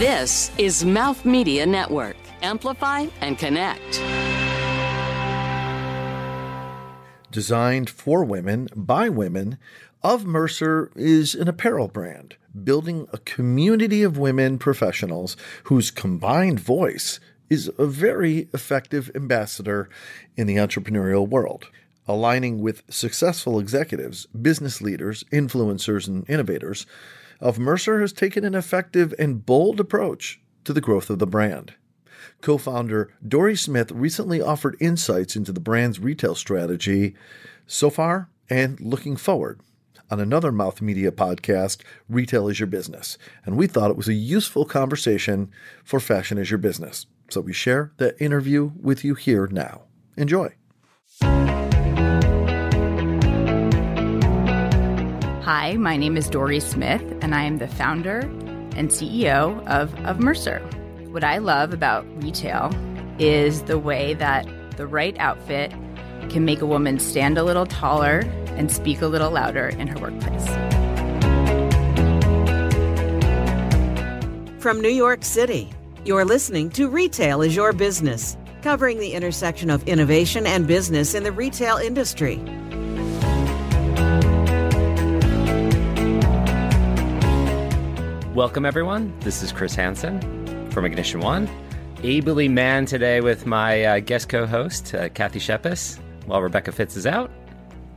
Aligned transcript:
This 0.00 0.50
is 0.56 0.82
Mouth 0.82 1.26
Media 1.26 1.66
Network. 1.66 2.16
Amplify 2.40 3.08
and 3.20 3.36
connect. 3.36 4.00
Designed 7.30 7.90
for 7.90 8.24
women 8.24 8.70
by 8.74 9.10
women, 9.10 9.58
Of 10.02 10.24
Mercer 10.24 10.90
is 10.96 11.34
an 11.34 11.48
apparel 11.48 11.86
brand 11.86 12.36
building 12.64 13.08
a 13.12 13.18
community 13.18 14.02
of 14.02 14.16
women 14.16 14.58
professionals 14.58 15.36
whose 15.64 15.90
combined 15.90 16.60
voice 16.60 17.20
is 17.50 17.70
a 17.76 17.84
very 17.84 18.48
effective 18.54 19.10
ambassador 19.14 19.90
in 20.34 20.46
the 20.46 20.56
entrepreneurial 20.56 21.28
world, 21.28 21.66
aligning 22.08 22.62
with 22.62 22.84
successful 22.88 23.60
executives, 23.60 24.24
business 24.28 24.80
leaders, 24.80 25.24
influencers, 25.24 26.08
and 26.08 26.24
innovators. 26.26 26.86
Of 27.40 27.58
Mercer 27.58 28.00
has 28.00 28.12
taken 28.12 28.44
an 28.44 28.54
effective 28.54 29.14
and 29.18 29.44
bold 29.44 29.80
approach 29.80 30.40
to 30.64 30.72
the 30.72 30.80
growth 30.80 31.08
of 31.08 31.18
the 31.18 31.26
brand. 31.26 31.74
Co 32.42 32.58
founder 32.58 33.12
Dorie 33.26 33.56
Smith 33.56 33.90
recently 33.92 34.42
offered 34.42 34.76
insights 34.78 35.36
into 35.36 35.52
the 35.52 35.60
brand's 35.60 35.98
retail 35.98 36.34
strategy 36.34 37.14
so 37.66 37.88
far 37.88 38.28
and 38.50 38.78
looking 38.80 39.16
forward 39.16 39.60
on 40.10 40.20
another 40.20 40.50
Mouth 40.50 40.82
Media 40.82 41.12
podcast, 41.12 41.82
Retail 42.08 42.48
is 42.48 42.58
Your 42.58 42.66
Business. 42.66 43.16
And 43.46 43.56
we 43.56 43.66
thought 43.66 43.90
it 43.90 43.96
was 43.96 44.08
a 44.08 44.14
useful 44.14 44.64
conversation 44.64 45.50
for 45.84 46.00
Fashion 46.00 46.36
is 46.36 46.50
Your 46.50 46.58
Business. 46.58 47.06
So 47.30 47.40
we 47.40 47.52
share 47.52 47.92
that 47.98 48.20
interview 48.20 48.72
with 48.80 49.04
you 49.04 49.14
here 49.14 49.46
now. 49.46 49.82
Enjoy. 50.16 50.54
Hi, 55.52 55.74
my 55.74 55.96
name 55.96 56.16
is 56.16 56.28
Dorie 56.28 56.60
Smith, 56.60 57.02
and 57.22 57.34
I 57.34 57.42
am 57.42 57.58
the 57.58 57.66
founder 57.66 58.20
and 58.76 58.88
CEO 58.88 59.66
of, 59.66 59.92
of 60.04 60.20
Mercer. 60.20 60.60
What 61.10 61.24
I 61.24 61.38
love 61.38 61.72
about 61.72 62.06
retail 62.22 62.72
is 63.18 63.64
the 63.64 63.76
way 63.76 64.14
that 64.14 64.46
the 64.76 64.86
right 64.86 65.18
outfit 65.18 65.72
can 66.28 66.44
make 66.44 66.60
a 66.60 66.66
woman 66.66 67.00
stand 67.00 67.36
a 67.36 67.42
little 67.42 67.66
taller 67.66 68.20
and 68.50 68.70
speak 68.70 69.00
a 69.00 69.08
little 69.08 69.32
louder 69.32 69.70
in 69.70 69.88
her 69.88 69.98
workplace. 69.98 70.46
From 74.62 74.80
New 74.80 74.88
York 74.88 75.24
City, 75.24 75.68
you're 76.04 76.24
listening 76.24 76.70
to 76.70 76.88
Retail 76.88 77.42
is 77.42 77.56
Your 77.56 77.72
Business, 77.72 78.36
covering 78.62 79.00
the 79.00 79.14
intersection 79.14 79.68
of 79.68 79.82
innovation 79.88 80.46
and 80.46 80.68
business 80.68 81.12
in 81.12 81.24
the 81.24 81.32
retail 81.32 81.76
industry. 81.76 82.40
Welcome, 88.40 88.64
everyone. 88.64 89.12
This 89.20 89.42
is 89.42 89.52
Chris 89.52 89.74
Hansen 89.74 90.70
from 90.70 90.86
Ignition 90.86 91.20
One. 91.20 91.46
Ably 92.02 92.48
manned 92.48 92.88
today 92.88 93.20
with 93.20 93.44
my 93.44 93.84
uh, 93.84 94.00
guest 94.00 94.30
co 94.30 94.46
host, 94.46 94.94
uh, 94.94 95.10
Kathy 95.10 95.38
Shepis, 95.38 95.98
while 96.24 96.40
Rebecca 96.40 96.72
Fitz 96.72 96.96
is 96.96 97.06
out. 97.06 97.30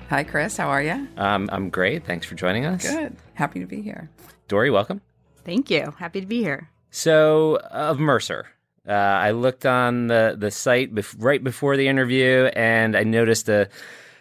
Hi, 0.10 0.26
Chris. 0.26 0.58
How 0.58 0.68
are 0.68 0.84
you? 0.84 1.08
Um, 1.16 1.50
I'm 1.50 1.70
great. 1.70 2.06
Thanks 2.06 2.26
for 2.26 2.36
joining 2.36 2.66
us. 2.66 2.84
Good. 2.86 3.16
Happy 3.36 3.62
to 3.62 3.66
be 3.66 3.82
here. 3.82 4.10
Dorie, 4.50 4.70
welcome. 4.70 5.00
Thank 5.46 5.72
you. 5.72 5.94
Happy 5.98 6.20
to 6.20 6.28
be 6.28 6.44
here. 6.44 6.70
So, 6.92 7.56
of 7.72 7.98
Mercer, 8.00 8.46
uh, 8.86 8.92
I 8.92 9.32
looked 9.32 9.66
on 9.66 10.08
the, 10.08 10.36
the 10.38 10.52
site 10.52 10.94
bef- 10.94 11.16
right 11.20 11.42
before 11.42 11.78
the 11.78 11.88
interview 11.88 12.50
and 12.54 12.98
I 12.98 13.04
noticed 13.04 13.48
a, 13.48 13.70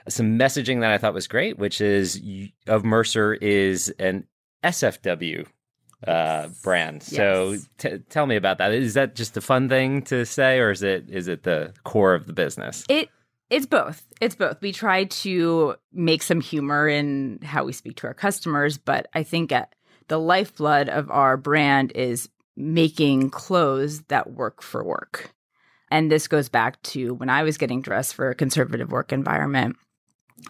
some 0.09 0.39
messaging 0.39 0.83
that 0.83 0.93
I 0.93 0.99
thought 0.99 1.15
was 1.15 1.27
great, 1.27 1.59
which 1.59 1.81
is 1.81 2.23
of 2.69 2.85
Mercer 2.85 3.35
is 3.35 3.93
an 3.99 4.29
SFW 4.63 5.49
uh, 6.07 6.49
brand. 6.63 7.03
So 7.03 7.57
t- 7.79 7.99
tell 8.09 8.27
me 8.27 8.37
about 8.37 8.59
that. 8.59 8.73
Is 8.73 8.95
that 8.95 9.15
just 9.15 9.37
a 9.37 9.41
fun 9.41 9.69
thing 9.69 10.03
to 10.03 10.25
say, 10.25 10.59
or 10.59 10.71
is 10.71 10.83
it 10.83 11.09
is 11.09 11.29
it 11.29 11.43
the 11.43 11.73
core 11.85 12.15
of 12.15 12.27
the 12.27 12.33
business? 12.33 12.85
It 12.89 13.09
it's 13.51 13.67
both. 13.67 14.07
It's 14.21 14.35
both. 14.35 14.61
We 14.63 14.73
try 14.73 15.05
to 15.05 15.75
make 15.93 16.23
some 16.23 16.41
humor 16.41 16.89
in 16.89 17.39
how 17.43 17.65
we 17.65 17.73
speak 17.73 17.97
to 17.99 18.07
our 18.07 18.15
customers, 18.15 18.79
but 18.79 19.09
I 19.15 19.23
think 19.23 19.53
at 19.53 19.75
the 20.09 20.19
lifeblood 20.19 20.89
of 20.89 21.11
our 21.11 21.37
brand 21.37 21.93
is 21.95 22.29
making 22.57 23.31
clothes 23.31 24.03
that 24.09 24.33
work 24.33 24.63
for 24.63 24.83
work. 24.83 25.35
And 25.91 26.11
this 26.11 26.29
goes 26.29 26.49
back 26.49 26.81
to 26.83 27.13
when 27.15 27.29
I 27.29 27.43
was 27.43 27.59
getting 27.59 27.83
dressed 27.83 28.15
for 28.15 28.31
a 28.31 28.35
conservative 28.35 28.91
work 28.91 29.13
environment. 29.13 29.77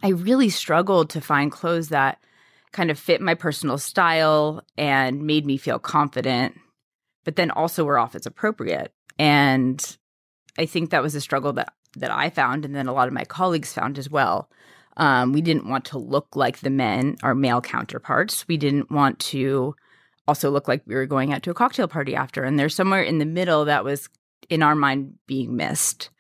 I 0.03 0.11
really 0.11 0.49
struggled 0.49 1.11
to 1.11 1.21
find 1.21 1.51
clothes 1.51 1.89
that 1.89 2.19
kind 2.73 2.91
of 2.91 2.99
fit 2.99 3.21
my 3.21 3.35
personal 3.35 3.79
style 3.79 4.63
and 4.77 5.23
made 5.23 5.47
me 5.47 5.57
feel 5.57 5.79
confident, 5.79 6.59
but 7.25 7.37
then 7.37 7.51
also 7.51 7.85
were 7.85 7.99
off 7.99 8.15
as 8.15 8.27
appropriate. 8.27 8.93
And 9.19 9.97
I 10.59 10.67
think 10.67 10.91
that 10.91 11.03
was 11.03 11.15
a 11.15 11.21
struggle 11.21 11.53
that 11.55 11.73
that 11.97 12.11
I 12.11 12.31
found, 12.31 12.65
and 12.65 12.75
then 12.75 12.89
a 12.89 12.93
lot 12.93 13.09
of 13.09 13.15
my 13.15 13.25
colleagues 13.25 13.73
found 13.73 13.99
as 13.99 14.09
well. 14.09 14.49
Um, 14.97 15.33
we 15.33 15.43
didn't 15.43 15.69
want 15.69 15.85
to 15.87 15.99
look 15.99 16.35
like 16.35 16.61
the 16.61 16.71
men, 16.71 17.17
our 17.23 17.35
male 17.35 17.61
counterparts. 17.61 18.47
We 18.49 18.57
didn't 18.57 18.91
want 18.91 19.19
to 19.21 19.75
also 20.27 20.51
look 20.51 20.69
like 20.69 20.83
we 20.87 20.95
were 20.95 21.07
going 21.07 21.33
out 21.33 21.43
to 21.43 21.51
a 21.51 21.55
cocktail 21.55 21.89
party 21.89 22.15
after. 22.15 22.45
And 22.45 22.59
there's 22.59 22.75
somewhere 22.75 23.03
in 23.03 23.19
the 23.19 23.25
middle 23.27 23.65
that 23.67 23.85
was, 23.85 24.09
in 24.49 24.63
our 24.63 24.75
mind, 24.75 25.15
being 25.27 25.57
missed. 25.57 26.11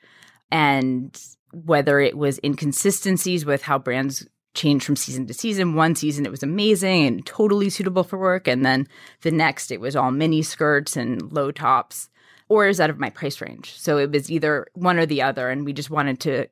And 0.50 1.18
whether 1.52 2.00
it 2.00 2.16
was 2.16 2.40
inconsistencies 2.42 3.44
with 3.44 3.62
how 3.62 3.78
brands 3.78 4.26
change 4.54 4.84
from 4.84 4.96
season 4.96 5.26
to 5.26 5.34
season. 5.34 5.74
One 5.74 5.94
season 5.94 6.26
it 6.26 6.30
was 6.30 6.42
amazing 6.42 7.06
and 7.06 7.26
totally 7.26 7.70
suitable 7.70 8.04
for 8.04 8.18
work, 8.18 8.46
and 8.46 8.64
then 8.64 8.86
the 9.22 9.30
next 9.30 9.70
it 9.70 9.80
was 9.80 9.96
all 9.96 10.10
mini 10.10 10.42
skirts 10.42 10.96
and 10.96 11.32
low 11.32 11.50
tops, 11.50 12.08
or 12.48 12.66
is 12.66 12.80
out 12.80 12.90
of 12.90 12.98
my 12.98 13.10
price 13.10 13.40
range. 13.40 13.78
So 13.78 13.98
it 13.98 14.10
was 14.10 14.30
either 14.30 14.66
one 14.74 14.98
or 14.98 15.06
the 15.06 15.22
other, 15.22 15.48
and 15.48 15.64
we 15.64 15.72
just 15.72 15.90
wanted 15.90 16.20
to 16.20 16.46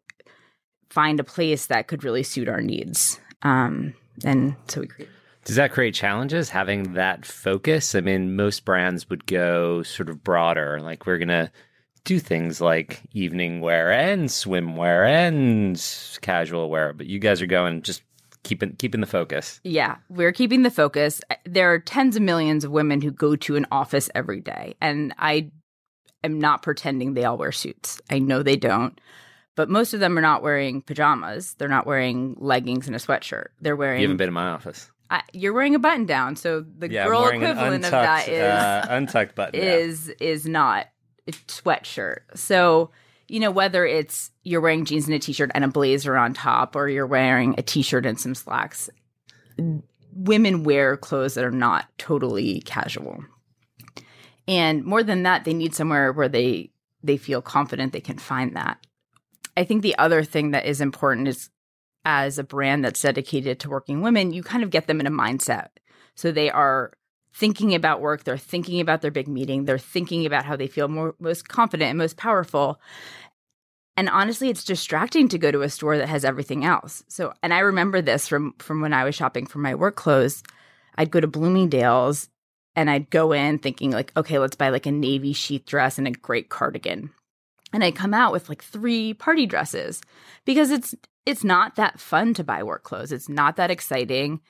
find 0.88 1.20
a 1.20 1.24
place 1.24 1.66
that 1.66 1.86
could 1.86 2.04
really 2.04 2.22
suit 2.22 2.48
our 2.48 2.60
needs. 2.60 3.20
Um, 3.42 3.94
and 4.24 4.56
so 4.68 4.80
we 4.80 4.86
created. 4.86 5.14
Does 5.44 5.56
that 5.56 5.72
create 5.72 5.94
challenges 5.94 6.50
having 6.50 6.94
that 6.94 7.24
focus? 7.24 7.94
I 7.94 8.00
mean, 8.00 8.36
most 8.36 8.64
brands 8.64 9.08
would 9.08 9.26
go 9.26 9.82
sort 9.82 10.08
of 10.08 10.22
broader, 10.22 10.80
like 10.80 11.06
we're 11.06 11.18
gonna 11.18 11.50
do 12.04 12.18
things 12.18 12.60
like 12.60 13.00
evening 13.12 13.60
wear 13.60 13.90
and 13.92 14.28
swimwear 14.28 15.06
and 15.08 16.20
casual 16.22 16.70
wear, 16.70 16.92
but 16.92 17.06
you 17.06 17.18
guys 17.18 17.40
are 17.42 17.46
going 17.46 17.82
just 17.82 18.02
keeping 18.42 18.74
keeping 18.76 19.00
the 19.00 19.06
focus. 19.06 19.60
Yeah, 19.64 19.96
we're 20.08 20.32
keeping 20.32 20.62
the 20.62 20.70
focus. 20.70 21.20
There 21.44 21.72
are 21.72 21.78
tens 21.78 22.16
of 22.16 22.22
millions 22.22 22.64
of 22.64 22.70
women 22.70 23.00
who 23.02 23.10
go 23.10 23.36
to 23.36 23.56
an 23.56 23.66
office 23.70 24.08
every 24.14 24.40
day, 24.40 24.74
and 24.80 25.14
I 25.18 25.50
am 26.24 26.38
not 26.40 26.62
pretending 26.62 27.14
they 27.14 27.24
all 27.24 27.38
wear 27.38 27.52
suits. 27.52 28.00
I 28.10 28.18
know 28.18 28.42
they 28.42 28.56
don't. 28.56 28.98
But 29.56 29.68
most 29.68 29.92
of 29.92 30.00
them 30.00 30.16
are 30.16 30.22
not 30.22 30.42
wearing 30.42 30.80
pajamas. 30.80 31.54
They're 31.54 31.68
not 31.68 31.84
wearing 31.86 32.34
leggings 32.38 32.86
and 32.86 32.96
a 32.96 32.98
sweatshirt. 32.98 33.48
They're 33.60 33.76
wearing. 33.76 34.00
You 34.00 34.06
haven't 34.06 34.16
been 34.16 34.28
in 34.28 34.34
my 34.34 34.46
office. 34.48 34.90
I, 35.10 35.22
you're 35.32 35.52
wearing 35.52 35.74
a 35.74 35.78
button 35.80 36.06
down, 36.06 36.36
so 36.36 36.60
the 36.78 36.88
Yeah, 36.90 37.04
girl 37.06 37.26
equivalent 37.26 37.84
of 37.84 37.90
that 37.90 38.28
is 38.28 38.40
uh, 38.40 38.86
untucked 38.88 39.34
button. 39.34 39.60
down. 39.60 39.68
is 39.68 40.08
is 40.20 40.46
not 40.46 40.86
sweatshirt. 41.32 42.20
So, 42.34 42.90
you 43.28 43.40
know, 43.40 43.50
whether 43.50 43.86
it's 43.86 44.30
you're 44.42 44.60
wearing 44.60 44.84
jeans 44.84 45.06
and 45.06 45.14
a 45.14 45.18
t-shirt 45.18 45.50
and 45.54 45.64
a 45.64 45.68
blazer 45.68 46.16
on 46.16 46.34
top 46.34 46.74
or 46.74 46.88
you're 46.88 47.06
wearing 47.06 47.54
a 47.58 47.62
t-shirt 47.62 48.06
and 48.06 48.18
some 48.18 48.34
slacks, 48.34 48.90
women 50.12 50.64
wear 50.64 50.96
clothes 50.96 51.34
that 51.34 51.44
are 51.44 51.50
not 51.50 51.86
totally 51.98 52.60
casual. 52.62 53.24
And 54.48 54.84
more 54.84 55.02
than 55.02 55.22
that, 55.22 55.44
they 55.44 55.54
need 55.54 55.74
somewhere 55.74 56.12
where 56.12 56.28
they 56.28 56.70
they 57.02 57.16
feel 57.16 57.40
confident 57.40 57.92
they 57.92 58.00
can 58.00 58.18
find 58.18 58.56
that. 58.56 58.78
I 59.56 59.64
think 59.64 59.82
the 59.82 59.96
other 59.96 60.22
thing 60.22 60.50
that 60.50 60.66
is 60.66 60.80
important 60.80 61.28
is 61.28 61.50
as 62.04 62.38
a 62.38 62.44
brand 62.44 62.84
that's 62.84 63.00
dedicated 63.00 63.60
to 63.60 63.70
working 63.70 64.02
women, 64.02 64.32
you 64.32 64.42
kind 64.42 64.62
of 64.62 64.70
get 64.70 64.86
them 64.86 65.00
in 65.00 65.06
a 65.06 65.10
mindset. 65.10 65.68
So 66.14 66.32
they 66.32 66.50
are 66.50 66.92
thinking 67.32 67.74
about 67.74 68.00
work, 68.00 68.24
they're 68.24 68.38
thinking 68.38 68.80
about 68.80 69.02
their 69.02 69.10
big 69.10 69.28
meeting, 69.28 69.64
they're 69.64 69.78
thinking 69.78 70.26
about 70.26 70.44
how 70.44 70.56
they 70.56 70.66
feel 70.66 70.88
more, 70.88 71.14
most 71.20 71.48
confident 71.48 71.90
and 71.90 71.98
most 71.98 72.16
powerful. 72.16 72.80
And 73.96 74.08
honestly, 74.08 74.48
it's 74.48 74.64
distracting 74.64 75.28
to 75.28 75.38
go 75.38 75.50
to 75.50 75.62
a 75.62 75.68
store 75.68 75.98
that 75.98 76.08
has 76.08 76.24
everything 76.24 76.64
else. 76.64 77.04
So, 77.08 77.34
and 77.42 77.52
I 77.52 77.58
remember 77.60 78.00
this 78.00 78.26
from 78.28 78.54
from 78.58 78.80
when 78.80 78.92
I 78.92 79.04
was 79.04 79.14
shopping 79.14 79.46
for 79.46 79.58
my 79.58 79.74
work 79.74 79.96
clothes. 79.96 80.42
I'd 80.96 81.10
go 81.10 81.20
to 81.20 81.26
Bloomingdale's 81.26 82.28
and 82.76 82.88
I'd 82.88 83.10
go 83.10 83.32
in 83.32 83.58
thinking 83.58 83.90
like, 83.90 84.12
okay, 84.16 84.38
let's 84.38 84.56
buy 84.56 84.70
like 84.70 84.86
a 84.86 84.92
navy 84.92 85.32
sheath 85.32 85.66
dress 85.66 85.98
and 85.98 86.06
a 86.06 86.12
great 86.12 86.48
cardigan. 86.48 87.10
And 87.72 87.84
I'd 87.84 87.94
come 87.94 88.14
out 88.14 88.32
with 88.32 88.48
like 88.48 88.62
three 88.62 89.14
party 89.14 89.46
dresses 89.46 90.00
because 90.44 90.70
it's 90.70 90.94
it's 91.26 91.44
not 91.44 91.76
that 91.76 92.00
fun 92.00 92.34
to 92.34 92.44
buy 92.44 92.62
work 92.62 92.82
clothes. 92.82 93.12
It's 93.12 93.28
not 93.28 93.56
that 93.56 93.70
exciting 93.70 94.40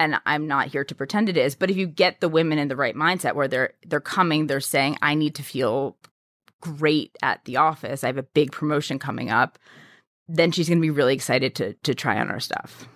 and 0.00 0.20
I'm 0.26 0.46
not 0.46 0.68
here 0.68 0.84
to 0.84 0.94
pretend 0.94 1.28
it 1.28 1.36
is, 1.36 1.54
but 1.54 1.70
if 1.70 1.76
you 1.76 1.86
get 1.86 2.20
the 2.20 2.28
women 2.28 2.58
in 2.58 2.68
the 2.68 2.76
right 2.76 2.94
mindset 2.96 3.34
where 3.34 3.48
they're 3.48 3.72
they're 3.86 4.00
coming, 4.00 4.46
they're 4.46 4.60
saying 4.60 4.98
I 5.02 5.14
need 5.14 5.34
to 5.36 5.42
feel 5.42 5.96
great 6.60 7.16
at 7.22 7.44
the 7.44 7.56
office. 7.58 8.04
I 8.04 8.08
have 8.08 8.18
a 8.18 8.22
big 8.22 8.52
promotion 8.52 8.98
coming 8.98 9.30
up. 9.30 9.58
Then 10.28 10.52
she's 10.52 10.68
going 10.68 10.78
to 10.78 10.82
be 10.82 10.90
really 10.90 11.14
excited 11.14 11.54
to 11.56 11.74
to 11.74 11.94
try 11.94 12.18
on 12.18 12.30
our 12.30 12.40
stuff. 12.40 12.88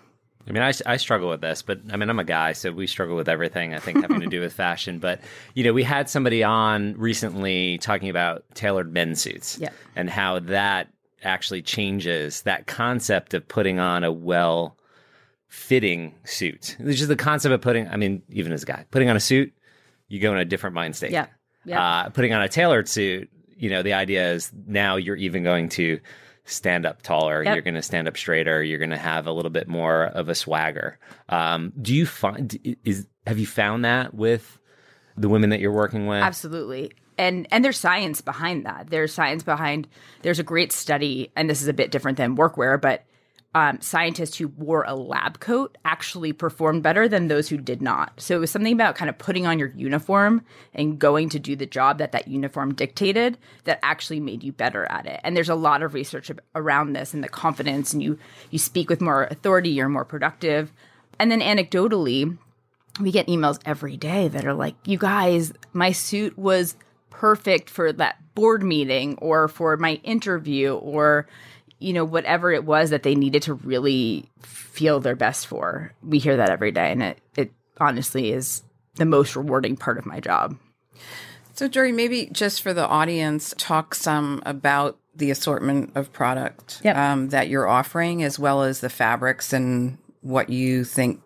I 0.46 0.50
mean, 0.50 0.62
I, 0.62 0.72
I 0.86 0.96
struggle 0.96 1.28
with 1.28 1.42
this, 1.42 1.60
but 1.60 1.78
I 1.92 1.96
mean, 1.98 2.08
I'm 2.08 2.18
a 2.18 2.24
guy, 2.24 2.54
so 2.54 2.72
we 2.72 2.86
struggle 2.86 3.16
with 3.16 3.28
everything, 3.28 3.74
I 3.74 3.80
think, 3.80 4.00
having 4.00 4.20
to 4.20 4.28
do 4.28 4.40
with 4.44 4.54
fashion. 4.54 4.98
But, 4.98 5.20
you 5.52 5.62
know, 5.62 5.74
we 5.74 5.82
had 5.82 6.08
somebody 6.08 6.42
on 6.42 6.94
recently 6.96 7.76
talking 7.76 8.08
about 8.08 8.44
tailored 8.54 8.90
men's 8.90 9.20
suits 9.20 9.58
Yeah. 9.60 9.68
and 9.94 10.08
how 10.08 10.38
that 10.38 10.88
actually 11.22 11.60
changes 11.60 12.42
that 12.42 12.66
concept 12.66 13.34
of 13.34 13.46
putting 13.46 13.78
on 13.78 14.04
a 14.04 14.10
well 14.12 14.78
fitting 15.48 16.14
suit. 16.24 16.76
Which 16.78 17.00
is 17.00 17.08
the 17.08 17.16
concept 17.16 17.52
of 17.52 17.60
putting, 17.60 17.88
I 17.88 17.96
mean, 17.96 18.22
even 18.30 18.52
as 18.52 18.62
a 18.62 18.66
guy, 18.66 18.84
putting 18.90 19.08
on 19.08 19.16
a 19.16 19.20
suit, 19.20 19.52
you 20.08 20.20
go 20.20 20.32
in 20.32 20.38
a 20.38 20.44
different 20.44 20.74
mind 20.74 20.96
state. 20.96 21.10
Yeah. 21.10 21.26
Yeah. 21.64 21.82
Uh, 21.82 22.08
putting 22.10 22.32
on 22.32 22.42
a 22.42 22.48
tailored 22.48 22.88
suit, 22.88 23.30
you 23.56 23.70
know, 23.70 23.82
the 23.82 23.94
idea 23.94 24.32
is 24.32 24.50
now 24.66 24.96
you're 24.96 25.16
even 25.16 25.42
going 25.42 25.68
to 25.70 26.00
stand 26.44 26.86
up 26.86 27.02
taller. 27.02 27.42
Yep. 27.42 27.54
You're 27.54 27.62
going 27.62 27.74
to 27.74 27.82
stand 27.82 28.08
up 28.08 28.16
straighter. 28.16 28.62
You're 28.62 28.78
going 28.78 28.90
to 28.90 28.96
have 28.96 29.26
a 29.26 29.32
little 29.32 29.50
bit 29.50 29.68
more 29.68 30.04
of 30.04 30.28
a 30.28 30.34
swagger. 30.34 30.98
Um, 31.28 31.72
do 31.80 31.94
you 31.94 32.06
find 32.06 32.58
is 32.84 33.06
have 33.26 33.38
you 33.38 33.46
found 33.46 33.84
that 33.84 34.14
with 34.14 34.58
the 35.16 35.28
women 35.28 35.50
that 35.50 35.60
you're 35.60 35.72
working 35.72 36.06
with? 36.06 36.22
Absolutely. 36.22 36.92
And 37.18 37.46
and 37.50 37.64
there's 37.64 37.78
science 37.78 38.20
behind 38.20 38.64
that. 38.64 38.88
There's 38.90 39.12
science 39.12 39.42
behind 39.42 39.88
there's 40.22 40.38
a 40.38 40.44
great 40.44 40.72
study, 40.72 41.30
and 41.36 41.50
this 41.50 41.60
is 41.60 41.68
a 41.68 41.72
bit 41.72 41.90
different 41.90 42.16
than 42.16 42.36
workwear, 42.36 42.80
but 42.80 43.04
um, 43.54 43.80
scientists 43.80 44.36
who 44.36 44.48
wore 44.48 44.84
a 44.86 44.94
lab 44.94 45.40
coat 45.40 45.78
actually 45.84 46.32
performed 46.32 46.82
better 46.82 47.08
than 47.08 47.28
those 47.28 47.48
who 47.48 47.56
did 47.56 47.80
not. 47.80 48.20
So 48.20 48.36
it 48.36 48.40
was 48.40 48.50
something 48.50 48.72
about 48.72 48.94
kind 48.94 49.08
of 49.08 49.16
putting 49.16 49.46
on 49.46 49.58
your 49.58 49.72
uniform 49.74 50.42
and 50.74 50.98
going 50.98 51.30
to 51.30 51.38
do 51.38 51.56
the 51.56 51.66
job 51.66 51.98
that 51.98 52.12
that 52.12 52.28
uniform 52.28 52.74
dictated 52.74 53.38
that 53.64 53.78
actually 53.82 54.20
made 54.20 54.44
you 54.44 54.52
better 54.52 54.84
at 54.90 55.06
it. 55.06 55.20
And 55.24 55.34
there's 55.34 55.48
a 55.48 55.54
lot 55.54 55.82
of 55.82 55.94
research 55.94 56.30
around 56.54 56.92
this 56.92 57.14
and 57.14 57.24
the 57.24 57.28
confidence, 57.28 57.92
and 57.92 58.02
you 58.02 58.18
you 58.50 58.58
speak 58.58 58.90
with 58.90 59.00
more 59.00 59.24
authority, 59.24 59.70
you're 59.70 59.88
more 59.88 60.04
productive. 60.04 60.70
And 61.18 61.30
then 61.30 61.40
anecdotally, 61.40 62.36
we 63.00 63.10
get 63.10 63.28
emails 63.28 63.58
every 63.64 63.96
day 63.96 64.28
that 64.28 64.44
are 64.44 64.54
like, 64.54 64.74
you 64.84 64.98
guys, 64.98 65.52
my 65.72 65.92
suit 65.92 66.36
was 66.38 66.76
perfect 67.10 67.70
for 67.70 67.92
that 67.92 68.16
board 68.34 68.62
meeting 68.62 69.16
or 69.18 69.48
for 69.48 69.76
my 69.76 69.94
interview 70.04 70.74
or, 70.74 71.26
you 71.78 71.92
know, 71.92 72.04
whatever 72.04 72.52
it 72.52 72.64
was 72.64 72.90
that 72.90 73.02
they 73.02 73.14
needed 73.14 73.42
to 73.42 73.54
really 73.54 74.28
feel 74.42 75.00
their 75.00 75.16
best 75.16 75.46
for. 75.46 75.92
We 76.02 76.18
hear 76.18 76.36
that 76.36 76.50
every 76.50 76.72
day. 76.72 76.90
And 76.92 77.02
it, 77.02 77.18
it 77.36 77.52
honestly 77.78 78.32
is 78.32 78.62
the 78.96 79.04
most 79.04 79.36
rewarding 79.36 79.76
part 79.76 79.98
of 79.98 80.06
my 80.06 80.20
job. 80.20 80.56
So, 81.54 81.66
Dorie, 81.68 81.92
maybe 81.92 82.28
just 82.32 82.62
for 82.62 82.72
the 82.72 82.86
audience, 82.86 83.54
talk 83.58 83.94
some 83.94 84.42
about 84.46 84.98
the 85.14 85.30
assortment 85.32 85.90
of 85.96 86.12
product 86.12 86.80
Yep. 86.84 86.96
um, 86.96 87.28
that 87.30 87.48
you're 87.48 87.66
offering, 87.66 88.22
as 88.22 88.38
well 88.38 88.62
as 88.62 88.80
the 88.80 88.88
fabrics 88.88 89.52
and 89.52 89.98
what 90.20 90.48
you 90.50 90.84
think 90.84 91.20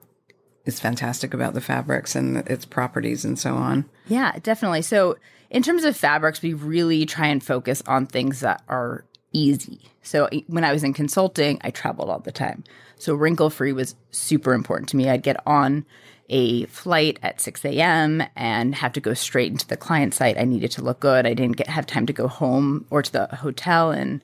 is 0.65 0.81
fantastic 0.81 1.35
about 1.35 1.53
the 1.55 1.61
fabrics 1.61 2.15
and 2.15 2.39
its 2.49 2.65
properties 2.65 3.25
and 3.25 3.39
so 3.39 3.55
on. 3.55 3.85
Yeah, 4.07 4.39
definitely. 4.43 4.83
So, 4.83 5.17
in 5.51 5.63
terms 5.63 5.85
of 5.85 5.95
fabrics, 5.97 6.41
we 6.41 6.55
really 6.55 7.05
try 7.05 7.27
and 7.27 7.45
focus 7.45 7.83
on 7.87 8.07
things 8.07 8.41
that 8.41 8.63
are 8.69 9.05
easy. 9.33 9.81
So, 10.03 10.29
when 10.47 10.65
I 10.65 10.73
was 10.73 10.85
in 10.85 10.93
consulting, 10.93 11.61
I 11.63 11.71
traveled 11.71 12.11
all 12.11 12.19
the 12.19 12.33
time. 12.33 12.65
So, 12.99 13.15
wrinkle 13.15 13.51
free 13.51 13.73
was 13.73 13.95
super 14.11 14.55
important 14.55 14.89
to 14.91 14.97
me. 14.97 15.09
I'd 15.09 15.23
get 15.23 15.45
on 15.47 15.85
a 16.29 16.65
flight 16.67 17.19
at 17.23 17.41
6 17.41 17.65
a.m. 17.65 18.23
and 18.37 18.75
have 18.75 18.93
to 18.95 19.01
go 19.01 19.15
straight 19.15 19.53
into 19.53 19.67
the 19.67 19.77
client 19.77 20.15
site. 20.15 20.39
I 20.39 20.45
needed 20.45 20.71
to 20.73 20.83
look 20.83 21.01
good. 21.01 21.27
I 21.27 21.35
didn't 21.35 21.57
get 21.57 21.69
have 21.69 21.87
time 21.87 22.07
to 22.07 22.13
go 22.13 22.29
home 22.29 22.87
or 22.91 23.03
to 23.03 23.13
the 23.13 23.27
hotel 23.27 23.91
and 23.91 24.23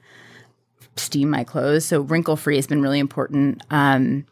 steam 0.97 1.31
my 1.31 1.45
clothes. 1.45 1.85
So, 1.85 2.01
wrinkle 2.01 2.37
free 2.37 2.57
has 2.57 2.67
been 2.67 2.83
really 2.83 2.99
important. 2.99 3.63
Um, 3.71 4.27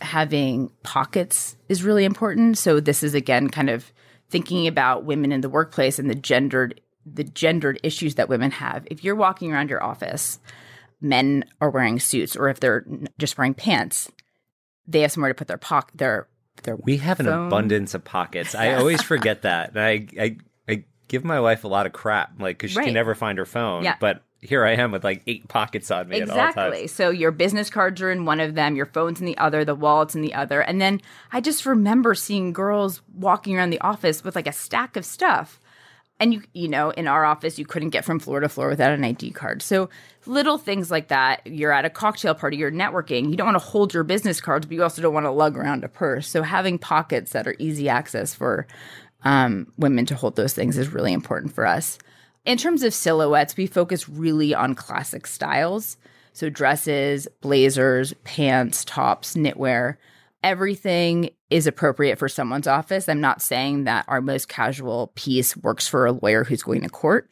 having 0.00 0.70
pockets 0.82 1.56
is 1.68 1.82
really 1.82 2.04
important. 2.04 2.58
So 2.58 2.80
this 2.80 3.02
is 3.02 3.14
again 3.14 3.48
kind 3.48 3.70
of 3.70 3.92
thinking 4.28 4.66
about 4.66 5.04
women 5.04 5.32
in 5.32 5.40
the 5.40 5.48
workplace 5.48 5.98
and 5.98 6.10
the 6.10 6.14
gendered 6.14 6.80
the 7.10 7.24
gendered 7.24 7.78
issues 7.82 8.16
that 8.16 8.28
women 8.28 8.50
have. 8.50 8.86
If 8.90 9.04
you're 9.04 9.14
walking 9.14 9.52
around 9.52 9.70
your 9.70 9.82
office, 9.82 10.40
men 11.00 11.44
are 11.60 11.70
wearing 11.70 12.00
suits 12.00 12.34
or 12.36 12.48
if 12.48 12.58
they're 12.60 12.84
just 13.18 13.38
wearing 13.38 13.54
pants, 13.54 14.10
they 14.86 15.00
have 15.02 15.12
somewhere 15.12 15.30
to 15.30 15.34
put 15.34 15.46
their 15.48 15.56
pocket 15.58 15.96
their 15.98 16.26
their 16.62 16.76
we 16.76 16.96
have 16.98 17.20
an 17.20 17.28
abundance 17.28 17.94
of 17.94 18.02
pockets. 18.04 18.54
I 18.54 18.74
always 18.74 19.02
forget 19.02 19.42
that. 19.42 19.70
And 19.70 19.80
I, 19.80 20.06
I, 20.18 20.36
I 20.68 20.84
give 21.08 21.22
my 21.24 21.38
wife 21.38 21.64
a 21.64 21.68
lot 21.68 21.86
of 21.86 21.92
crap, 21.92 22.32
like, 22.40 22.56
because 22.58 22.70
she 22.72 22.78
Right. 22.78 22.86
can 22.86 22.94
never 22.94 23.14
find 23.14 23.36
her 23.38 23.44
phone. 23.44 23.84
Yeah. 23.84 23.96
But 24.00 24.22
here 24.40 24.64
I 24.64 24.72
am 24.72 24.90
with 24.90 25.04
like 25.04 25.22
eight 25.26 25.48
pockets 25.48 25.90
on 25.90 26.08
me 26.08 26.20
at 26.20 26.30
all 26.30 26.36
Exactly. 26.36 26.78
times. 26.80 26.92
So 26.92 27.10
your 27.10 27.30
business 27.30 27.68
cards 27.68 28.00
are 28.00 28.10
in 28.10 28.24
one 28.24 28.40
of 28.40 28.54
them, 28.54 28.74
your 28.74 28.86
phone's 28.86 29.20
in 29.20 29.26
the 29.26 29.36
other, 29.38 29.64
the 29.64 29.74
wallet's 29.74 30.14
in 30.14 30.22
the 30.22 30.34
other. 30.34 30.60
And 30.62 30.80
then 30.80 31.00
I 31.32 31.40
just 31.40 31.66
remember 31.66 32.14
seeing 32.14 32.52
girls 32.52 33.02
walking 33.14 33.56
around 33.56 33.70
the 33.70 33.80
office 33.80 34.24
with 34.24 34.34
like 34.34 34.46
a 34.46 34.52
stack 34.52 34.96
of 34.96 35.04
stuff. 35.04 35.60
And 36.18 36.32
you 36.32 36.42
you 36.54 36.68
know, 36.68 36.90
in 36.90 37.06
our 37.06 37.24
office 37.24 37.58
you 37.58 37.66
couldn't 37.66 37.90
get 37.90 38.04
from 38.04 38.18
floor 38.18 38.40
to 38.40 38.48
floor 38.48 38.68
without 38.68 38.92
an 38.92 39.04
ID 39.04 39.32
card. 39.32 39.62
So 39.62 39.88
little 40.26 40.58
things 40.58 40.90
like 40.90 41.08
that. 41.08 41.46
You're 41.46 41.72
at 41.72 41.84
a 41.84 41.90
cocktail 41.90 42.34
party, 42.34 42.56
you're 42.56 42.70
networking. 42.70 43.30
You 43.30 43.36
don't 43.36 43.46
want 43.46 43.56
to 43.60 43.66
hold 43.66 43.92
your 43.92 44.04
business 44.04 44.40
cards, 44.40 44.66
but 44.66 44.74
you 44.74 44.82
also 44.82 45.02
don't 45.02 45.14
want 45.14 45.26
to 45.26 45.30
lug 45.30 45.56
around 45.56 45.84
a 45.84 45.88
purse. 45.88 46.28
So 46.28 46.42
having 46.42 46.78
pockets 46.78 47.32
that 47.32 47.46
are 47.46 47.56
easy 47.58 47.88
access 47.88 48.34
for 48.34 48.66
um, 49.24 49.72
women 49.76 50.06
to 50.06 50.14
hold 50.14 50.36
those 50.36 50.54
things 50.54 50.78
is 50.78 50.92
really 50.92 51.12
important 51.12 51.54
for 51.54 51.66
us. 51.66 51.98
In 52.44 52.58
terms 52.58 52.82
of 52.84 52.94
silhouettes, 52.94 53.56
we 53.56 53.66
focus 53.66 54.08
really 54.08 54.54
on 54.54 54.74
classic 54.74 55.26
styles. 55.26 55.96
So 56.32 56.48
dresses, 56.48 57.26
blazers, 57.40 58.14
pants, 58.24 58.84
tops, 58.84 59.34
knitwear. 59.34 59.96
Everything 60.46 61.30
is 61.50 61.66
appropriate 61.66 62.20
for 62.20 62.28
someone's 62.28 62.68
office. 62.68 63.08
I'm 63.08 63.20
not 63.20 63.42
saying 63.42 63.82
that 63.82 64.04
our 64.06 64.20
most 64.20 64.46
casual 64.46 65.10
piece 65.16 65.56
works 65.56 65.88
for 65.88 66.06
a 66.06 66.12
lawyer 66.12 66.44
who's 66.44 66.62
going 66.62 66.82
to 66.82 66.88
court. 66.88 67.28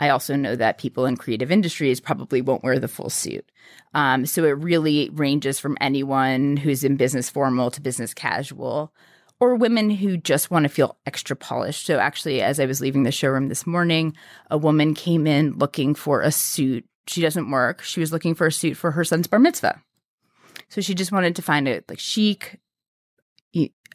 I 0.00 0.08
also 0.08 0.34
know 0.34 0.56
that 0.56 0.78
people 0.78 1.04
in 1.04 1.18
creative 1.18 1.52
industries 1.52 2.00
probably 2.00 2.40
won't 2.40 2.64
wear 2.64 2.78
the 2.78 2.88
full 2.88 3.10
suit. 3.10 3.44
Um, 3.92 4.24
so 4.24 4.44
it 4.44 4.56
really 4.56 5.10
ranges 5.12 5.60
from 5.60 5.76
anyone 5.78 6.56
who's 6.56 6.84
in 6.84 6.96
business 6.96 7.28
formal 7.28 7.70
to 7.70 7.82
business 7.82 8.14
casual 8.14 8.94
or 9.40 9.56
women 9.56 9.90
who 9.90 10.16
just 10.16 10.50
want 10.50 10.62
to 10.62 10.70
feel 10.70 10.96
extra 11.04 11.36
polished. 11.36 11.84
So 11.84 11.98
actually, 11.98 12.40
as 12.40 12.58
I 12.58 12.64
was 12.64 12.80
leaving 12.80 13.02
the 13.02 13.12
showroom 13.12 13.48
this 13.48 13.66
morning, 13.66 14.16
a 14.50 14.56
woman 14.56 14.94
came 14.94 15.26
in 15.26 15.58
looking 15.58 15.94
for 15.94 16.22
a 16.22 16.32
suit. 16.32 16.86
She 17.08 17.20
doesn't 17.20 17.50
work. 17.50 17.82
She 17.82 18.00
was 18.00 18.10
looking 18.10 18.34
for 18.34 18.46
a 18.46 18.52
suit 18.52 18.78
for 18.78 18.92
her 18.92 19.04
son's 19.04 19.26
bar 19.26 19.38
mitzvah. 19.38 19.82
So 20.74 20.80
she 20.80 20.96
just 20.96 21.12
wanted 21.12 21.36
to 21.36 21.42
find 21.42 21.68
a 21.68 21.82
like 21.88 22.00
chic, 22.00 22.58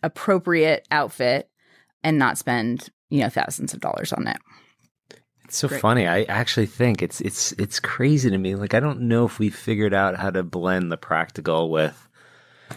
appropriate 0.02 0.88
outfit 0.92 1.50
and 2.06 2.18
not 2.18 2.38
spend, 2.38 2.88
you 3.10 3.20
know, 3.20 3.28
thousands 3.28 3.74
of 3.74 3.82
dollars 3.82 4.14
on 4.14 4.28
it. 4.28 4.38
It's 5.44 5.58
so 5.58 5.68
funny. 5.68 6.08
I 6.08 6.22
actually 6.24 6.68
think 6.68 7.02
it's 7.02 7.20
it's 7.20 7.52
it's 7.54 7.82
crazy 7.82 8.30
to 8.30 8.38
me. 8.38 8.56
Like 8.56 8.74
I 8.74 8.80
don't 8.80 9.02
know 9.02 9.26
if 9.26 9.40
we 9.40 9.50
figured 9.50 9.94
out 9.94 10.16
how 10.16 10.30
to 10.30 10.42
blend 10.42 10.90
the 10.90 10.96
practical 10.96 11.70
with 11.70 12.08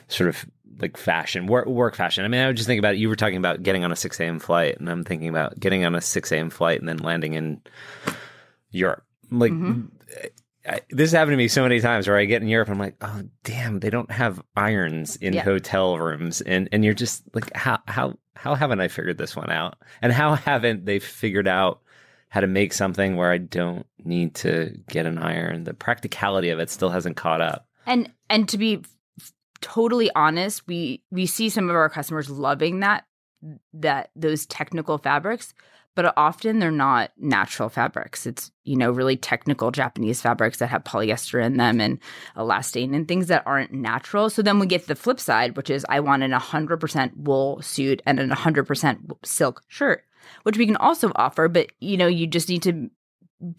sort 0.09 0.31
of 0.31 0.47
like 0.81 0.97
fashion, 0.97 1.47
work, 1.47 1.67
work 1.67 1.95
fashion. 1.95 2.25
I 2.25 2.29
mean, 2.29 2.41
I 2.41 2.49
would 2.49 2.57
just 2.57 2.67
think 2.67 2.81
about 2.81 2.95
it. 2.95 2.99
You 2.99 3.09
were 3.09 3.15
talking 3.15 3.37
about 3.37 3.62
getting 3.62 3.85
on 3.85 3.93
a 3.93 3.97
six 3.97 4.19
a.m. 4.19 4.41
flight, 4.41 4.81
and 4.81 4.91
I'm 4.91 5.05
thinking 5.05 5.29
about 5.29 5.61
getting 5.61 5.85
on 5.85 5.95
a 5.95 6.00
six 6.00 6.33
a.m. 6.33 6.50
flight 6.50 6.81
and 6.81 6.88
then 6.88 6.97
landing 6.97 7.35
in 7.35 7.61
Europe. 8.73 9.05
Like 9.31 9.53
mm-hmm. 9.53 9.87
I, 10.69 10.81
this 10.90 11.12
happened 11.12 11.33
to 11.33 11.37
me 11.37 11.49
so 11.49 11.62
many 11.62 11.81
times 11.81 12.07
where 12.07 12.16
I 12.16 12.25
get 12.25 12.42
in 12.42 12.49
Europe, 12.49 12.69
and 12.69 12.75
I'm 12.76 12.81
like, 12.81 12.97
oh 13.00 13.23
damn, 13.45 13.81
they 13.81 13.90
don't 13.90 14.11
have 14.11 14.42
irons 14.57 15.16
in 15.16 15.35
Yeah. 15.35 15.42
hotel 15.42 15.99
rooms, 15.99 16.40
and 16.40 16.69
and 16.73 16.85
you're 16.85 16.95
just 16.95 17.23
like, 17.35 17.54
how 17.57 17.81
how 17.88 18.16
how 18.37 18.54
haven't 18.54 18.81
I 18.81 18.88
figured 18.88 19.19
this 19.19 19.35
one 19.37 19.50
out? 19.50 19.76
And 20.00 20.12
how 20.12 20.35
haven't 20.35 20.85
they 20.85 20.99
figured 21.00 21.49
out 21.49 21.81
how 22.28 22.40
to 22.40 22.47
make 22.47 22.73
something 22.73 23.16
where 23.16 23.31
I 23.31 23.38
don't 23.38 23.87
need 24.04 24.35
to 24.37 24.76
get 24.88 25.04
an 25.07 25.19
iron? 25.19 25.64
The 25.64 25.75
practicality 25.75 26.50
of 26.50 26.59
it 26.61 26.71
still 26.71 26.90
hasn't 26.90 27.16
caught 27.16 27.40
up. 27.40 27.66
And 27.87 28.12
and 28.31 28.49
to 28.50 28.59
be 28.59 28.83
totally 29.61 30.11
honest, 30.14 30.66
we 30.66 31.02
we 31.11 31.26
see 31.26 31.49
some 31.49 31.69
of 31.71 31.76
our 31.76 31.88
customers 31.88 32.31
loving 32.31 32.81
that 32.81 33.04
that 33.75 34.11
those 34.14 34.47
technical 34.47 34.99
fabrics, 34.99 35.52
but 35.95 36.15
often 36.17 36.59
they're 36.59 36.71
not 36.71 37.13
natural 37.19 37.69
fabrics. 37.69 38.27
It's 38.27 38.51
you 38.65 38.77
know 38.77 38.91
really 38.91 39.17
technical 39.17 39.71
Japanese 39.71 40.21
fabrics 40.21 40.59
that 40.59 40.69
have 40.69 40.85
polyester 40.85 41.45
in 41.45 41.57
them 41.57 41.81
and 41.81 41.99
elastane 42.37 42.95
and 42.95 43.07
things 43.07 43.27
that 43.29 43.43
aren't 43.47 43.73
natural. 43.73 44.31
So 44.31 44.43
then 44.43 44.59
we 44.59 44.67
get 44.67 44.87
the 44.87 44.95
flip 44.95 45.21
side, 45.21 45.57
which 45.57 45.71
is 45.71 45.85
I 45.89 46.01
want 46.01 46.23
an 46.23 46.33
100% 46.33 47.17
wool 47.17 47.61
suit 47.63 48.03
and 48.07 48.19
an 48.19 48.31
100% 48.31 49.11
silk 49.25 49.63
shirt, 49.69 50.05
which 50.45 50.59
we 50.59 50.67
can 50.67 50.77
also 50.77 51.13
offer, 51.17 51.49
but 51.49 51.71
you 51.81 51.97
know 51.97 52.07
you 52.07 52.27
just 52.27 52.49
need 52.49 52.63
to 52.63 52.91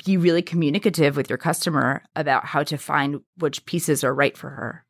be 0.05 0.17
really 0.17 0.41
communicative 0.41 1.17
with 1.17 1.29
your 1.29 1.37
customer 1.37 2.03
about 2.15 2.45
how 2.45 2.63
to 2.63 2.77
find 2.77 3.19
which 3.37 3.65
pieces 3.65 4.03
are 4.03 4.13
right 4.13 4.37
for 4.37 4.49
her. 4.49 4.85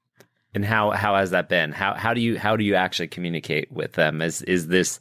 And 0.56 0.64
how 0.64 0.92
how 0.92 1.16
has 1.16 1.32
that 1.32 1.50
been? 1.50 1.72
How 1.72 1.96
how 1.96 2.14
do 2.14 2.22
you 2.22 2.38
how 2.38 2.56
do 2.56 2.64
you 2.64 2.76
actually 2.76 3.08
communicate 3.08 3.72
with 3.72 3.94
them? 3.94 4.22
Is 4.22 4.44
is 4.44 4.68
this 4.68 5.00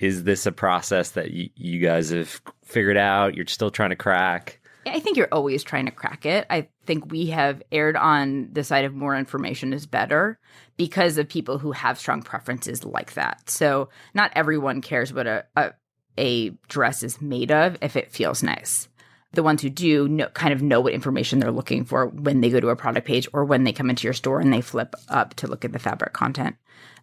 is 0.00 0.24
this 0.24 0.46
a 0.46 0.52
process 0.52 1.10
that 1.10 1.30
you, 1.30 1.50
you 1.54 1.78
guys 1.78 2.10
have 2.10 2.40
figured 2.64 2.96
out? 2.96 3.34
You're 3.34 3.46
still 3.46 3.70
trying 3.70 3.90
to 3.90 3.96
crack? 3.96 4.60
I 4.86 4.98
think 4.98 5.18
you're 5.18 5.28
always 5.30 5.62
trying 5.62 5.84
to 5.86 5.92
crack 5.92 6.24
it. 6.24 6.46
I 6.48 6.68
think 6.86 7.12
we 7.12 7.26
have 7.26 7.62
erred 7.70 7.96
on 7.96 8.48
the 8.52 8.64
side 8.64 8.86
of 8.86 8.94
more 8.94 9.14
information 9.14 9.74
is 9.74 9.86
better 9.86 10.38
because 10.78 11.18
of 11.18 11.28
people 11.28 11.58
who 11.58 11.72
have 11.72 11.98
strong 11.98 12.22
preferences 12.22 12.82
like 12.82 13.12
that. 13.12 13.50
So 13.50 13.90
not 14.14 14.32
everyone 14.34 14.80
cares 14.80 15.12
what 15.12 15.26
a, 15.26 15.44
a, 15.54 15.72
a 16.16 16.50
dress 16.68 17.02
is 17.02 17.20
made 17.20 17.52
of 17.52 17.76
if 17.82 17.94
it 17.94 18.10
feels 18.10 18.42
nice. 18.42 18.88
The 19.32 19.42
ones 19.42 19.60
who 19.60 19.68
do 19.68 20.08
know, 20.08 20.28
kind 20.28 20.52
of 20.52 20.62
know 20.62 20.80
what 20.80 20.94
information 20.94 21.38
they're 21.38 21.52
looking 21.52 21.84
for 21.84 22.06
when 22.06 22.40
they 22.40 22.48
go 22.48 22.58
to 22.58 22.70
a 22.70 22.76
product 22.76 23.06
page 23.06 23.28
or 23.34 23.44
when 23.44 23.64
they 23.64 23.72
come 23.72 23.90
into 23.90 24.04
your 24.04 24.14
store 24.14 24.40
and 24.40 24.52
they 24.52 24.62
flip 24.62 24.94
up 25.08 25.34
to 25.34 25.46
look 25.46 25.64
at 25.64 25.72
the 25.72 25.78
fabric 25.78 26.14
content. 26.14 26.56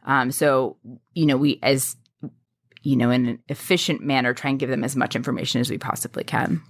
Um, 0.04 0.32
so 0.32 0.78
you 1.14 1.28
know, 1.28 1.38
we 1.38 1.60
as 1.62 1.96
you 2.84 2.96
know, 2.96 3.12
in 3.12 3.26
an 3.26 3.40
efficient 3.48 4.02
manner, 4.02 4.34
try 4.34 4.50
and 4.50 4.60
give 4.60 4.70
them 4.70 4.84
as 4.84 4.96
much 4.96 5.16
information 5.16 5.62
as 5.62 5.70
we 5.70 5.78
possibly 5.78 6.24
can. 6.24 6.62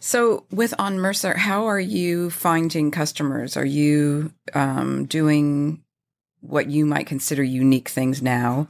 So, 0.00 0.44
with 0.50 0.74
Of 0.78 0.92
Mercer, 0.94 1.34
how 1.34 1.66
are 1.66 1.80
you 1.80 2.28
finding 2.30 2.90
customers? 2.90 3.56
Are 3.56 3.64
you 3.64 4.32
um, 4.52 5.06
doing 5.06 5.82
what 6.40 6.68
you 6.68 6.84
might 6.84 7.06
consider 7.06 7.42
unique 7.42 7.88
things 7.88 8.20
now, 8.20 8.68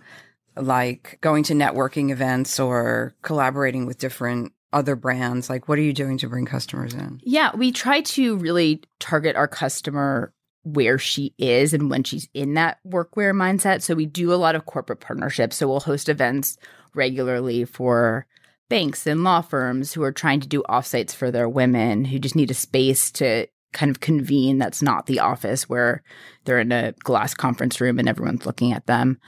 like 0.57 1.19
going 1.21 1.43
to 1.45 1.55
networking 1.55 2.11
events 2.11 2.61
or 2.61 3.15
collaborating 3.23 3.85
with 3.85 3.99
different 3.99 4.53
other 4.73 4.95
brands? 4.95 5.51
Like, 5.51 5.69
what 5.69 5.79
are 5.79 5.83
you 5.83 5.93
doing 5.93 6.19
to 6.19 6.29
bring 6.29 6.47
customers 6.47 6.95
in? 6.95 7.21
Yeah, 7.25 7.55
we 7.57 7.73
try 7.73 8.03
to 8.03 8.37
really 8.37 8.83
target 9.01 9.35
our 9.35 9.49
customer 9.49 10.33
where 10.65 10.99
she 10.99 11.35
is 11.39 11.73
and 11.73 11.91
when 11.91 12.03
she's 12.03 12.29
in 12.35 12.55
that 12.55 12.79
workwear 12.87 13.33
mindset. 13.33 13.83
So, 13.83 13.95
we 13.95 14.07
do 14.07 14.33
a 14.33 14.37
lot 14.37 14.55
of 14.55 14.67
corporate 14.67 15.01
partnerships. 15.01 15.57
So, 15.57 15.69
we'll 15.69 15.81
host 15.81 16.09
events 16.09 16.59
regularly 16.95 17.65
for 17.65 18.27
banks 18.69 19.07
and 19.07 19.25
law 19.25 19.41
firms 19.41 19.93
who 19.93 20.03
are 20.03 20.13
trying 20.13 20.41
to 20.41 20.49
do 20.49 20.63
offsites 20.69 21.15
for 21.15 21.31
their 21.31 21.49
women 21.49 22.05
who 22.05 22.19
just 22.19 22.37
need 22.37 22.51
a 22.51 22.55
space 22.55 23.11
to 23.13 23.47
kind 23.73 23.91
of 23.91 24.01
convene 24.01 24.59
that's 24.59 24.81
not 24.81 25.07
the 25.07 25.21
office 25.21 25.69
where 25.69 26.03
they're 26.45 26.61
in 26.61 26.73
a 26.73 26.93
glass 27.01 27.35
conference 27.35 27.81
room 27.81 27.99
and 27.99 28.09
everyone's 28.09 28.47
looking 28.47 28.73
at 28.73 28.87
them. 28.87 29.19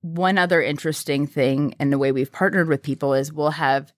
One 0.00 0.38
other 0.38 0.62
interesting 0.62 1.26
thing 1.26 1.74
and 1.78 1.92
the 1.92 1.98
way 1.98 2.12
we've 2.12 2.32
partnered 2.32 2.68
with 2.68 2.82
people 2.82 3.12
is 3.14 3.32
we'll 3.32 3.50
have 3.50 3.92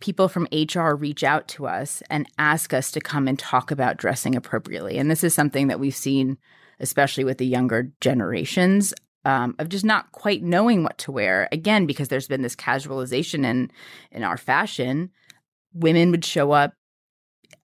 people 0.00 0.28
from 0.28 0.48
HR 0.52 0.94
reach 0.94 1.24
out 1.24 1.48
to 1.48 1.66
us 1.66 2.02
and 2.10 2.28
ask 2.38 2.74
us 2.74 2.90
to 2.90 3.00
come 3.00 3.28
and 3.28 3.38
talk 3.38 3.70
about 3.70 3.96
dressing 3.96 4.34
appropriately. 4.34 4.98
And 4.98 5.10
this 5.10 5.24
is 5.24 5.34
something 5.34 5.68
that 5.68 5.80
we've 5.80 5.94
seen 5.94 6.38
especially 6.80 7.24
with 7.24 7.38
the 7.38 7.46
younger 7.46 7.92
generations 8.00 8.94
um, 9.24 9.54
of 9.58 9.68
just 9.68 9.84
not 9.84 10.12
quite 10.12 10.42
knowing 10.42 10.82
what 10.82 10.98
to 10.98 11.12
wear. 11.12 11.48
Again, 11.52 11.86
because 11.86 12.08
there's 12.08 12.28
been 12.28 12.42
this 12.42 12.56
casualization 12.56 13.44
in 13.44 13.70
in 14.10 14.22
our 14.22 14.36
fashion, 14.36 15.10
women 15.72 16.10
would 16.10 16.24
show 16.24 16.52
up 16.52 16.74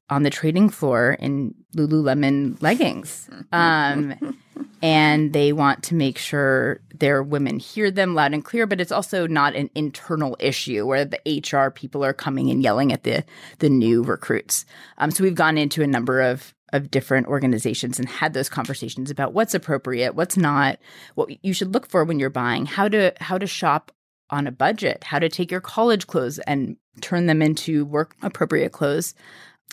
on 0.08 0.22
the 0.22 0.30
trading 0.30 0.68
floor 0.68 1.16
in 1.20 1.54
Lululemon 1.76 2.60
leggings. 2.62 3.28
Um, 3.52 4.14
and 4.82 5.32
they 5.32 5.52
want 5.52 5.82
to 5.84 5.94
make 5.94 6.18
sure 6.18 6.80
their 6.94 7.22
women 7.22 7.58
hear 7.58 7.90
them 7.90 8.14
loud 8.14 8.32
and 8.32 8.44
clear, 8.44 8.66
but 8.66 8.80
it's 8.80 8.92
also 8.92 9.26
not 9.26 9.54
an 9.54 9.70
internal 9.74 10.36
issue 10.38 10.86
where 10.86 11.04
the 11.04 11.20
HR 11.26 11.70
people 11.70 12.04
are 12.04 12.12
coming 12.12 12.50
and 12.50 12.62
yelling 12.62 12.92
at 12.92 13.04
the 13.04 13.24
the 13.58 13.68
new 13.68 14.02
recruits. 14.02 14.64
Um, 14.98 15.10
so 15.10 15.24
we've 15.24 15.34
gone 15.34 15.58
into 15.58 15.82
a 15.82 15.86
number 15.86 16.20
of 16.20 16.54
of 16.72 16.90
different 16.90 17.26
organizations 17.26 17.98
and 17.98 18.08
had 18.08 18.32
those 18.32 18.48
conversations 18.48 19.10
about 19.10 19.32
what's 19.32 19.54
appropriate, 19.54 20.14
what's 20.14 20.36
not, 20.36 20.78
what 21.14 21.44
you 21.44 21.52
should 21.52 21.74
look 21.74 21.88
for 21.88 22.04
when 22.04 22.18
you're 22.18 22.30
buying, 22.30 22.66
how 22.66 22.88
to 22.88 23.12
how 23.20 23.38
to 23.38 23.46
shop 23.46 23.92
on 24.30 24.46
a 24.46 24.52
budget, 24.52 25.04
how 25.04 25.18
to 25.18 25.28
take 25.28 25.50
your 25.50 25.60
college 25.60 26.06
clothes 26.06 26.38
and 26.40 26.76
turn 27.00 27.26
them 27.26 27.42
into 27.42 27.84
work 27.84 28.14
appropriate 28.22 28.72
clothes. 28.72 29.14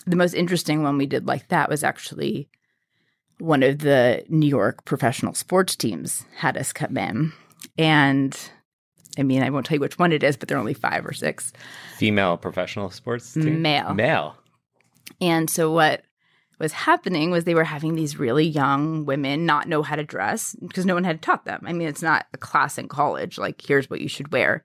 The 0.06 0.16
most 0.16 0.34
interesting 0.34 0.82
one 0.82 0.98
we 0.98 1.06
did 1.06 1.26
like 1.26 1.48
that 1.48 1.68
was 1.68 1.84
actually 1.84 2.48
one 3.38 3.62
of 3.62 3.78
the 3.78 4.24
New 4.28 4.48
York 4.48 4.84
professional 4.84 5.34
sports 5.34 5.76
teams 5.76 6.24
had 6.36 6.56
us 6.56 6.72
come 6.72 6.96
in. 6.96 7.32
And 7.76 8.38
I 9.18 9.22
mean, 9.22 9.42
I 9.42 9.50
won't 9.50 9.66
tell 9.66 9.76
you 9.76 9.80
which 9.80 9.98
one 9.98 10.12
it 10.12 10.22
is, 10.22 10.36
but 10.36 10.48
there 10.48 10.56
are 10.56 10.60
only 10.60 10.74
five 10.74 11.04
or 11.04 11.12
six. 11.12 11.52
Female 11.96 12.36
professional 12.36 12.90
sports 12.90 13.32
team? 13.34 13.62
Male. 13.62 13.94
Male. 13.94 14.36
And 15.20 15.50
so 15.50 15.72
what 15.72 16.02
was 16.58 16.72
happening 16.72 17.30
was 17.30 17.44
they 17.44 17.54
were 17.54 17.64
having 17.64 17.94
these 17.94 18.18
really 18.18 18.46
young 18.46 19.04
women 19.04 19.46
not 19.46 19.68
know 19.68 19.82
how 19.82 19.96
to 19.96 20.04
dress 20.04 20.56
because 20.60 20.86
no 20.86 20.94
one 20.94 21.04
had 21.04 21.22
taught 21.22 21.44
them. 21.44 21.62
I 21.64 21.72
mean, 21.72 21.88
it's 21.88 22.02
not 22.02 22.26
a 22.32 22.38
class 22.38 22.78
in 22.78 22.88
college, 22.88 23.38
like, 23.38 23.60
here's 23.60 23.88
what 23.88 24.00
you 24.00 24.08
should 24.08 24.32
wear. 24.32 24.64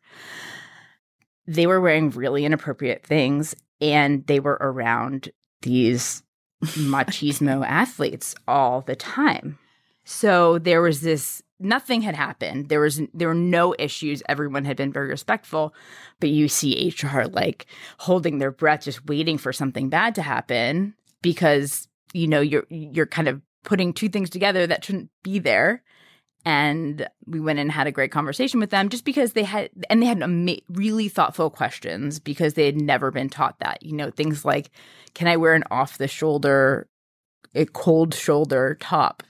They 1.46 1.68
were 1.68 1.82
wearing 1.82 2.10
really 2.10 2.46
inappropriate 2.46 3.06
things 3.06 3.56
and 3.80 4.26
they 4.28 4.40
were 4.40 4.58
around 4.60 5.32
these 5.62 6.24
machismo 6.64 7.66
athletes 7.66 8.36
all 8.48 8.82
the 8.82 8.96
time. 8.96 9.58
So 10.06 10.60
there 10.60 10.82
was 10.82 11.02
this 11.02 11.42
nothing 11.60 12.02
had 12.02 12.16
happened. 12.16 12.70
There 12.70 12.82
was 12.82 13.02
there 13.14 13.30
were 13.30 13.34
no 13.34 13.74
issues. 13.80 14.22
Everyone 14.28 14.66
had 14.66 14.78
been 14.78 14.92
very 14.92 15.08
respectful, 15.08 15.74
but 16.20 16.30
you 16.30 16.48
see 16.48 16.94
HR 17.02 17.24
like 17.26 17.66
holding 18.00 18.38
their 18.38 18.52
breath 18.52 18.84
just 18.84 19.06
waiting 19.08 19.38
for 19.38 19.54
something 19.54 19.90
bad 19.90 20.16
to 20.16 20.22
happen 20.22 20.94
because 21.22 21.88
you 22.14 22.28
know 22.28 22.42
you're 22.42 22.66
you're 22.70 23.06
kind 23.06 23.28
of 23.28 23.42
putting 23.64 23.94
two 23.94 24.10
things 24.10 24.30
together 24.30 24.68
that 24.68 24.84
shouldn't 24.84 25.10
be 25.24 25.40
there 25.40 25.84
and 26.46 27.08
we 27.26 27.40
went 27.40 27.60
and 27.60 27.72
had 27.72 27.88
a 27.88 27.92
great 27.92 28.12
conversation 28.12 28.60
with 28.60 28.70
them 28.70 28.90
just 28.90 29.06
because 29.06 29.34
they 29.34 29.44
had 29.44 29.70
and 29.90 30.02
they 30.02 30.06
had 30.06 30.22
ama- 30.22 30.58
really 30.70 31.08
thoughtful 31.08 31.50
questions 31.50 32.20
because 32.20 32.54
they 32.54 32.66
had 32.66 32.80
never 32.80 33.12
been 33.12 33.30
taught 33.30 33.60
that 33.60 33.84
you 33.84 33.94
know 33.94 34.12
things 34.12 34.44
like 34.44 34.70
can 35.14 35.28
i 35.28 35.38
wear 35.38 35.54
an 35.54 35.64
off 35.72 35.98
the 35.98 36.08
shoulder 36.08 36.88
a 37.56 37.66
cold 37.66 38.14
shoulder 38.14 38.78
top 38.80 39.24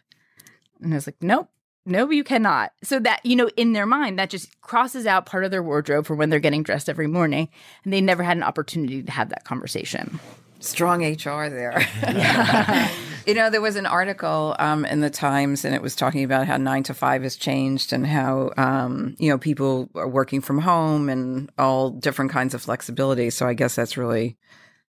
and 0.82 0.93
i 0.93 0.96
was 0.96 1.08
like 1.08 1.22
nope 1.22 1.50
no 1.86 2.10
you 2.10 2.24
cannot 2.24 2.72
so 2.84 3.00
that 3.00 3.24
you 3.25 3.36
know 3.36 3.50
in 3.58 3.74
their 3.74 3.86
mind 3.86 4.17
that 4.17 4.29
just 4.29 4.60
crosses 4.62 5.05
out 5.05 5.25
part 5.25 5.43
of 5.43 5.51
their 5.51 5.63
wardrobe 5.63 6.05
for 6.05 6.15
when 6.15 6.29
they're 6.29 6.39
getting 6.39 6.63
dressed 6.63 6.89
every 6.89 7.08
morning 7.08 7.50
and 7.84 7.93
they 7.93 8.01
never 8.01 8.24
had 8.24 8.38
an 8.38 8.43
opportunity 8.43 9.03
to 9.03 9.12
have 9.12 9.29
that 9.29 9.43
conversation 9.43 10.20
Strong 10.63 11.03
HR 11.03 11.50
there. 11.50 11.86
yeah. 12.03 12.89
you 13.27 13.34
know, 13.34 13.50
there 13.50 13.62
was 13.62 13.75
an 13.75 13.86
article 13.86 14.56
um, 14.60 14.86
in 14.86 15.01
the 15.01 15.10
Times, 15.10 15.65
and 15.65 15.74
it 15.74 15.82
was 15.82 15.96
talking 15.96 16.24
about 16.24 16.48
how 16.48 16.58
nine 16.58 16.84
to 16.84 16.94
five 16.94 17.24
has 17.24 17.36
changed 17.36 17.94
and 17.94 18.06
how, 18.06 18.51
um, 18.58 19.15
you 19.18 19.30
know, 19.30 19.38
people 19.38 19.89
are 19.96 20.08
working 20.08 20.42
from 20.42 20.60
home 20.60 21.10
and 21.10 21.51
all 21.58 21.89
different 21.89 22.32
kinds 22.32 22.53
of 22.53 22.62
flexibility. 22.62 23.30
So 23.30 23.48
I 23.48 23.53
guess 23.53 23.75
that's 23.75 23.98
really 23.98 24.38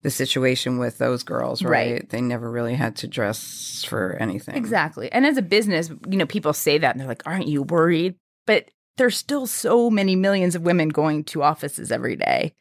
the 0.03 0.11
situation 0.11 0.79
with 0.79 0.99
those 0.99 1.23
girls, 1.23 1.63
right? 1.63 1.93
Right. 1.93 2.09
They 2.09 2.21
never 2.21 2.51
really 2.51 2.75
had 2.75 2.97
to 2.97 3.09
dress 3.09 3.85
for 3.87 4.17
anything. 4.21 4.57
Exactly. 4.57 5.11
And 5.11 5.27
as 5.27 5.37
a 5.37 5.43
business, 5.43 5.91
you 6.09 6.17
know, 6.17 6.27
people 6.27 6.53
say 6.53 6.79
that 6.79 6.95
and 6.95 7.01
they're 7.01 7.09
like, 7.09 7.27
aren't 7.27 7.49
you 7.49 7.63
worried? 7.63 8.15
But 8.47 8.71
there's 8.97 9.17
still 9.17 9.47
so 9.47 9.91
many 9.91 10.15
millions 10.17 10.55
of 10.55 10.63
women 10.63 10.89
going 10.89 11.25
to 11.25 11.43
offices 11.43 11.91
every 11.91 12.17
day. 12.17 12.55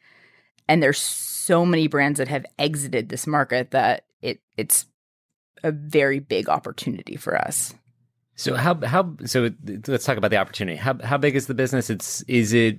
And 0.66 0.82
there's 0.82 0.98
so 0.98 1.64
many 1.64 1.86
brands 1.86 2.18
that 2.18 2.28
have 2.28 2.44
exited 2.58 3.08
this 3.08 3.26
market 3.26 3.70
that 3.70 4.04
it 4.20 4.40
it's 4.56 4.86
a 5.62 5.72
very 5.72 6.18
big 6.18 6.48
opportunity 6.48 7.16
for 7.16 7.36
us. 7.36 7.74
So 8.36 8.54
how 8.54 8.74
how 8.84 9.16
so 9.24 9.50
let's 9.88 10.04
talk 10.04 10.16
about 10.16 10.30
the 10.30 10.36
opportunity. 10.36 10.76
How 10.76 10.96
how 11.02 11.18
big 11.18 11.34
is 11.34 11.46
the 11.46 11.54
business? 11.54 11.90
It's 11.90 12.22
is 12.22 12.52
it 12.52 12.78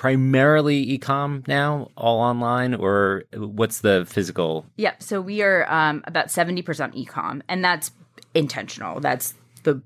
primarily 0.00 0.98
ecom 0.98 1.46
now, 1.46 1.90
all 1.94 2.20
online, 2.20 2.74
or 2.74 3.24
what's 3.34 3.80
the 3.80 4.06
physical? 4.08 4.64
Yep. 4.78 5.02
So 5.02 5.20
we 5.20 5.42
are 5.42 5.70
um, 5.70 6.02
about 6.06 6.28
70% 6.28 6.64
ecom, 6.94 7.42
and 7.50 7.62
that's 7.62 7.90
intentional. 8.34 9.00
That's 9.00 9.34
the 9.62 9.82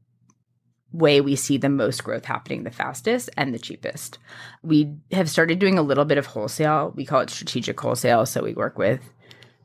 way 0.93 1.21
we 1.21 1.35
see 1.35 1.57
the 1.57 1.69
most 1.69 2.05
growth 2.05 2.25
happening 2.25 2.63
the 2.63 2.71
fastest 2.71 3.29
and 3.37 3.53
the 3.53 3.59
cheapest. 3.59 4.19
We 4.63 4.95
have 5.11 5.29
started 5.29 5.59
doing 5.59 5.79
a 5.79 5.83
little 5.83 6.05
bit 6.05 6.17
of 6.17 6.27
wholesale. 6.27 6.93
We 6.95 7.05
call 7.05 7.21
it 7.21 7.31
strategic 7.31 7.81
wholesale. 7.81 8.25
So 8.25 8.45
we 8.45 8.55
work 8.55 8.79
with 8.79 9.01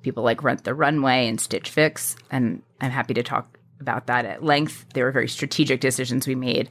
people 0.01 0.24
like 0.24 0.44
Rent 0.44 0.63
the 0.63 0.74
Runway 0.74 1.27
and 1.27 1.39
Stitch 1.39 1.70
Fix, 1.70 2.15
and 2.32 2.62
I'm 2.82 2.91
happy 2.91 3.13
to 3.13 3.24
talk 3.24 3.58
about 3.79 4.08
that 4.08 4.25
at 4.25 4.44
length. 4.44 4.86
They 4.94 5.03
were 5.03 5.12
very 5.12 5.27
strategic 5.27 5.79
decisions 5.82 6.27
we 6.27 6.36
made. 6.36 6.70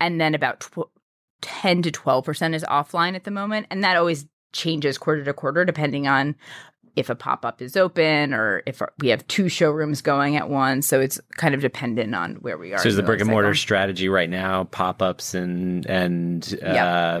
And 0.00 0.20
then 0.20 0.34
about 0.34 0.60
tw- 0.60 0.90
10 1.40 1.82
to 1.82 1.90
12% 1.90 2.54
is 2.54 2.64
offline 2.64 3.14
at 3.14 3.24
the 3.24 3.30
moment. 3.30 3.66
And 3.70 3.84
that 3.84 3.96
always 3.96 4.26
changes 4.52 4.98
quarter 4.98 5.24
to 5.24 5.32
quarter 5.32 5.64
depending 5.64 6.08
on 6.08 6.34
if 6.98 7.08
a 7.10 7.14
pop 7.14 7.44
up 7.44 7.62
is 7.62 7.76
open 7.76 8.34
or 8.34 8.62
if 8.66 8.82
we 8.98 9.08
have 9.08 9.26
two 9.28 9.48
showrooms 9.48 10.02
going 10.02 10.36
at 10.36 10.50
once. 10.50 10.86
So 10.86 11.00
it's 11.00 11.20
kind 11.36 11.54
of 11.54 11.60
dependent 11.60 12.14
on 12.14 12.34
where 12.36 12.58
we 12.58 12.72
are. 12.74 12.78
So 12.78 12.88
is 12.88 12.96
the 12.96 13.02
brick 13.04 13.20
and 13.20 13.30
mortar 13.30 13.54
strategy 13.54 14.08
right 14.08 14.28
now 14.28 14.64
pop 14.64 15.00
ups 15.00 15.34
and 15.34 15.86
and 15.86 16.58
Yeah. 16.60 17.20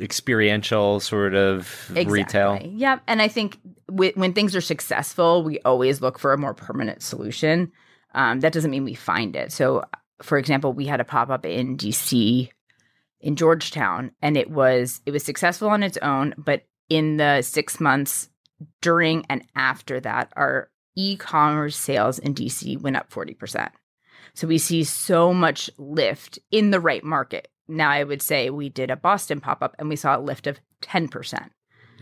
experiential 0.00 1.00
sort 1.00 1.34
of 1.34 1.90
retail? 1.94 2.54
Exactly. 2.54 2.70
Yep. 2.76 3.02
And 3.06 3.22
I 3.22 3.28
think 3.28 3.58
w- 3.88 4.12
when 4.14 4.32
things 4.32 4.54
are 4.56 4.60
successful, 4.60 5.42
we 5.42 5.60
always 5.60 6.00
look 6.00 6.18
for 6.18 6.32
a 6.32 6.38
more 6.38 6.54
permanent 6.54 7.02
solution. 7.02 7.72
Um, 8.14 8.40
that 8.40 8.52
doesn't 8.52 8.70
mean 8.70 8.84
we 8.84 8.94
find 8.94 9.34
it. 9.36 9.52
So, 9.52 9.84
for 10.22 10.38
example, 10.38 10.72
we 10.72 10.86
had 10.86 11.00
a 11.00 11.04
pop 11.04 11.30
up 11.30 11.44
in 11.46 11.76
DC, 11.76 12.50
in 13.20 13.36
Georgetown, 13.36 14.12
and 14.20 14.36
it 14.36 14.50
was 14.50 15.00
it 15.06 15.10
was 15.12 15.24
successful 15.24 15.68
on 15.68 15.82
its 15.82 15.96
own. 15.98 16.34
But 16.36 16.62
in 16.88 17.16
the 17.16 17.42
six 17.42 17.80
months 17.80 18.28
during 18.80 19.24
and 19.28 19.44
after 19.54 20.00
that, 20.00 20.32
our 20.36 20.70
e 20.96 21.16
commerce 21.16 21.76
sales 21.76 22.18
in 22.18 22.34
DC 22.34 22.80
went 22.80 22.96
up 22.96 23.10
40%. 23.10 23.70
So 24.34 24.46
we 24.46 24.58
see 24.58 24.84
so 24.84 25.34
much 25.34 25.70
lift 25.78 26.38
in 26.50 26.70
the 26.70 26.80
right 26.80 27.04
market. 27.04 27.48
Now, 27.68 27.90
I 27.90 28.04
would 28.04 28.22
say 28.22 28.50
we 28.50 28.68
did 28.68 28.90
a 28.90 28.96
Boston 28.96 29.40
pop 29.40 29.62
up 29.62 29.74
and 29.78 29.88
we 29.88 29.96
saw 29.96 30.16
a 30.16 30.20
lift 30.20 30.46
of 30.46 30.58
10%. 30.82 31.50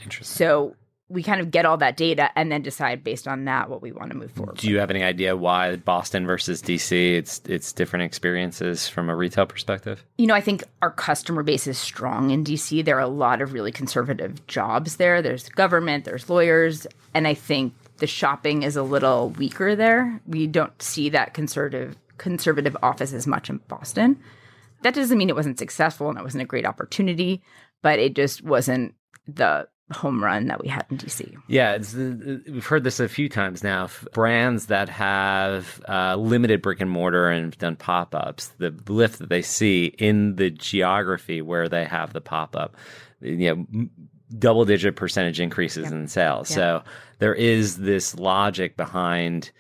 Interesting. 0.03 0.37
So 0.37 0.75
we 1.11 1.25
kind 1.25 1.41
of 1.41 1.51
get 1.51 1.67
all 1.67 1.77
that 1.77 1.97
data 1.97 2.31
and 2.37 2.53
then 2.53 2.63
decide 2.63 3.03
based 3.03 3.27
on 3.27 3.45
that 3.45 3.69
what 3.69 3.83
we 3.83 3.91
want 3.91 4.13
to 4.13 4.17
move 4.17 4.31
forward. 4.31 4.57
Do 4.57 4.71
you 4.71 4.79
have 4.79 4.91
any 4.91 5.03
idea 5.03 5.37
why 5.37 5.75
Boston 5.77 6.25
versus 6.25 6.63
DC? 6.63 7.17
It's 7.17 7.43
it's 7.47 7.73
different 7.73 8.05
experiences 8.05 8.89
from 8.89 9.11
a 9.11 9.17
retail 9.17 9.45
perspective. 9.45 10.05
You 10.19 10.29
know, 10.29 10.35
I 10.35 10.41
think 10.41 10.63
our 10.81 10.93
customer 10.93 11.43
base 11.43 11.67
is 11.67 11.79
strong 11.79 12.31
in 12.31 12.45
DC. 12.45 12.85
There 12.85 12.97
are 12.97 13.01
a 13.01 13.09
lot 13.09 13.43
of 13.43 13.53
really 13.53 13.73
conservative 13.73 14.47
jobs 14.47 14.97
there. 14.97 15.21
There's 15.21 15.49
government, 15.49 16.05
there's 16.05 16.31
lawyers, 16.31 16.87
and 17.13 17.27
I 17.27 17.35
think 17.35 17.75
the 17.99 18.07
shopping 18.07 18.63
is 18.63 18.77
a 18.77 18.83
little 18.83 19.31
weaker 19.31 19.75
there. 19.75 20.21
We 20.27 20.47
don't 20.47 20.81
see 20.81 21.09
that 21.11 21.35
conservative 21.35 21.97
conservative 22.19 22.77
office 22.83 23.13
as 23.13 23.27
much 23.27 23.51
in 23.51 23.59
Boston. 23.67 24.17
That 24.83 24.95
doesn't 24.95 25.19
mean 25.19 25.29
it 25.29 25.37
wasn't 25.37 25.59
successful 25.59 26.09
and 26.09 26.19
it 26.19 26.23
wasn't 26.23 26.43
a 26.43 26.47
great 26.47 26.67
opportunity, 26.67 27.43
but 27.83 27.99
it 27.99 28.15
just 28.15 28.45
wasn't 28.45 28.95
the 29.27 29.67
home 29.93 30.23
run 30.23 30.47
that 30.47 30.63
we 30.63 30.69
had 30.69 30.87
in 30.91 30.99
DC. 30.99 31.35
Yeah, 31.49 31.75
it's, 31.75 31.95
we've 31.95 32.67
heard 32.67 32.85
this 32.85 33.01
a 33.01 33.09
few 33.09 33.29
times 33.29 33.63
now. 33.63 33.89
Brands 34.13 34.67
that 34.67 34.89
have 34.89 35.81
uh, 35.89 36.17
limited 36.17 36.63
brick 36.63 36.81
and 36.81 36.91
mortar 36.91 37.29
and 37.29 37.57
done 37.59 37.77
pop 37.77 38.15
ups, 38.15 38.49
the 38.59 38.75
lift 38.89 39.19
that 39.19 39.29
they 39.29 39.43
see 39.43 39.87
in 39.99 40.37
the 40.37 40.51
geography 40.51 41.43
where 41.43 41.69
they 41.69 41.85
have 41.85 42.13
the 42.13 42.21
pop 42.21 42.57
up, 42.57 42.77
you 43.21 43.55
know, 43.55 43.87
double 44.39 44.65
digit 44.65 44.97
percentage 44.97 45.41
increases 45.41 45.91
in 45.91 46.07
sales. 46.07 46.49
So 46.49 46.83
there 47.19 47.35
is 47.35 47.77
this 47.77 48.15
logic 48.15 48.77
behind. 48.77 49.51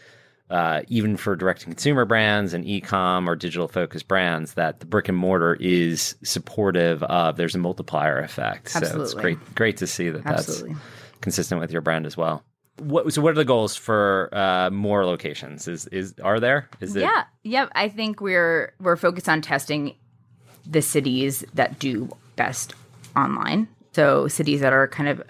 Uh, 0.50 0.82
even 0.88 1.16
for 1.16 1.36
direct 1.36 1.60
to 1.60 1.66
consumer 1.66 2.04
brands 2.04 2.52
and 2.52 2.66
e-com 2.66 3.28
or 3.30 3.36
digital 3.36 3.68
focused 3.68 4.08
brands 4.08 4.54
that 4.54 4.80
the 4.80 4.86
brick 4.86 5.08
and 5.08 5.16
mortar 5.16 5.56
is 5.60 6.16
supportive 6.24 7.04
of 7.04 7.36
there's 7.36 7.54
a 7.54 7.58
multiplier 7.58 8.18
effect 8.18 8.68
so 8.68 8.78
it's 8.78 8.90
Absolutely. 8.90 9.22
great 9.22 9.54
great 9.54 9.76
to 9.76 9.86
see 9.86 10.10
that 10.10 10.26
Absolutely. 10.26 10.74
that's 10.74 11.20
consistent 11.20 11.60
with 11.60 11.70
your 11.70 11.80
brand 11.80 12.04
as 12.04 12.16
well 12.16 12.42
what, 12.80 13.12
so 13.12 13.22
what 13.22 13.30
are 13.30 13.34
the 13.34 13.44
goals 13.44 13.76
for 13.76 14.28
uh, 14.32 14.70
more 14.70 15.04
locations 15.06 15.68
is 15.68 15.86
is 15.88 16.14
are 16.22 16.40
there 16.40 16.68
is 16.80 16.96
it 16.96 17.02
Yeah, 17.02 17.24
yeah. 17.44 17.66
I 17.72 17.88
think 17.88 18.20
we're 18.20 18.72
we're 18.80 18.96
focused 18.96 19.28
on 19.28 19.42
testing 19.42 19.94
the 20.66 20.82
cities 20.82 21.44
that 21.54 21.78
do 21.78 22.08
best 22.36 22.74
online. 23.16 23.68
So 23.92 24.28
cities 24.28 24.60
that 24.60 24.72
are 24.72 24.88
kind 24.88 25.08
of 25.08 25.22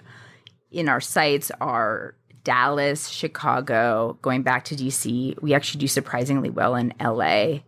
in 0.71 0.87
our 0.87 1.01
sites 1.01 1.51
are 1.59 2.15
Dallas, 2.43 3.07
Chicago, 3.07 4.17
going 4.21 4.41
back 4.41 4.65
to 4.65 4.75
DC. 4.75 5.41
We 5.41 5.53
actually 5.53 5.79
do 5.79 5.87
surprisingly 5.87 6.49
well 6.49 6.75
in 6.75 6.93
LA. 6.99 7.59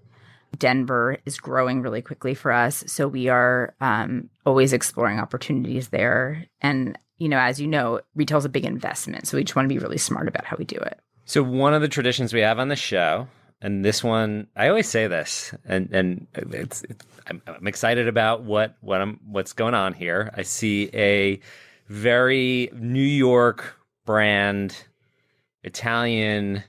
Denver 0.57 1.17
is 1.25 1.37
growing 1.37 1.81
really 1.81 2.01
quickly 2.01 2.33
for 2.33 2.51
us. 2.51 2.83
So 2.87 3.07
we 3.07 3.27
are 3.27 3.73
um, 3.81 4.29
always 4.45 4.73
exploring 4.73 5.19
opportunities 5.19 5.89
there. 5.89 6.45
And, 6.61 6.97
you 7.17 7.29
know, 7.29 7.39
as 7.39 7.59
you 7.59 7.67
know, 7.67 8.01
retail 8.15 8.37
is 8.37 8.45
a 8.45 8.49
big 8.49 8.65
investment. 8.65 9.27
So 9.27 9.37
we 9.37 9.43
just 9.43 9.55
want 9.55 9.67
to 9.67 9.73
be 9.73 9.79
really 9.79 9.97
smart 9.97 10.27
about 10.27 10.45
how 10.45 10.55
we 10.57 10.65
do 10.65 10.77
it. 10.77 10.99
So 11.25 11.41
one 11.41 11.73
of 11.73 11.81
the 11.81 11.87
traditions 11.87 12.33
we 12.33 12.41
have 12.41 12.59
on 12.59 12.67
the 12.67 12.75
show, 12.75 13.27
and 13.61 13.83
this 13.83 14.03
one, 14.03 14.47
I 14.55 14.67
always 14.67 14.89
say 14.89 15.07
this, 15.07 15.53
and 15.65 15.89
and 15.93 16.27
it's, 16.35 16.83
it's 16.83 17.05
I'm, 17.27 17.41
I'm 17.47 17.65
excited 17.65 18.09
about 18.09 18.43
what 18.43 18.75
what 18.81 18.99
I'm 18.99 19.21
what's 19.25 19.53
going 19.53 19.73
on 19.73 19.93
here. 19.93 20.31
I 20.35 20.41
see 20.41 20.89
a 20.93 21.39
very 21.87 22.69
New 22.73 22.99
York 22.99 23.79
brand, 24.05 24.75
Italian 25.63 26.63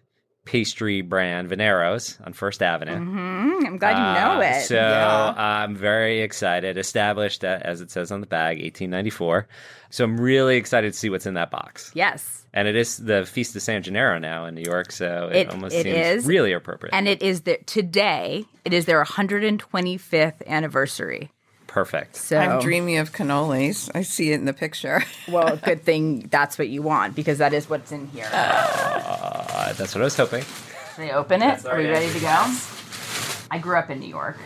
pastry 0.44 1.00
brand, 1.00 1.48
Veniero's 1.48 2.18
on 2.24 2.34
First 2.34 2.62
Avenue. 2.62 2.92
Mm, 2.96 3.66
I'm 3.66 3.78
glad 3.78 3.96
you 3.96 4.20
know 4.20 4.40
Uh, 4.42 4.50
it. 4.58 4.62
So 4.66 4.78
I'm 5.36 5.74
very 5.74 6.20
excited. 6.20 6.76
Established, 6.76 7.44
uh, 7.44 7.60
as 7.62 7.80
it 7.80 7.90
says 7.90 8.12
on 8.12 8.20
the 8.20 8.26
bag, 8.26 8.58
1894. 8.58 9.48
So 9.88 10.04
I'm 10.04 10.20
really 10.20 10.56
excited 10.56 10.92
to 10.92 10.98
see 10.98 11.08
what's 11.08 11.24
in 11.26 11.34
that 11.34 11.50
box. 11.50 11.90
yes. 11.94 12.42
And 12.56 12.68
it 12.68 12.76
is 12.76 12.98
the 12.98 13.26
Feast 13.26 13.56
of 13.56 13.62
San 13.62 13.82
Gennaro 13.82 14.18
now 14.20 14.44
in 14.44 14.54
New 14.54 14.62
York, 14.62 14.92
so 14.92 15.28
it, 15.32 15.36
It- 15.38 15.50
almost 15.50 15.74
it 15.74 15.82
seems 15.84 15.96
is. 15.96 16.26
really 16.26 16.52
appropriate. 16.52 16.94
And 16.94 17.08
it 17.08 17.20
is 17.20 17.40
the, 17.40 17.58
today, 17.66 18.44
it 18.64 18.72
is 18.72 18.84
their 18.84 19.02
125th 19.02 20.46
anniversary. 20.46 21.30
Perfect. 21.74 22.14
So, 22.14 22.38
I'm 22.38 22.60
dreaming 22.60 22.98
of 22.98 23.10
cannolis. 23.10 23.90
I 23.96 24.02
see 24.02 24.30
it 24.30 24.36
in 24.36 24.44
the 24.44 24.52
picture. 24.52 25.02
well, 25.28 25.56
good 25.56 25.82
thing 25.82 26.20
that's 26.30 26.56
what 26.56 26.68
you 26.68 26.82
want 26.82 27.16
because 27.16 27.38
that 27.38 27.52
is 27.52 27.68
what's 27.68 27.90
in 27.90 28.06
here. 28.10 28.28
Uh, 28.32 29.72
that's 29.72 29.92
what 29.92 30.00
I 30.02 30.04
was 30.04 30.16
hoping. 30.16 30.44
Should 30.94 31.06
I 31.06 31.10
open 31.10 31.42
it? 31.42 31.66
Are 31.66 31.76
we 31.76 31.88
ready 31.88 32.12
to 32.12 32.20
go? 32.20 32.46
I 33.50 33.58
grew 33.60 33.76
up 33.76 33.90
in 33.90 33.98
New 33.98 34.06
York. 34.06 34.38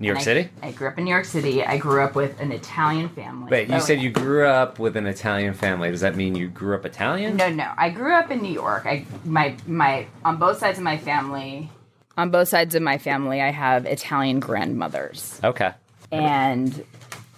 New 0.00 0.08
York 0.08 0.18
I- 0.18 0.22
City? 0.22 0.50
I, 0.62 0.72
grew 0.72 0.88
up 0.88 0.98
in 0.98 1.04
New 1.04 1.10
York 1.10 1.24
City. 1.24 1.64
I 1.64 1.78
grew 1.78 2.02
up 2.02 2.14
with 2.14 2.38
an 2.40 2.52
Italian 2.52 3.08
family. 3.08 3.50
Wait, 3.50 3.68
you 3.70 3.76
Oh, 3.76 3.78
said 3.78 4.02
you 4.02 4.10
grew 4.10 4.46
up 4.46 4.78
with 4.78 4.96
an 4.98 5.06
Italian 5.06 5.54
family. 5.54 5.90
Does 5.90 6.02
that 6.02 6.14
mean 6.14 6.34
you 6.36 6.48
grew 6.48 6.74
up 6.74 6.84
Italian? 6.84 7.36
No, 7.38 7.48
no. 7.48 7.72
I 7.78 7.88
grew 7.88 8.12
up 8.12 8.30
in 8.30 8.42
New 8.42 8.52
York. 8.52 8.84
I 8.84 9.06
my 9.24 9.56
my 9.66 10.06
on 10.26 10.36
both 10.36 10.58
sides 10.58 10.76
of 10.76 10.84
my 10.84 10.98
family. 10.98 11.70
On 12.18 12.28
both 12.30 12.48
sides 12.48 12.74
of 12.74 12.82
my 12.82 12.98
family, 12.98 13.40
I 13.40 13.50
have 13.50 13.86
Italian 13.86 14.40
grandmothers. 14.40 15.40
Okay. 15.42 15.72
And 16.12 16.84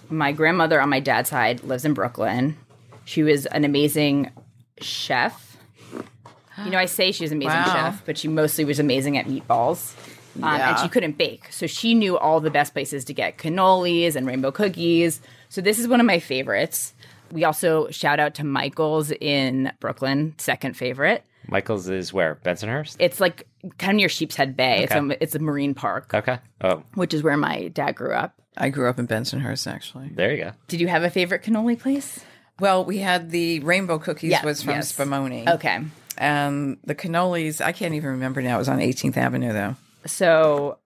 my 0.09 0.31
grandmother 0.31 0.79
on 0.81 0.89
my 0.89 0.99
dad's 0.99 1.29
side 1.29 1.63
lives 1.63 1.85
in 1.85 1.93
Brooklyn. 1.93 2.57
She 3.05 3.23
was 3.23 3.45
an 3.47 3.63
amazing 3.65 4.31
chef. 4.79 5.57
You 6.63 6.69
know, 6.69 6.77
I 6.77 6.85
say 6.85 7.11
she 7.11 7.23
was 7.23 7.31
an 7.31 7.37
amazing 7.37 7.59
Wow. 7.59 7.73
chef, 7.73 8.05
but 8.05 8.17
she 8.17 8.27
mostly 8.27 8.63
was 8.63 8.79
amazing 8.79 9.17
at 9.17 9.25
meatballs. 9.25 9.95
Um, 10.37 10.43
And 10.45 10.79
she 10.79 10.87
couldn't 10.87 11.17
bake. 11.17 11.51
So 11.51 11.67
she 11.67 11.93
knew 11.93 12.17
all 12.17 12.39
the 12.39 12.49
best 12.51 12.73
places 12.73 13.03
to 13.05 13.13
get 13.13 13.37
cannolis 13.37 14.15
and 14.15 14.25
rainbow 14.25 14.51
cookies. 14.51 15.21
So 15.49 15.61
this 15.61 15.77
is 15.79 15.87
one 15.87 15.99
of 15.99 16.05
my 16.05 16.19
favorites. 16.19 16.93
We 17.31 17.43
also 17.43 17.89
shout 17.89 18.19
out 18.19 18.35
to 18.35 18.43
Michael's 18.43 19.11
in 19.11 19.71
Brooklyn, 19.79 20.35
second 20.37 20.75
favorite. 20.77 21.23
Michael's 21.47 21.89
is 21.89 22.13
where? 22.13 22.35
Bensonhurst? 22.45 22.95
It's 22.99 23.19
like 23.19 23.47
kind 23.77 23.91
of 23.91 23.95
near 23.97 24.07
Sheepshead 24.07 24.55
Bay. 24.55 24.83
It's, 24.83 24.91
Okay. 24.93 25.13
a, 25.13 25.17
it's 25.23 25.35
a 25.35 25.39
marine 25.39 25.73
park, 25.73 26.13
Okay. 26.13 26.37
Oh, 26.61 26.83
which 26.93 27.13
is 27.13 27.21
where 27.23 27.35
my 27.37 27.67
dad 27.69 27.95
grew 27.95 28.13
up. 28.13 28.39
I 28.57 28.69
grew 28.69 28.89
up 28.89 28.99
in 28.99 29.07
Bensonhurst, 29.07 29.71
actually. 29.71 30.09
there 30.13 30.31
you 30.33 30.43
go. 30.43 30.51
Did 30.67 30.79
you 30.81 30.87
have 30.87 31.03
a 31.03 31.09
favorite 31.09 31.43
cannoli 31.43 31.79
place? 31.79 32.19
Well, 32.59 32.85
we 32.85 32.99
had 32.99 33.31
the 33.31 33.59
rainbow 33.61 33.97
cookies 33.99 34.31
Yeah, 34.31 34.45
was 34.45 34.61
from 34.63 34.75
yes. 34.75 34.93
Spumoni. 34.93 35.47
Okay. 35.47 35.79
And 36.17 36.77
the 36.83 36.93
cannolis, 36.93 37.59
I 37.61 37.71
can't 37.71 37.95
even 37.95 38.11
remember 38.11 38.41
now. 38.41 38.55
It 38.55 38.59
was 38.59 38.69
on 38.69 38.77
18th 38.79 39.17
Avenue, 39.17 39.51
though. 39.53 39.75
So, 40.05 40.77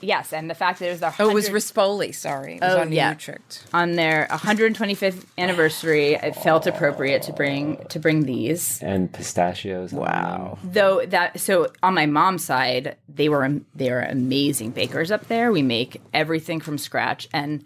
yes, 0.00 0.32
and 0.32 0.48
the 0.50 0.54
fact 0.54 0.78
that 0.80 0.88
it 0.88 0.90
was 0.90 1.00
the 1.00 1.12
Oh, 1.18 1.30
it 1.30 1.34
was 1.34 1.48
Rispoli, 1.50 2.14
sorry. 2.14 2.54
It 2.56 2.60
was 2.60 2.74
Oh, 2.74 2.80
on 2.80 2.92
yeah. 2.92 3.10
Utrecht. 3.10 3.64
on 3.72 3.92
their 3.96 4.26
125th 4.30 5.24
anniversary. 5.38 6.14
It 6.14 6.34
felt 6.36 6.66
appropriate 6.66 7.22
to 7.22 7.32
bring 7.32 7.76
to 7.88 7.98
bring 7.98 8.24
these. 8.24 8.80
And 8.82 9.12
pistachios. 9.12 9.92
Wow. 9.92 10.58
Though 10.64 11.04
that 11.06 11.40
so 11.40 11.70
on 11.82 11.94
my 11.94 12.06
mom's 12.06 12.44
side, 12.44 12.96
they 13.08 13.28
were 13.28 13.60
they 13.74 13.90
were 13.90 14.00
amazing 14.02 14.70
bakers 14.70 15.10
up 15.10 15.28
there. 15.28 15.52
We 15.52 15.62
make 15.62 16.00
everything 16.14 16.60
from 16.60 16.78
scratch, 16.78 17.28
and 17.32 17.64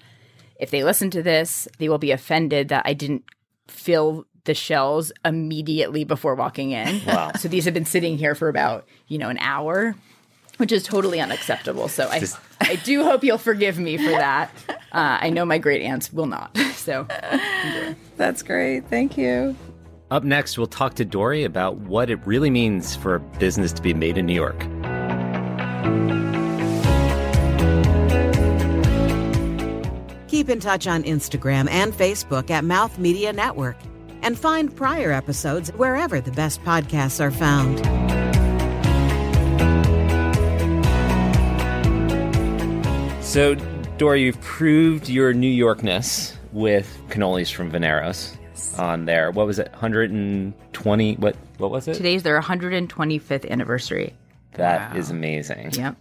if 0.56 0.70
they 0.70 0.84
listen 0.84 1.10
to 1.10 1.22
this, 1.22 1.66
they 1.78 1.88
will 1.88 1.98
be 1.98 2.10
offended 2.10 2.68
that 2.68 2.82
I 2.84 2.92
didn't 2.92 3.24
fill 3.68 4.26
the 4.44 4.54
shells 4.54 5.12
immediately 5.24 6.02
before 6.04 6.34
walking 6.34 6.70
in. 6.70 7.02
Wow. 7.06 7.32
So 7.38 7.46
these 7.48 7.66
have 7.66 7.74
been 7.74 7.84
sitting 7.84 8.16
here 8.18 8.34
for 8.34 8.48
about 8.48 8.86
you 9.06 9.18
know 9.18 9.28
an 9.28 9.38
hour, 9.38 9.94
which 10.60 10.70
is 10.70 10.82
totally 10.84 11.20
unacceptable. 11.20 11.88
So 11.88 12.08
I 12.08 12.20
Just- 12.20 12.38
I 12.60 12.76
do 12.76 13.02
hope 13.02 13.24
you'll 13.24 13.38
forgive 13.38 13.78
me 13.78 13.96
for 13.96 14.10
that. 14.10 14.50
Uh, 14.68 15.18
I 15.20 15.30
know 15.30 15.44
my 15.46 15.58
great 15.58 15.82
aunts 15.82 16.12
will 16.12 16.26
not. 16.26 16.56
So 16.80 17.06
That's 18.16 18.42
great. 18.42 18.86
Thank 18.88 19.18
you. 19.18 19.54
Up 20.10 20.24
next, 20.24 20.56
we'll 20.56 20.66
talk 20.66 20.94
to 20.94 21.04
Dorie 21.04 21.44
about 21.44 21.76
what 21.76 22.08
it 22.08 22.18
really 22.26 22.48
means 22.48 22.96
for 22.96 23.16
a 23.16 23.20
business 23.20 23.70
to 23.74 23.82
be 23.82 23.92
made 23.92 24.16
in 24.16 24.24
New 24.24 24.34
York. 24.34 24.58
Keep 30.28 30.48
in 30.48 30.60
touch 30.60 30.86
on 30.86 31.02
Instagram 31.02 31.68
and 31.70 31.92
Facebook 31.92 32.50
at 32.50 32.64
Mouth 32.64 32.98
Media 32.98 33.32
Network. 33.32 33.76
And 34.22 34.38
find 34.38 34.74
prior 34.74 35.12
episodes 35.12 35.70
wherever 35.70 36.20
the 36.20 36.30
best 36.32 36.62
podcasts 36.62 37.20
are 37.20 37.30
found. 37.30 37.78
So, 43.30 43.54
Dorie, 43.96 44.22
you've 44.24 44.40
proved 44.40 45.08
your 45.08 45.32
New 45.32 45.46
Yorkness 45.50 46.34
with 46.50 47.00
cannolis 47.10 47.52
from 47.52 47.70
Veniero's 47.70 48.36
on 48.76 49.04
there. 49.04 49.30
What 49.30 49.46
was 49.46 49.60
it? 49.60 49.70
120? 49.70 51.14
What? 51.14 51.36
What 51.58 51.70
was 51.70 51.86
it? 51.86 51.94
today's 51.94 52.24
their 52.24 52.40
125th 52.40 53.48
anniversary. 53.48 54.14
That 54.54 54.96
is 54.96 55.10
amazing. 55.10 55.70
Yep. 55.74 55.96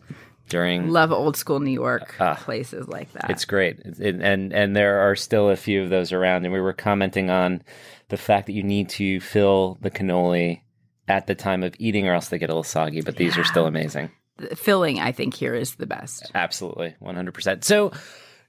during 0.50 0.90
Love 0.90 1.12
old 1.12 1.38
school 1.38 1.60
New 1.60 1.70
York 1.70 2.16
Ah. 2.20 2.34
places 2.34 2.88
like 2.88 3.12
that. 3.14 3.30
It's 3.30 3.46
great, 3.46 3.78
It- 3.86 4.20
and 4.20 4.52
and 4.52 4.76
there 4.76 5.02
are 5.02 5.16
still 5.16 5.52
a 5.52 5.56
few 5.56 5.84
of 5.84 5.92
those 5.92 6.12
around. 6.12 6.46
And 6.46 6.52
we 6.54 6.60
were 6.60 6.74
commenting 6.74 7.30
on 7.30 7.62
the 8.08 8.18
fact 8.18 8.48
that 8.48 8.54
you 8.54 8.64
need 8.64 8.90
to 8.90 9.20
fill 9.20 9.78
the 9.82 9.92
cannoli 9.92 10.62
at 11.08 11.28
the 11.28 11.36
time 11.36 11.62
of 11.62 11.76
eating, 11.78 12.08
or 12.08 12.16
else 12.16 12.30
they 12.30 12.40
get 12.40 12.50
a 12.50 12.54
little 12.54 12.64
soggy. 12.64 13.02
But 13.02 13.18
these 13.18 13.38
are 13.38 13.44
still 13.44 13.68
amazing. 13.68 14.10
The 14.40 14.56
filling, 14.56 15.00
I 15.00 15.12
think, 15.12 15.34
here 15.34 15.54
is 15.54 15.76
the 15.76 15.86
best. 15.86 16.32
Absolutely, 16.34 16.96
one 17.00 17.16
hundred 17.16 17.34
percent. 17.34 17.64
So. 17.64 17.92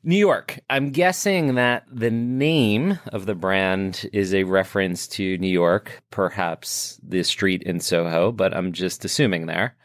New 0.03 0.17
York. 0.17 0.59
I'm 0.71 0.93
guessing 0.93 1.57
that 1.57 1.85
the 1.93 2.11
name 2.11 2.99
of 3.13 3.27
the 3.27 3.35
brand 3.35 4.09
is 4.15 4.33
a 4.33 4.45
reference 4.45 5.07
to 5.09 5.37
New 5.37 5.53
York, 5.53 6.03
perhaps 6.11 6.99
the 7.07 7.23
street 7.23 7.63
in 7.65 7.81
Soho, 7.81 8.33
but 8.33 8.57
I'm 8.57 8.73
just 8.73 9.05
assuming 9.05 9.45
there. 9.45 9.77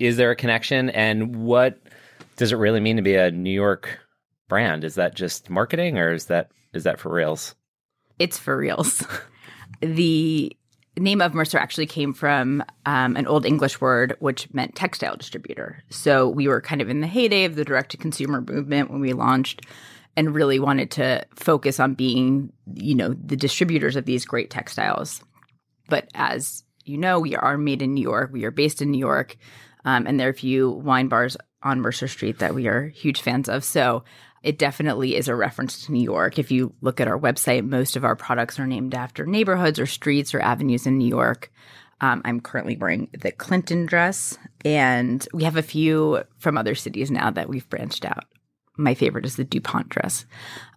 Is 0.00 0.16
there 0.16 0.32
a 0.32 0.36
connection? 0.36 0.90
And 0.90 1.36
what 1.44 1.80
does 2.36 2.50
it 2.50 2.56
really 2.56 2.80
mean 2.80 2.96
to 2.96 3.02
be 3.02 3.14
a 3.14 3.30
New 3.30 3.52
York 3.52 4.00
brand? 4.48 4.82
Is 4.82 4.96
that 4.96 5.14
just 5.14 5.48
marketing 5.48 5.96
or 5.96 6.12
is 6.12 6.26
that 6.26 6.50
is 6.72 6.84
that 6.84 6.98
for 6.98 7.12
reals? 7.12 7.54
It's 8.18 8.38
for 8.38 8.56
reals. 8.56 9.06
the 9.80 10.56
name 11.00 11.20
of 11.22 11.34
Mercer 11.34 11.58
actually 11.58 11.86
came 11.86 12.12
from 12.12 12.62
um, 12.84 13.16
an 13.16 13.26
old 13.26 13.46
English 13.46 13.80
word 13.80 14.16
which 14.20 14.52
meant 14.52 14.74
textile 14.74 15.16
distributor. 15.16 15.82
So 15.90 16.28
we 16.28 16.48
were 16.48 16.60
kind 16.60 16.82
of 16.82 16.90
in 16.90 17.00
the 17.00 17.06
heyday 17.06 17.44
of 17.44 17.54
the 17.54 17.64
direct 17.64 17.92
to 17.92 17.96
consumer 17.96 18.42
movement 18.42 18.90
when 18.90 19.00
we 19.00 19.12
launched 19.12 19.62
and 20.16 20.34
really 20.34 20.58
wanted 20.58 20.90
to 20.92 21.24
focus 21.34 21.80
on 21.80 21.94
being, 21.94 22.52
you 22.74 22.94
know, 22.94 23.14
the 23.14 23.36
distributors 23.36 23.96
of 23.96 24.04
these 24.04 24.26
great 24.26 24.50
textiles. 24.50 25.22
But 25.88 26.08
as 26.14 26.64
you 26.84 26.98
know, 26.98 27.18
we 27.20 27.36
are 27.36 27.56
made 27.56 27.80
in 27.80 27.94
New 27.94 28.02
York. 28.02 28.30
We 28.32 28.44
are 28.44 28.50
based 28.50 28.82
in 28.82 28.90
New 28.90 28.98
York. 28.98 29.36
Um, 29.84 30.06
and 30.06 30.20
there 30.20 30.28
are 30.28 30.32
a 30.32 30.34
few 30.34 30.70
wine 30.70 31.08
bars 31.08 31.36
on 31.62 31.80
Mercer 31.80 32.08
Street 32.08 32.38
that 32.40 32.54
we 32.54 32.66
are 32.68 32.88
huge 32.88 33.20
fans 33.22 33.48
of. 33.48 33.64
So 33.64 34.04
it 34.42 34.58
definitely 34.58 35.16
is 35.16 35.28
a 35.28 35.36
reference 35.36 35.84
to 35.84 35.92
New 35.92 36.02
York. 36.02 36.38
If 36.38 36.50
you 36.50 36.74
look 36.80 37.00
at 37.00 37.08
our 37.08 37.18
website, 37.18 37.68
most 37.68 37.96
of 37.96 38.04
our 38.04 38.16
products 38.16 38.58
are 38.58 38.66
named 38.66 38.94
after 38.94 39.24
neighborhoods 39.24 39.78
or 39.78 39.86
streets 39.86 40.34
or 40.34 40.40
avenues 40.40 40.86
in 40.86 40.98
New 40.98 41.08
York. 41.08 41.52
Um, 42.00 42.22
I'm 42.24 42.40
currently 42.40 42.76
wearing 42.76 43.08
the 43.16 43.30
Clinton 43.30 43.86
dress, 43.86 44.36
and 44.64 45.26
we 45.32 45.44
have 45.44 45.56
a 45.56 45.62
few 45.62 46.24
from 46.38 46.58
other 46.58 46.74
cities 46.74 47.10
now 47.10 47.30
that 47.30 47.48
we've 47.48 47.68
branched 47.70 48.04
out. 48.04 48.24
My 48.76 48.94
favorite 48.94 49.24
is 49.24 49.36
the 49.36 49.44
DuPont 49.44 49.88
dress. 49.88 50.26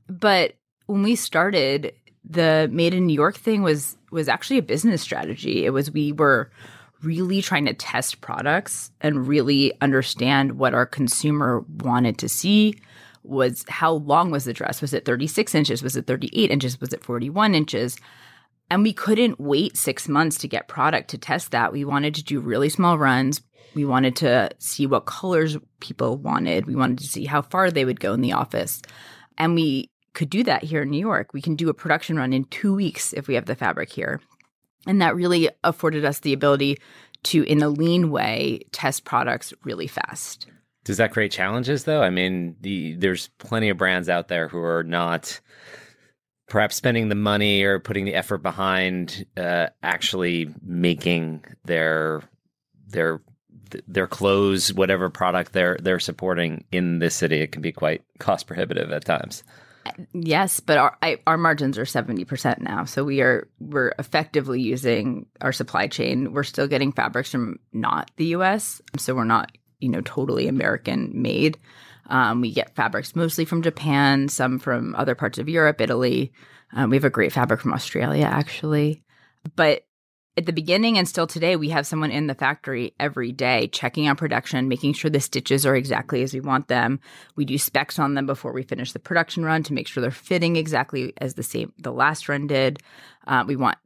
But 0.08 0.54
when 0.86 1.02
we 1.02 1.16
started, 1.16 1.94
the 2.24 2.70
Made 2.72 2.94
in 2.94 3.08
New 3.08 3.14
York 3.14 3.36
thing 3.36 3.64
was 3.64 3.98
was 4.12 4.30
actually 4.30 4.60
a 4.60 4.64
business 4.64 5.02
strategy. 5.02 5.66
It 5.66 5.72
was 5.72 5.92
we 5.92 6.12
were 6.12 6.52
really 7.02 7.42
trying 7.42 7.66
to 7.66 7.74
test 7.74 8.22
products 8.22 8.92
and 9.02 9.28
really 9.28 9.74
understand 9.82 10.58
what 10.60 10.74
our 10.74 10.86
consumer 10.86 11.66
wanted 11.80 12.18
to 12.20 12.30
see 12.30 12.80
was 13.28 13.66
how 13.68 13.94
long 13.94 14.32
was 14.32 14.46
the 14.46 14.54
dress? 14.54 14.82
Was 14.82 14.94
it 14.94 15.06
36 15.06 15.56
inches? 15.56 15.84
Was 15.84 15.96
it 15.96 16.08
38 16.08 16.52
inches? 16.52 16.80
Was 16.80 16.94
it 16.94 17.04
41 17.04 17.56
inches? 17.56 17.98
And 18.70 18.84
we 18.84 18.94
couldn't 18.94 19.40
wait 19.40 19.78
six 19.78 20.08
months 20.08 20.38
to 20.40 20.48
get 20.48 20.68
product 20.68 21.10
to 21.12 21.18
test 21.18 21.52
that. 21.52 21.72
We 21.72 21.86
wanted 21.86 22.16
to 22.16 22.24
do 22.24 22.40
really 22.40 22.70
small 22.70 22.98
runs. 22.98 23.42
We 23.76 23.86
wanted 23.86 24.16
to 24.18 24.50
see 24.58 24.88
what 24.88 25.06
colors 25.06 25.58
people 25.80 26.18
wanted. 26.18 26.66
We 26.66 26.76
wanted 26.76 27.00
to 27.00 27.08
see 27.08 27.26
how 27.26 27.42
far 27.42 27.70
they 27.70 27.86
would 27.86 28.00
go 28.00 28.14
in 28.14 28.22
the 28.22 28.34
office. 28.34 28.82
And 29.38 29.54
we 29.54 29.92
could 30.14 30.30
do 30.30 30.44
that 30.46 30.64
here 30.64 30.84
in 30.84 30.90
new 30.90 31.00
york. 31.00 31.34
We 31.34 31.42
can 31.42 31.56
do 31.56 31.70
a 31.70 31.74
production 31.74 32.18
run 32.18 32.34
in 32.34 32.46
two 32.46 32.74
weeks 32.74 33.14
if 33.14 33.28
we 33.28 33.36
have 33.36 33.46
the 33.46 33.56
fabric 33.56 33.92
here. 33.92 34.22
And 34.88 35.02
that 35.02 35.16
really 35.16 35.50
afforded 35.64 36.06
us 36.06 36.20
the 36.20 36.34
ability 36.34 36.78
to 37.24 37.44
in 37.44 37.62
a 37.62 37.70
lean 37.70 38.12
way 38.12 38.62
test 38.72 39.04
products 39.04 39.54
really 39.64 39.88
fast 39.88 40.48
Does 40.86 40.98
that 40.98 41.12
create 41.12 41.32
challenges 41.32 41.84
though? 41.84 42.02
I 42.02 42.10
mean, 42.10 42.56
the, 42.62 42.94
there's 42.94 43.28
plenty 43.40 43.70
of 43.70 43.78
brands 43.78 44.08
out 44.08 44.28
there 44.30 44.48
who 44.48 44.60
are 44.60 44.84
not 44.84 45.42
perhaps 46.48 46.76
spending 46.76 47.10
the 47.10 47.16
money 47.16 47.64
or 47.64 47.80
putting 47.80 48.06
the 48.06 48.14
effort 48.14 48.38
behind 48.40 49.26
uh, 49.36 49.68
actually 49.84 50.54
making 50.64 51.44
their 51.66 52.22
their 52.88 53.20
their 53.88 54.08
clothes, 54.08 54.74
whatever 54.74 55.10
product 55.10 55.54
they're 55.54 55.78
they're 55.82 56.00
supporting 56.00 56.64
in 56.72 57.00
this 57.00 57.16
city. 57.16 57.42
It 57.42 57.52
can 57.52 57.64
be 57.64 57.72
quite 57.72 58.04
cost 58.20 58.48
prohibitive 58.48 58.92
at 58.92 59.06
times. 59.06 59.44
Yes, 60.14 60.60
but 60.60 60.78
our 60.78 60.98
I, 61.02 61.18
our 61.26 61.38
margins 61.38 61.78
are 61.78 61.86
seventy 61.86 62.26
percent 62.26 62.62
now, 62.62 62.86
so 62.86 63.04
we 63.04 63.22
are 63.22 63.48
we're 63.60 63.94
effectively 63.98 64.62
using 64.62 65.26
our 65.42 65.52
supply 65.52 65.88
chain. 65.88 66.32
We're 66.34 66.44
still 66.44 66.68
getting 66.68 66.92
fabrics 66.92 67.32
from 67.32 67.58
not 67.74 68.12
the 68.18 68.26
U.S., 68.26 68.82
so 68.98 69.16
we're 69.16 69.24
not 69.24 69.52
you 69.80 69.90
know 69.90 70.02
totally 70.02 70.48
American 70.48 71.12
made. 71.22 71.58
Um, 72.08 72.42
we 72.42 72.52
get 72.52 72.76
fabrics 72.76 73.16
mostly 73.16 73.46
from 73.46 73.62
Japan, 73.62 74.30
some 74.30 74.60
from 74.60 74.96
other 74.96 75.16
parts 75.16 75.38
of 75.38 75.50
Europe, 75.50 75.82
Italy. 75.82 76.32
Um, 76.74 76.90
we 76.90 76.98
have 76.98 77.04
a 77.04 77.10
great 77.10 77.34
fabric 77.34 77.62
from 77.62 77.74
Australia, 77.74 78.26
actually. 78.26 79.04
But 79.56 79.86
at 80.38 80.46
the 80.46 80.54
beginning 80.54 80.98
and 80.98 81.08
still 81.08 81.28
today, 81.28 81.56
we 81.56 81.70
have 81.70 81.88
someone 81.88 82.12
in 82.12 82.28
the 82.28 82.36
factory 82.36 82.94
every 83.00 83.32
day 83.32 83.68
checking 83.68 84.10
on 84.10 84.18
production, 84.18 84.68
making 84.68 84.94
sure 84.94 85.10
the 85.10 85.22
stitches 85.22 85.66
are 85.66 85.76
exactly 85.76 86.24
as 86.24 86.34
we 86.34 86.42
want 86.42 86.68
them. 86.68 87.00
We 87.36 87.46
do 87.46 87.58
specs 87.58 88.00
on 88.00 88.16
them 88.16 88.26
before 88.26 88.52
we 88.52 88.64
finish 88.64 88.92
the 88.92 89.00
production 89.00 89.46
run 89.46 89.64
to 89.64 89.74
make 89.74 89.88
sure 89.88 90.02
they're 90.02 90.12
fitting 90.12 90.58
exactly 90.58 91.14
as 91.18 91.36
the 91.36 91.44
same 91.44 91.72
the 91.78 91.94
last 91.94 92.28
run 92.28 92.48
did. 92.48 92.80
Uh, 93.26 93.46
we 93.48 93.56
want 93.56 93.78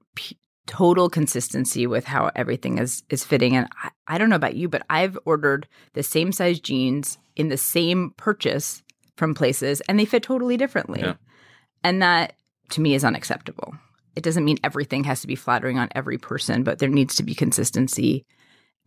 total 0.69 1.09
consistency 1.09 1.87
with 1.87 2.05
how 2.05 2.29
everything 2.35 2.77
is 2.77 3.01
is 3.09 3.23
fitting. 3.23 3.55
And 3.55 3.67
I, 3.83 3.89
I 4.07 4.17
don't 4.19 4.29
know 4.29 4.35
about 4.35 4.55
you, 4.55 4.69
but 4.69 4.83
I've 4.87 5.17
ordered 5.25 5.67
the 5.93 6.03
same 6.03 6.31
size 6.31 6.59
jeans 6.59 7.17
in 7.35 7.49
the 7.49 7.57
same 7.57 8.11
purchase 8.17 8.83
from 9.17 9.33
places, 9.33 9.81
and 9.81 9.99
they 9.99 10.05
fit 10.05 10.21
totally 10.21 10.57
differently. 10.57 11.01
Yeah. 11.01 11.15
And 11.83 12.03
that 12.03 12.33
to 12.69 12.81
me 12.81 12.93
is 12.93 13.03
unacceptable. 13.03 13.73
It 14.15 14.23
doesn't 14.23 14.45
mean 14.45 14.59
everything 14.63 15.03
has 15.05 15.21
to 15.21 15.27
be 15.27 15.35
flattering 15.35 15.79
on 15.79 15.89
every 15.95 16.19
person, 16.19 16.63
but 16.63 16.77
there 16.77 16.87
needs 16.87 17.15
to 17.15 17.23
be 17.23 17.33
consistency. 17.33 18.25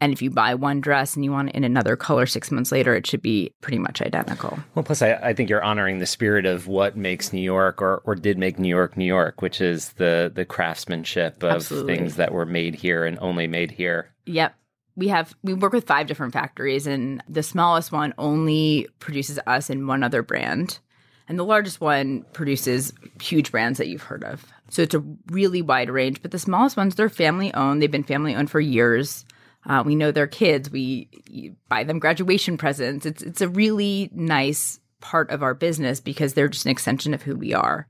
And 0.02 0.12
if 0.12 0.20
you 0.20 0.30
buy 0.30 0.56
one 0.56 0.80
dress 0.80 1.14
and 1.14 1.24
you 1.24 1.30
want 1.30 1.50
it 1.50 1.54
in 1.54 1.62
another 1.62 1.94
color 1.94 2.26
six 2.26 2.50
months 2.50 2.72
later, 2.72 2.92
it 2.92 3.06
should 3.06 3.22
be 3.22 3.54
pretty 3.60 3.78
much 3.78 4.02
identical. 4.02 4.58
Well, 4.74 4.82
plus, 4.82 5.00
I, 5.00 5.12
I 5.12 5.32
think 5.32 5.48
you're 5.48 5.62
honoring 5.62 6.00
the 6.00 6.06
spirit 6.06 6.44
of 6.44 6.66
what 6.66 6.96
makes 6.96 7.32
New 7.32 7.40
York, 7.40 7.80
or, 7.80 8.02
or 8.04 8.16
did 8.16 8.36
make 8.36 8.58
New 8.58 8.68
York, 8.68 8.96
New 8.96 9.04
York, 9.04 9.42
which 9.42 9.60
is 9.60 9.92
the 9.92 10.32
the 10.34 10.44
craftsmanship 10.44 11.44
of 11.44 11.52
Absolutely. 11.52 11.96
things 11.96 12.16
that 12.16 12.32
were 12.32 12.44
made 12.44 12.74
here 12.74 13.04
and 13.04 13.16
only 13.20 13.46
made 13.46 13.70
here. 13.70 14.12
Yep. 14.26 14.56
We 14.96 15.06
have 15.06 15.36
we 15.44 15.54
work 15.54 15.72
with 15.72 15.86
five 15.86 16.08
different 16.08 16.32
factories 16.32 16.88
and 16.88 17.22
the 17.28 17.44
smallest 17.44 17.92
one 17.92 18.12
only 18.18 18.88
produces 18.98 19.38
us 19.46 19.70
and 19.70 19.86
one 19.86 20.02
other 20.02 20.24
brand. 20.24 20.80
And 21.28 21.38
the 21.38 21.44
largest 21.44 21.80
one 21.80 22.26
produces 22.32 22.92
huge 23.20 23.52
brands 23.52 23.78
that 23.78 23.86
you've 23.86 24.02
heard 24.02 24.24
of. 24.24 24.44
So 24.68 24.82
it's 24.82 24.96
a 24.96 25.04
really 25.30 25.62
wide 25.62 25.90
range. 25.90 26.20
But 26.22 26.32
the 26.32 26.40
smallest 26.40 26.76
ones, 26.76 26.96
they're 26.96 27.08
family 27.08 27.54
owned. 27.54 27.80
They've 27.80 27.88
been 27.88 28.02
family 28.02 28.34
owned 28.34 28.50
for 28.50 28.58
years. 28.58 29.24
Uh, 29.66 29.82
we 29.84 29.94
know 29.94 30.10
their 30.10 30.26
kids. 30.26 30.70
We 30.70 31.54
buy 31.68 31.84
them 31.84 31.98
graduation 31.98 32.56
presents. 32.56 33.06
It's 33.06 33.22
it's 33.22 33.40
a 33.40 33.48
really 33.48 34.10
nice 34.12 34.80
part 35.00 35.30
of 35.30 35.42
our 35.42 35.54
business 35.54 36.00
because 36.00 36.34
they're 36.34 36.48
just 36.48 36.64
an 36.64 36.70
extension 36.70 37.14
of 37.14 37.22
who 37.22 37.36
we 37.36 37.52
are. 37.52 37.86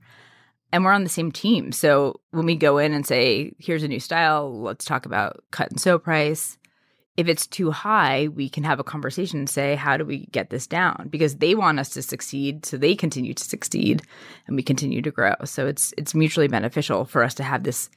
And 0.73 0.85
we're 0.85 0.93
on 0.93 1.05
the 1.05 1.11
same 1.11 1.31
team. 1.31 1.71
So 1.71 2.21
when 2.31 2.47
we 2.47 2.57
go 2.57 2.79
in 2.79 2.93
and 2.93 3.07
say, 3.07 3.53
here's 3.59 3.83
a 3.83 3.89
new 3.89 4.01
style, 4.01 4.63
let's 4.63 4.87
talk 4.87 5.05
about 5.05 5.45
cut 5.51 5.71
and 5.71 5.79
sew 5.79 5.99
price. 5.99 6.57
If 7.19 7.29
it's 7.29 7.47
too 7.47 7.71
high, 7.71 8.29
we 8.29 8.49
can 8.49 8.65
have 8.65 8.81
a 8.81 8.85
conversation 8.85 9.39
and 9.39 9.51
say, 9.51 9.75
how 9.75 9.99
do 9.99 10.07
we 10.07 10.27
get 10.33 10.49
this 10.49 10.67
down? 10.67 11.09
Because 11.11 11.37
they 11.37 11.55
want 11.55 11.79
us 11.79 11.91
to 11.91 12.01
succeed, 12.01 12.65
so 12.65 12.79
they 12.79 12.95
continue 12.95 13.35
to 13.35 13.45
succeed 13.45 14.01
and 14.47 14.57
we 14.57 14.63
continue 14.63 15.03
to 15.03 15.11
grow. 15.11 15.35
So 15.45 15.67
it's 15.67 15.93
it's 15.99 16.15
mutually 16.15 16.49
beneficial 16.49 17.05
for 17.05 17.23
us 17.23 17.35
to 17.35 17.43
have 17.43 17.65
this 17.65 17.91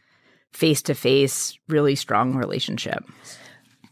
face 0.52 0.82
to 0.84 0.94
face, 0.96 1.58
really 1.70 1.96
strong 1.96 2.36
relationship. 2.36 3.06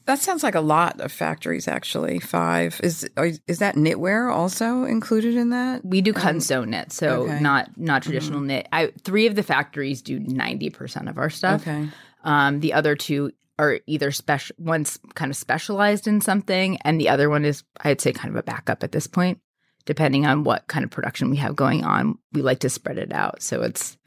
That 0.06 0.20
sounds 0.20 0.44
like 0.44 0.56
a 0.56 0.62
lot 0.62 1.00
of 1.00 1.12
factories, 1.12 1.68
actually. 1.68 2.20
Five 2.20 2.80
is 2.84 3.10
is 3.48 3.60
that 3.60 3.76
knitwear 3.76 4.34
also 4.34 4.84
included 4.84 5.36
in 5.36 5.52
that? 5.52 5.86
We 5.86 6.02
do 6.02 6.12
cut 6.12 6.32
and 6.32 6.44
sew 6.44 6.66
knit, 6.66 6.92
so 6.92 7.24
okay. 7.24 7.40
not 7.40 7.78
not 7.78 8.04
traditional 8.04 8.42
knit. 8.42 8.68
I 8.72 8.92
three 9.04 9.28
of 9.28 9.36
the 9.36 9.44
factories 9.44 10.02
do 10.02 10.20
ninety 10.20 10.70
percent 10.70 11.08
of 11.08 11.18
our 11.18 11.30
stuff. 11.30 11.62
Okay. 11.62 11.88
Um, 12.24 12.60
the 12.60 12.74
other 12.74 12.96
two 12.96 13.32
are 13.58 13.80
either 13.88 14.12
special. 14.12 14.56
One's 14.60 15.00
kind 15.16 15.32
of 15.32 15.38
specialized 15.38 16.08
in 16.08 16.20
something, 16.20 16.78
and 16.84 17.00
the 17.00 17.10
other 17.10 17.30
one 17.30 17.46
is, 17.46 17.64
I'd 17.82 18.02
say, 18.02 18.12
kind 18.12 18.30
of 18.30 18.36
a 18.36 18.44
backup 18.44 18.84
at 18.84 18.92
this 18.92 19.08
point. 19.08 19.40
Depending 19.86 20.26
on 20.26 20.44
what 20.44 20.68
kind 20.68 20.84
of 20.84 20.92
production 20.92 21.30
we 21.30 21.38
have 21.38 21.56
going 21.56 21.84
on, 21.84 22.18
we 22.32 22.42
like 22.42 22.60
to 22.60 22.70
spread 22.70 22.98
it 22.98 23.14
out, 23.14 23.42
so 23.42 23.62
it's 23.62 23.98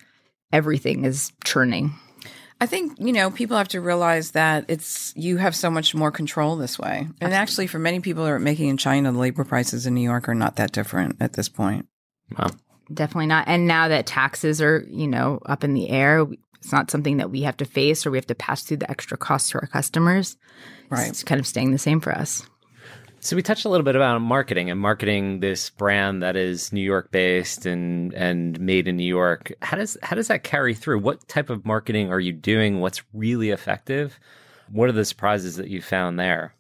everything 0.53 1.05
is 1.05 1.33
churning. 1.45 1.95
I 2.61 2.67
think 2.67 2.99
you 2.99 3.13
know 3.13 3.31
people 3.31 3.57
have 3.57 3.69
to 3.69 3.81
realize 3.81 4.31
that 4.33 4.65
it's 4.69 5.13
you 5.15 5.37
have 5.37 5.55
so 5.55 5.71
much 5.71 5.95
more 5.95 6.11
control 6.11 6.57
this 6.57 6.79
way. 6.79 7.09
And 7.21 7.35
actually, 7.35 7.67
for 7.67 7.79
many 7.79 8.01
people 8.01 8.25
who 8.25 8.31
are 8.31 8.39
making 8.39 8.69
in 8.69 8.77
China, 8.77 9.13
the 9.13 9.19
labor 9.19 9.45
prices 9.45 9.87
in 9.87 9.95
New 9.95 10.03
York 10.03 10.29
are 10.29 10.35
not 10.35 10.57
that 10.57 10.73
different 10.73 11.17
at 11.21 11.35
this 11.35 11.49
point. 11.49 11.87
Wow. 12.39 12.51
Definitely 12.93 13.27
not. 13.27 13.49
And 13.49 13.67
now 13.67 13.89
that 13.89 14.07
taxes 14.07 14.63
are, 14.63 14.87
you 14.89 15.09
know, 15.09 15.41
up 15.45 15.65
in 15.65 15.75
the 15.75 15.91
air, 15.91 16.27
it's 16.55 16.73
not 16.73 16.91
something 16.91 17.17
that 17.19 17.31
we 17.31 17.43
have 17.43 17.57
to 17.59 17.65
face 17.65 18.07
or 18.07 18.11
we 18.11 18.19
have 18.19 18.27
to 18.29 18.35
pass 18.35 18.63
through 18.63 18.79
the 18.79 18.91
extra 18.91 19.17
costs 19.17 19.51
to 19.51 19.59
our 19.59 19.67
customers. 19.67 20.37
Right. 20.89 21.09
It's 21.09 21.25
kind 21.25 21.41
of 21.41 21.47
staying 21.47 21.73
the 21.73 21.79
same 21.79 22.01
for 22.01 22.13
us. 22.13 22.47
So 23.27 23.35
we 23.35 23.43
touched 23.43 23.65
a 23.65 23.69
little 23.69 23.83
bit 23.83 23.97
about 23.97 24.21
marketing 24.21 24.71
and 24.71 24.79
marketing 24.79 25.41
this 25.41 25.69
brand 25.71 26.23
that 26.23 26.37
is 26.37 26.73
New 26.73 26.81
York 26.81 27.11
based 27.11 27.67
and 27.67 28.15
and 28.15 28.59
made 28.61 28.87
in 28.87 28.97
New 28.97 29.03
York. 29.03 29.51
How 29.63 29.77
does 29.77 29.99
how 30.01 30.15
does 30.15 30.29
that 30.29 30.45
carry 30.45 30.75
through? 30.75 31.01
What 31.01 31.27
type 31.27 31.51
of 31.51 31.67
marketing 31.67 32.13
are 32.13 32.21
you 32.21 32.33
doing? 32.33 32.79
What's 32.79 33.03
really 33.13 33.51
effective? 33.51 34.21
What 34.71 34.89
are 34.89 34.93
the 34.93 35.05
surprises 35.05 35.57
that 35.57 35.67
you 35.67 35.83
found 35.83 36.21
there? 36.21 36.55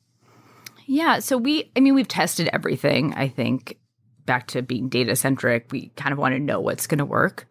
Yeah, 0.87 1.21
so 1.21 1.39
we 1.39 1.71
I 1.77 1.81
mean 1.81 1.95
we've 1.95 2.09
tested 2.09 2.51
everything, 2.53 3.15
I 3.15 3.29
think 3.29 3.79
back 4.25 4.49
to 4.49 4.61
being 4.61 4.89
data 4.89 5.15
centric, 5.15 5.71
we 5.71 5.93
kind 5.95 6.13
of 6.13 6.19
want 6.19 6.35
to 6.35 6.41
know 6.41 6.59
what's 6.59 6.89
going 6.89 6.99
to 6.99 7.05
work. 7.05 7.47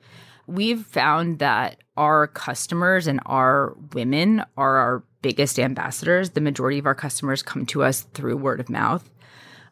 We've 0.45 0.85
found 0.85 1.39
that 1.39 1.77
our 1.95 2.27
customers 2.27 3.07
and 3.07 3.21
our 3.25 3.77
women 3.93 4.43
are 4.57 4.75
our 4.75 5.03
biggest 5.25 5.57
ambassadors. 5.57 6.29
The 6.29 6.39
majority 6.39 6.77
of 6.77 6.85
our 6.85 6.93
customers 6.93 7.41
come 7.41 7.65
to 7.65 7.81
us 7.81 8.01
through 8.13 8.37
word 8.37 8.59
of 8.59 8.69
mouth. 8.69 9.09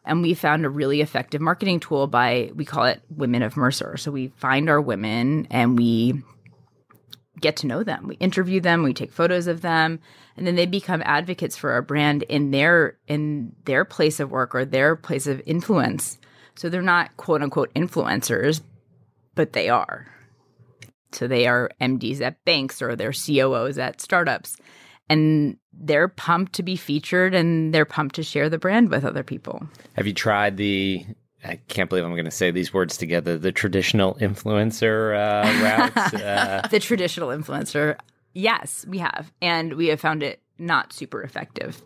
And 0.04 0.20
we 0.20 0.34
found 0.34 0.64
a 0.64 0.68
really 0.68 1.00
effective 1.00 1.40
marketing 1.40 1.78
tool 1.78 2.08
by, 2.08 2.50
we 2.56 2.64
call 2.64 2.86
it 2.86 3.00
Women 3.08 3.42
of 3.42 3.56
Mercer. 3.56 3.96
So 3.96 4.10
we 4.10 4.32
find 4.36 4.68
our 4.68 4.80
women 4.80 5.46
and 5.52 5.78
we 5.78 6.24
get 7.38 7.54
to 7.58 7.68
know 7.68 7.84
them. 7.84 8.08
We 8.08 8.16
interview 8.16 8.60
them, 8.60 8.82
we 8.82 8.94
take 8.94 9.12
photos 9.12 9.46
of 9.46 9.60
them, 9.60 10.00
and 10.36 10.44
then 10.44 10.56
they 10.56 10.66
become 10.66 11.04
advocates 11.04 11.56
for 11.56 11.70
our 11.70 11.82
brand 11.82 12.24
in 12.24 12.50
their 12.50 12.96
in 13.06 13.54
their 13.64 13.84
place 13.84 14.18
of 14.18 14.32
work 14.32 14.56
or 14.56 14.64
their 14.64 14.96
place 14.96 15.28
of 15.28 15.40
influence. 15.46 16.18
So 16.56 16.68
they're 16.68 16.82
not 16.82 17.16
quote 17.16 17.42
unquote 17.42 17.72
influencers, 17.74 18.60
but 19.36 19.52
they 19.52 19.68
are. 19.68 20.08
So 21.12 21.28
they 21.28 21.46
are 21.46 21.70
MDs 21.80 22.20
at 22.20 22.44
banks 22.44 22.82
or 22.82 22.96
they're 22.96 23.12
COOs 23.12 23.78
at 23.78 24.00
startups. 24.00 24.56
And 25.08 25.58
they're 25.72 26.08
pumped 26.08 26.54
to 26.54 26.62
be 26.62 26.76
featured 26.76 27.34
and 27.34 27.74
they're 27.74 27.84
pumped 27.84 28.14
to 28.16 28.22
share 28.22 28.48
the 28.48 28.58
brand 28.58 28.90
with 28.90 29.04
other 29.04 29.22
people. 29.22 29.66
Have 29.94 30.06
you 30.06 30.14
tried 30.14 30.56
the 30.56 31.04
I 31.44 31.56
can't 31.68 31.90
believe 31.90 32.04
I'm 32.04 32.12
going 32.12 32.24
to 32.24 32.30
say 32.30 32.50
these 32.50 32.72
words 32.72 32.96
together. 32.96 33.36
The 33.36 33.52
traditional 33.52 34.14
influencer 34.14 35.14
uh, 35.14 35.62
routes. 35.62 36.14
Uh... 36.24 36.66
the 36.68 36.80
traditional 36.80 37.28
influencer. 37.28 37.96
Yes, 38.32 38.84
we 38.88 38.98
have, 38.98 39.30
and 39.42 39.74
we 39.74 39.88
have 39.88 40.00
found 40.00 40.22
it 40.22 40.40
not 40.58 40.92
super 40.92 41.22
effective. 41.22 41.82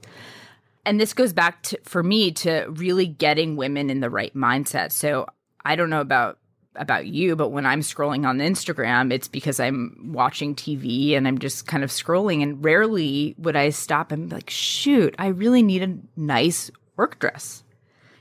And 0.87 1.01
this 1.01 1.13
goes 1.13 1.33
back 1.33 1.63
to 1.65 1.79
for 1.83 2.03
me 2.03 2.31
to 2.33 2.67
really 2.71 3.07
getting 3.07 3.57
women 3.57 3.91
in 3.91 4.01
the 4.01 4.11
right 4.11 4.35
mindset. 4.35 4.93
So 4.93 5.27
I 5.65 5.77
don't 5.77 5.91
know 5.91 6.01
about 6.01 6.39
about 6.79 7.07
you, 7.07 7.37
but 7.37 7.51
when 7.51 7.67
I'm 7.67 7.81
scrolling 7.81 8.27
on 8.27 8.39
Instagram, 8.39 9.13
it's 9.13 9.29
because 9.29 9.61
I'm 9.61 10.13
watching 10.13 10.55
TV 10.55 11.17
and 11.17 11.27
I'm 11.27 11.39
just 11.39 11.67
kind 11.67 11.85
of 11.85 11.91
scrolling. 11.91 12.43
And 12.43 12.65
rarely 12.65 13.35
would 13.39 13.57
I 13.57 13.71
stop 13.71 14.13
and 14.13 14.29
be 14.29 14.37
like, 14.37 14.51
shoot, 14.51 15.15
I 15.19 15.29
really 15.29 15.63
need 15.63 15.83
a 15.83 15.99
nice 16.17 16.71
work 16.97 17.19
dress. 17.19 17.65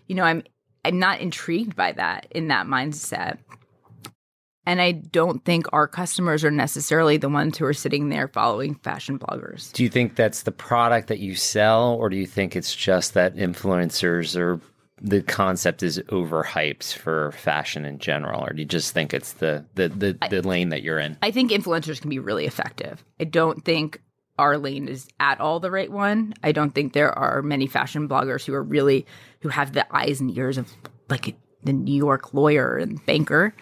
You 0.07 0.15
know, 0.15 0.23
I'm 0.23 0.43
I'm 0.85 0.99
not 0.99 1.19
intrigued 1.19 1.75
by 1.75 1.91
that 1.93 2.27
in 2.31 2.47
that 2.47 2.65
mindset. 2.65 3.39
And 4.65 4.81
I 4.81 4.91
don't 4.91 5.43
think 5.45 5.65
our 5.71 5.87
customers 5.87 6.43
are 6.43 6.51
necessarily 6.51 7.15
the 7.15 7.29
ones 7.29 7.57
who 7.57 7.65
are 7.65 7.73
sitting 7.73 8.09
there 8.09 8.27
following 8.27 8.75
fashion 8.75 9.17
bloggers. 9.17 9.71
Do 9.71 9.81
you 9.81 9.89
think 9.89 10.15
that's 10.15 10.43
the 10.43 10.51
product 10.51 11.07
that 11.07 11.19
you 11.19 11.35
sell, 11.35 11.93
or 11.93 12.09
do 12.09 12.17
you 12.17 12.25
think 12.25 12.53
it's 12.53 12.75
just 12.75 13.13
that 13.13 13.35
influencers 13.37 14.37
are 14.37 14.59
the 15.01 15.21
concept 15.21 15.83
is 15.83 15.99
overhyped 15.99 16.93
for 16.93 17.31
fashion 17.33 17.85
in 17.85 17.99
general, 17.99 18.43
or 18.43 18.53
do 18.53 18.59
you 18.59 18.65
just 18.65 18.93
think 18.93 19.13
it's 19.13 19.33
the 19.33 19.65
the 19.75 19.89
the, 19.89 20.17
the 20.29 20.41
lane 20.41 20.69
that 20.69 20.81
you're 20.81 20.99
in? 20.99 21.17
I 21.21 21.31
think 21.31 21.51
influencers 21.51 22.01
can 22.01 22.09
be 22.09 22.19
really 22.19 22.45
effective. 22.45 23.03
I 23.19 23.25
don't 23.25 23.63
think 23.63 24.01
our 24.39 24.57
lane 24.57 24.87
is 24.87 25.07
at 25.19 25.39
all 25.39 25.59
the 25.59 25.71
right 25.71 25.91
one. 25.91 26.33
I 26.43 26.51
don't 26.51 26.73
think 26.73 26.93
there 26.93 27.11
are 27.11 27.41
many 27.41 27.67
fashion 27.67 28.07
bloggers 28.07 28.45
who 28.45 28.53
are 28.53 28.63
really 28.63 29.05
who 29.41 29.49
have 29.49 29.73
the 29.73 29.85
eyes 29.95 30.19
and 30.19 30.35
ears 30.35 30.57
of 30.57 30.71
like 31.09 31.35
the 31.63 31.73
New 31.73 31.95
York 31.95 32.33
lawyer 32.33 32.77
and 32.77 33.03
banker. 33.05 33.53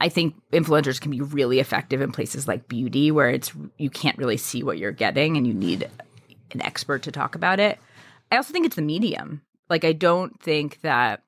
I 0.00 0.08
think 0.08 0.34
influencers 0.52 1.00
can 1.00 1.10
be 1.10 1.20
really 1.20 1.60
effective 1.60 2.00
in 2.00 2.10
places 2.10 2.48
like 2.48 2.68
beauty 2.68 3.10
where 3.10 3.28
it's 3.28 3.52
you 3.76 3.90
can't 3.90 4.18
really 4.18 4.38
see 4.38 4.62
what 4.62 4.78
you're 4.78 4.92
getting 4.92 5.36
and 5.36 5.46
you 5.46 5.54
need 5.54 5.88
an 6.52 6.62
expert 6.62 7.02
to 7.02 7.12
talk 7.12 7.34
about 7.34 7.60
it. 7.60 7.78
I 8.32 8.36
also 8.36 8.52
think 8.52 8.66
it's 8.66 8.76
the 8.76 8.82
medium. 8.82 9.42
Like, 9.70 9.84
I 9.84 9.92
don't 9.92 10.38
think 10.42 10.80
that 10.82 11.22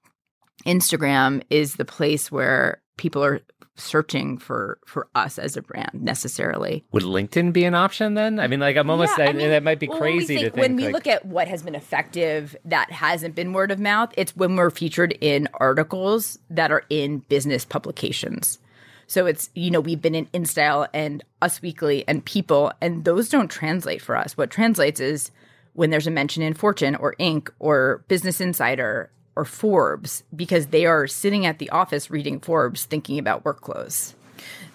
Instagram 0.67 1.43
is 1.49 1.77
the 1.77 1.85
place 1.85 2.31
where 2.31 2.83
people 2.97 3.25
are 3.25 3.41
searching 3.75 4.37
for 4.37 4.79
for 4.85 5.09
us 5.15 5.39
as 5.39 5.57
a 5.57 5.63
brand 5.63 5.91
necessarily. 5.95 6.85
Would 6.93 7.05
LinkedIn 7.05 7.53
be 7.53 7.65
an 7.65 7.75
option 7.75 8.15
then? 8.15 8.39
I 8.39 8.47
mean, 8.47 8.61
like 8.61 8.77
I'm 8.77 8.91
almost 8.91 9.17
yeah, 9.19 9.27
I 9.27 9.33
mean, 9.33 9.49
that 9.49 9.63
might 9.63 9.81
be 9.81 9.87
crazy 9.87 10.37
think, 10.37 10.41
to 10.41 10.51
think. 10.51 10.63
When 10.63 10.77
we 10.77 10.85
like, 10.85 10.93
look 10.93 11.07
at 11.07 11.25
what 11.25 11.49
has 11.49 11.63
been 11.63 11.75
effective 11.75 12.55
that 12.67 12.91
hasn't 12.91 13.35
been 13.35 13.53
word 13.53 13.71
of 13.71 13.79
mouth, 13.79 14.13
it's 14.17 14.37
when 14.37 14.57
we're 14.57 14.71
featured 14.71 15.17
in 15.21 15.49
articles 15.55 16.39
that 16.51 16.71
are 16.71 16.85
in 16.91 17.21
business 17.29 17.65
publications. 17.65 18.59
So 19.07 19.27
it's 19.27 19.51
you 19.55 19.71
know 19.71 19.81
we've 19.81 20.03
been 20.03 20.15
in 20.15 20.27
InStyle 20.27 20.89
and 20.93 21.25
Us 21.41 21.63
Weekly 21.63 22.05
and 22.07 22.25
People, 22.25 22.73
and 22.81 23.05
those 23.05 23.29
don't 23.29 23.51
translate 23.51 24.03
for 24.03 24.17
us. 24.17 24.37
What 24.37 24.51
translates 24.51 25.01
is 25.01 25.31
when 25.75 25.91
there's 25.91 26.07
a 26.07 26.11
mention 26.11 26.43
in 26.43 26.55
Fortune 26.55 26.95
or 26.97 27.15
Inc. 27.19 27.51
or 27.59 28.05
Business 28.09 28.41
Insider 28.41 29.11
or 29.35 29.45
Forbes 29.45 30.23
because 30.35 30.69
they 30.69 30.87
are 30.87 31.07
sitting 31.07 31.47
at 31.47 31.59
the 31.59 31.71
office 31.71 32.11
reading 32.11 32.41
Forbes 32.41 32.85
thinking 32.85 33.19
about 33.19 33.45
work 33.45 33.61
clothes. 33.61 34.15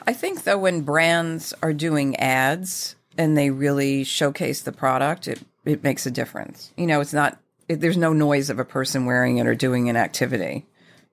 I 0.05 0.13
think 0.13 0.43
though 0.43 0.57
when 0.57 0.81
brands 0.81 1.53
are 1.61 1.73
doing 1.73 2.15
ads 2.15 2.95
and 3.17 3.37
they 3.37 3.49
really 3.49 4.03
showcase 4.03 4.61
the 4.61 4.71
product, 4.71 5.27
it 5.27 5.41
it 5.65 5.83
makes 5.83 6.05
a 6.05 6.11
difference. 6.11 6.71
You 6.77 6.87
know, 6.87 7.01
it's 7.01 7.13
not 7.13 7.37
it, 7.67 7.81
there's 7.81 7.97
no 7.97 8.13
noise 8.13 8.49
of 8.49 8.59
a 8.59 8.65
person 8.65 9.05
wearing 9.05 9.37
it 9.37 9.47
or 9.47 9.55
doing 9.55 9.89
an 9.89 9.97
activity. 9.97 10.65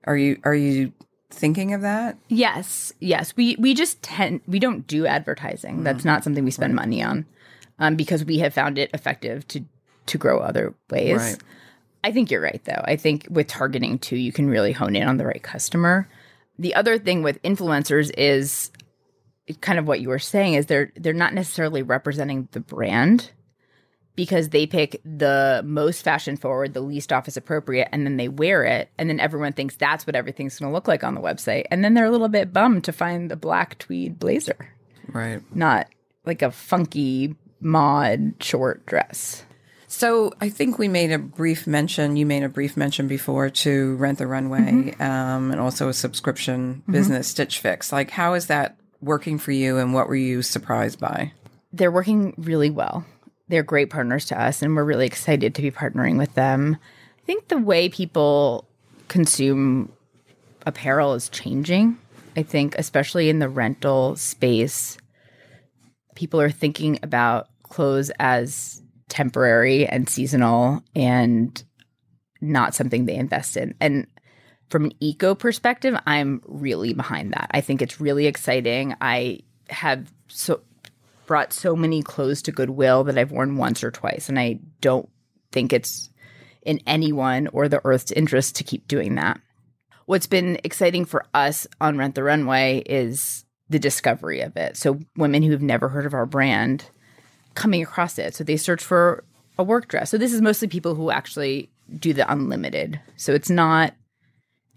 Are 0.05 0.17
you 0.17 0.39
are 0.43 0.55
you 0.55 0.93
thinking 1.29 1.73
of 1.73 1.81
that? 1.81 2.17
Yes, 2.29 2.93
yes. 2.99 3.35
We 3.35 3.55
we 3.57 3.73
just 3.73 4.01
tend 4.01 4.41
we 4.47 4.59
don't 4.59 4.87
do 4.87 5.05
advertising. 5.05 5.83
That's 5.83 6.05
not 6.05 6.23
something 6.23 6.45
we 6.45 6.51
spend 6.51 6.73
right. 6.73 6.83
money 6.83 7.03
on, 7.03 7.25
um, 7.79 7.95
because 7.95 8.23
we 8.23 8.39
have 8.39 8.53
found 8.53 8.77
it 8.77 8.89
effective 8.93 9.47
to 9.49 9.65
to 10.07 10.17
grow 10.17 10.39
other 10.39 10.73
ways. 10.89 11.17
Right. 11.17 11.37
I 12.03 12.11
think 12.11 12.29
you're 12.29 12.41
right, 12.41 12.61
though. 12.65 12.83
I 12.83 12.95
think 12.97 13.27
with 13.29 13.47
targeting 13.47 13.97
too, 13.97 14.15
you 14.15 14.31
can 14.31 14.47
really 14.47 14.71
hone 14.71 14.95
in 14.95 15.07
on 15.07 15.17
the 15.17 15.25
right 15.25 15.41
customer. 15.41 16.07
The 16.59 16.75
other 16.75 16.99
thing 16.99 17.23
with 17.23 17.41
influencers 17.41 18.11
is 18.17 18.71
kind 19.61 19.79
of 19.79 19.87
what 19.87 20.01
you 20.01 20.09
were 20.09 20.19
saying 20.19 20.53
is 20.53 20.67
they're 20.67 20.91
they're 20.95 21.13
not 21.13 21.33
necessarily 21.33 21.81
representing 21.81 22.47
the 22.51 22.59
brand 22.59 23.31
because 24.15 24.49
they 24.49 24.65
pick 24.65 25.01
the 25.03 25.61
most 25.65 26.01
fashion 26.01 26.37
forward, 26.37 26.73
the 26.73 26.79
least 26.79 27.11
office 27.11 27.35
appropriate, 27.35 27.89
and 27.91 28.05
then 28.05 28.17
they 28.17 28.29
wear 28.29 28.63
it, 28.63 28.89
and 28.97 29.09
then 29.09 29.19
everyone 29.19 29.51
thinks 29.51 29.75
that's 29.75 30.07
what 30.07 30.15
everything's 30.15 30.57
going 30.57 30.69
to 30.69 30.73
look 30.73 30.87
like 30.87 31.03
on 31.03 31.15
the 31.15 31.21
website, 31.21 31.65
and 31.69 31.83
then 31.83 31.93
they're 31.93 32.05
a 32.05 32.11
little 32.11 32.29
bit 32.29 32.53
bummed 32.53 32.83
to 32.85 32.93
find 32.93 33.29
the 33.29 33.35
black 33.35 33.77
tweed 33.77 34.17
blazer, 34.17 34.73
right? 35.09 35.41
Not 35.53 35.87
like 36.25 36.41
a 36.41 36.51
funky 36.51 37.35
mod 37.59 38.35
short 38.39 38.85
dress. 38.85 39.43
So 39.95 40.33
I 40.41 40.49
think 40.49 40.77
we 40.77 40.89
made 40.89 41.13
a 41.13 41.17
brief 41.17 41.65
mention. 41.67 42.17
You 42.17 42.25
made 42.25 42.43
a 42.43 42.49
brief 42.49 42.75
mention 42.75 43.07
before 43.07 43.49
to 43.49 43.95
Rent 43.95 44.17
the 44.17 44.27
Runway, 44.27 44.59
mm-hmm. 44.59 45.01
um, 45.01 45.51
and 45.51 45.61
also 45.61 45.87
a 45.87 45.93
subscription 45.93 46.81
mm-hmm. 46.81 46.91
business, 46.91 47.29
Stitch 47.29 47.59
Fix. 47.59 47.93
Like, 47.93 48.09
how 48.09 48.33
is 48.33 48.47
that 48.47 48.75
working 48.99 49.39
for 49.39 49.53
you, 49.53 49.77
and 49.77 49.93
what 49.93 50.09
were 50.09 50.15
you 50.17 50.41
surprised 50.41 50.99
by? 50.99 51.31
They're 51.71 51.93
working 51.93 52.33
really 52.37 52.69
well. 52.69 53.05
They're 53.47 53.63
great 53.63 53.89
partners 53.89 54.25
to 54.25 54.39
us, 54.39 54.61
and 54.61 54.75
we're 54.75 54.83
really 54.83 55.05
excited 55.05 55.55
to 55.55 55.61
be 55.61 55.71
partnering 55.71 56.17
with 56.17 56.33
them. 56.33 56.75
I 57.17 57.25
think 57.25 57.47
the 57.47 57.57
way 57.57 57.87
people 57.87 58.67
consume 59.07 59.93
apparel 60.65 61.13
is 61.13 61.29
changing. 61.29 61.97
I 62.35 62.43
think, 62.43 62.75
especially 62.77 63.29
in 63.29 63.39
the 63.39 63.47
rental 63.47 64.17
space, 64.17 64.97
people 66.15 66.41
are 66.41 66.51
thinking 66.51 66.99
about 67.01 67.47
clothes 67.63 68.11
as 68.19 68.81
temporary 69.09 69.87
and 69.87 70.09
seasonal 70.09 70.83
and 70.95 71.63
not 72.41 72.75
something 72.75 73.05
they 73.05 73.15
invest 73.15 73.57
in. 73.57 73.75
And 73.79 74.07
from 74.69 74.85
an 74.85 74.93
eco 74.99 75.35
perspective, 75.35 75.95
I'm 76.05 76.41
really 76.45 76.93
behind 76.93 77.33
that. 77.33 77.49
I 77.51 77.61
think 77.61 77.81
it's 77.81 78.01
really 78.01 78.25
exciting. 78.25 78.95
I 79.01 79.39
have 79.69 80.11
so 80.27 80.61
brought 81.25 81.53
so 81.53 81.75
many 81.75 82.03
clothes 82.03 82.41
to 82.43 82.51
Goodwill 82.51 83.03
that 83.05 83.17
I've 83.17 83.31
worn 83.31 83.57
once 83.57 83.83
or 83.83 83.91
twice, 83.91 84.29
and 84.29 84.39
I 84.39 84.59
don't 84.81 85.09
think 85.51 85.73
it's 85.73 86.09
in 86.61 86.79
anyone 86.85 87.47
or 87.47 87.67
the 87.67 87.81
Earth's 87.83 88.11
interest 88.11 88.55
to 88.55 88.63
keep 88.63 88.87
doing 88.87 89.15
that. 89.15 89.39
What's 90.05 90.27
been 90.27 90.59
exciting 90.63 91.05
for 91.05 91.25
us 91.33 91.65
on 91.81 91.97
Rent 91.97 92.15
the 92.15 92.23
Runway 92.23 92.83
is 92.85 93.45
the 93.69 93.79
discovery 93.79 94.41
of 94.41 94.55
it. 94.55 94.77
So, 94.77 94.99
women 95.15 95.41
who've 95.41 95.61
never 95.61 95.89
heard 95.89 96.05
of 96.05 96.13
our 96.13 96.27
brand 96.27 96.85
coming 97.55 97.81
across 97.81 98.17
it. 98.19 98.35
So 98.35 98.43
they 98.43 98.57
search 98.57 98.83
for 98.83 99.23
a 99.57 99.63
work 99.63 99.87
dress. 99.87 100.09
So 100.09 100.17
this 100.17 100.33
is 100.33 100.41
mostly 100.41 100.67
people 100.67 100.95
who 100.95 101.09
actually 101.09 101.69
do 101.99 102.13
the 102.13 102.29
unlimited. 102.31 102.99
So 103.17 103.33
it's 103.33 103.49
not 103.49 103.93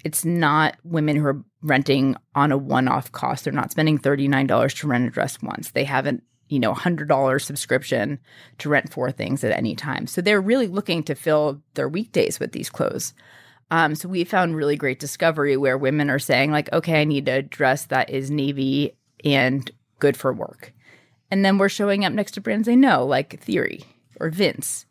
it's 0.05 0.25
not 0.25 0.77
women 0.85 1.17
who 1.17 1.27
are 1.27 1.45
renting 1.61 2.15
on 2.37 2.53
a 2.53 2.57
one-off 2.57 3.11
cost. 3.11 3.45
They're 3.45 3.53
not 3.53 3.73
spending 3.73 3.99
$39 3.99 4.79
to 4.79 4.87
rent 4.87 5.09
a 5.09 5.11
dress 5.11 5.43
once. 5.43 5.73
They 5.73 5.83
have 5.83 6.07
an 6.07 6.23
you 6.49 6.59
know, 6.59 6.73
$100 6.73 7.43
subscription 7.43 8.19
to 8.59 8.69
rent 8.69 8.93
four 8.93 9.11
things 9.13 9.45
at 9.45 9.53
any 9.53 9.75
time. 9.75 10.07
So 10.07 10.21
they're 10.21 10.41
really 10.41 10.67
looking 10.67 11.03
to 11.05 11.15
fill 11.15 11.61
their 11.75 11.89
weekdays 11.89 12.41
with 12.41 12.53
these 12.53 12.71
clothes. 12.71 13.15
Um, 13.71 13.95
so 13.95 14.09
we 14.09 14.25
found 14.25 14.57
really 14.57 14.77
great 14.77 14.99
discovery 14.99 15.57
where 15.57 15.77
women 15.77 16.09
are 16.09 16.19
saying, 16.19 16.51
like, 16.51 16.73
okay, 16.73 17.03
I 17.03 17.05
need 17.05 17.29
a 17.29 17.43
dress 17.43 17.87
that 17.87 18.09
is 18.09 18.31
navy 18.31 18.97
and 19.25 19.71
good 19.99 20.17
for 20.17 20.33
work. 20.33 20.73
And 21.31 21.45
then 21.45 21.59
we're 21.59 21.69
showing 21.69 22.05
up 22.05 22.13
next 22.13 22.33
to 22.33 22.41
brands 22.41 22.67
they 22.67 22.77
know, 22.77 23.05
like 23.05 23.41
Theory 23.41 23.85
or 24.19 24.31
Vince. 24.31 24.87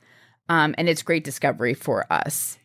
Um, 0.49 0.75
and 0.77 0.87
it's 0.87 1.01
great 1.03 1.23
discovery 1.23 1.73
for 1.73 2.05
us. 2.11 2.57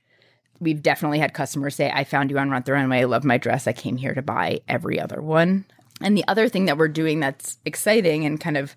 We've 0.60 0.82
definitely 0.82 1.18
had 1.18 1.34
customers 1.34 1.74
say, 1.74 1.90
I 1.90 2.04
found 2.04 2.30
you 2.30 2.38
on 2.38 2.50
Rent 2.50 2.66
the 2.66 2.72
Runway. 2.72 3.00
I 3.00 3.04
love 3.04 3.24
my 3.24 3.38
dress. 3.38 3.66
I 3.66 3.72
came 3.72 3.96
here 3.96 4.14
to 4.14 4.22
buy 4.22 4.60
every 4.68 5.00
other 5.00 5.20
one. 5.20 5.64
And 6.00 6.16
the 6.16 6.26
other 6.28 6.48
thing 6.48 6.66
that 6.66 6.78
we're 6.78 6.88
doing 6.88 7.20
that's 7.20 7.58
exciting 7.64 8.24
and 8.24 8.40
kind 8.40 8.56
of 8.56 8.76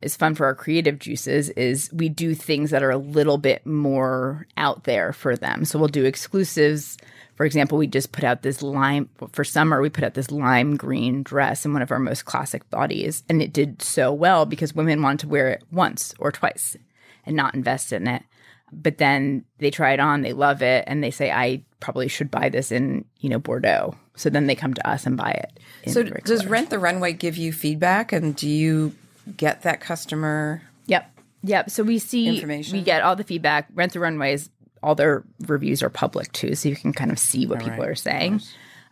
is 0.00 0.16
fun 0.16 0.34
for 0.34 0.46
our 0.46 0.54
creative 0.54 0.98
juices 0.98 1.50
is 1.50 1.90
we 1.92 2.08
do 2.08 2.34
things 2.34 2.70
that 2.70 2.82
are 2.82 2.90
a 2.90 2.96
little 2.96 3.36
bit 3.36 3.66
more 3.66 4.46
out 4.56 4.84
there 4.84 5.12
for 5.12 5.36
them. 5.36 5.64
So 5.64 5.78
we'll 5.78 5.88
do 5.88 6.04
exclusives. 6.04 6.96
For 7.40 7.46
example, 7.46 7.78
we 7.78 7.86
just 7.86 8.12
put 8.12 8.22
out 8.22 8.42
this 8.42 8.60
lime 8.60 9.08
for 9.32 9.44
summer, 9.44 9.80
we 9.80 9.88
put 9.88 10.04
out 10.04 10.12
this 10.12 10.30
lime 10.30 10.76
green 10.76 11.22
dress 11.22 11.64
in 11.64 11.72
one 11.72 11.80
of 11.80 11.90
our 11.90 11.98
most 11.98 12.26
classic 12.26 12.68
bodies. 12.68 13.22
And 13.30 13.40
it 13.40 13.54
did 13.54 13.80
so 13.80 14.12
well 14.12 14.44
because 14.44 14.74
women 14.74 15.00
wanted 15.00 15.20
to 15.20 15.28
wear 15.28 15.48
it 15.48 15.64
once 15.72 16.12
or 16.18 16.32
twice 16.32 16.76
and 17.24 17.34
not 17.34 17.54
invest 17.54 17.94
in 17.94 18.06
it. 18.06 18.24
But 18.70 18.98
then 18.98 19.46
they 19.56 19.70
try 19.70 19.94
it 19.94 20.00
on, 20.00 20.20
they 20.20 20.34
love 20.34 20.60
it, 20.60 20.84
and 20.86 21.02
they 21.02 21.10
say, 21.10 21.30
I 21.30 21.64
probably 21.80 22.08
should 22.08 22.30
buy 22.30 22.50
this 22.50 22.70
in, 22.70 23.06
you 23.20 23.30
know, 23.30 23.38
Bordeaux. 23.38 23.96
So 24.16 24.28
then 24.28 24.46
they 24.46 24.54
come 24.54 24.74
to 24.74 24.86
us 24.86 25.06
and 25.06 25.16
buy 25.16 25.30
it. 25.30 25.60
So 25.90 26.02
does 26.02 26.40
colors. 26.42 26.46
Rent 26.46 26.68
the 26.68 26.78
Runway 26.78 27.14
give 27.14 27.38
you 27.38 27.54
feedback 27.54 28.12
and 28.12 28.36
do 28.36 28.50
you 28.50 28.94
get 29.34 29.62
that 29.62 29.80
customer? 29.80 30.60
Yep. 30.88 31.10
Yep. 31.44 31.70
So 31.70 31.84
we 31.84 32.00
see 32.00 32.28
Information? 32.28 32.76
we 32.76 32.84
get 32.84 33.00
all 33.00 33.16
the 33.16 33.24
feedback. 33.24 33.66
Rent 33.72 33.94
the 33.94 34.00
runways, 34.00 34.50
all 34.82 34.94
their 34.94 35.24
reviews 35.46 35.82
are 35.82 35.90
public 35.90 36.32
too, 36.32 36.54
so 36.54 36.68
you 36.68 36.76
can 36.76 36.92
kind 36.92 37.10
of 37.10 37.18
see 37.18 37.46
what 37.46 37.60
people 37.60 37.84
are 37.84 37.94
saying. 37.94 38.40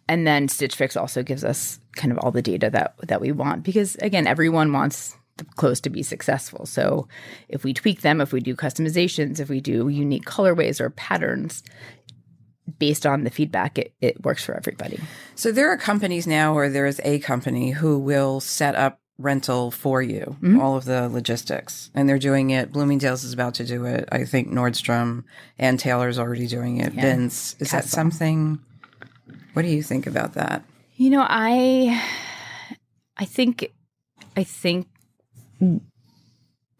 And 0.09 0.27
then 0.27 0.48
Stitch 0.48 0.74
Fix 0.74 0.96
also 0.96 1.22
gives 1.22 1.44
us 1.44 1.81
kind 1.96 2.12
of 2.12 2.18
all 2.18 2.31
the 2.31 2.42
data 2.42 2.70
that 2.70 2.94
that 3.07 3.20
we 3.20 3.33
want 3.33 3.62
because 3.62 3.96
again, 3.96 4.27
everyone 4.27 4.72
wants 4.72 5.16
the 5.37 5.44
clothes 5.44 5.81
to 5.83 5.90
be 5.90 6.03
successful. 6.03 6.66
So 6.66 7.09
if 7.48 7.64
we 7.64 7.72
tweak 7.72 8.01
them, 8.01 8.20
if 8.20 8.33
we 8.33 8.40
do 8.40 8.57
customizations, 8.57 9.40
if 9.40 9.48
we 9.48 9.61
do 9.61 9.88
unique 9.88 10.24
colorways 10.24 10.81
or 10.81 10.90
patterns 10.90 11.62
based 12.79 13.07
on 13.07 13.24
the 13.24 13.31
feedback, 13.31 13.79
it, 13.79 13.94
it 14.01 14.22
works 14.24 14.44
for 14.44 14.55
everybody. 14.55 15.01
So 15.35 15.53
there 15.53 15.70
are 15.70 15.79
companies 15.79 16.27
now, 16.27 16.55
or 16.55 16.68
there 16.68 16.87
is 16.87 17.01
a 17.05 17.18
company 17.20 17.70
who 17.70 17.98
will 17.98 18.40
set 18.40 18.74
up 18.74 19.01
rental 19.19 19.71
for 19.73 20.01
you, 20.01 20.37
Mm-hmm. 20.41 20.61
all 20.61 20.77
of 20.77 20.85
the 20.85 21.09
logistics, 21.09 21.91
and 21.95 22.09
they're 22.09 22.19
doing 22.19 22.51
it. 22.51 22.73
Bloomingdale's 22.73 23.25
is 23.25 23.33
about 23.33 23.55
to 23.55 23.65
do 23.65 23.85
it. 23.85 24.09
I 24.13 24.25
think 24.25 24.49
Nordstrom 24.49 25.25
and 25.59 25.79
Taylor's 25.79 26.19
already 26.19 26.47
doing 26.47 26.79
it. 26.79 26.93
Vince, 26.93 27.57
is 27.59 27.73
that 27.73 27.85
something? 27.85 28.61
What 29.55 29.63
do 29.63 29.69
you 29.69 29.83
think 29.83 30.07
about 30.07 30.35
that? 30.35 30.63
You 30.97 31.11
know, 31.11 31.27
I 31.29 32.01
I 33.17 33.25
think 33.25 33.73
I 34.37 34.45
think 34.45 34.87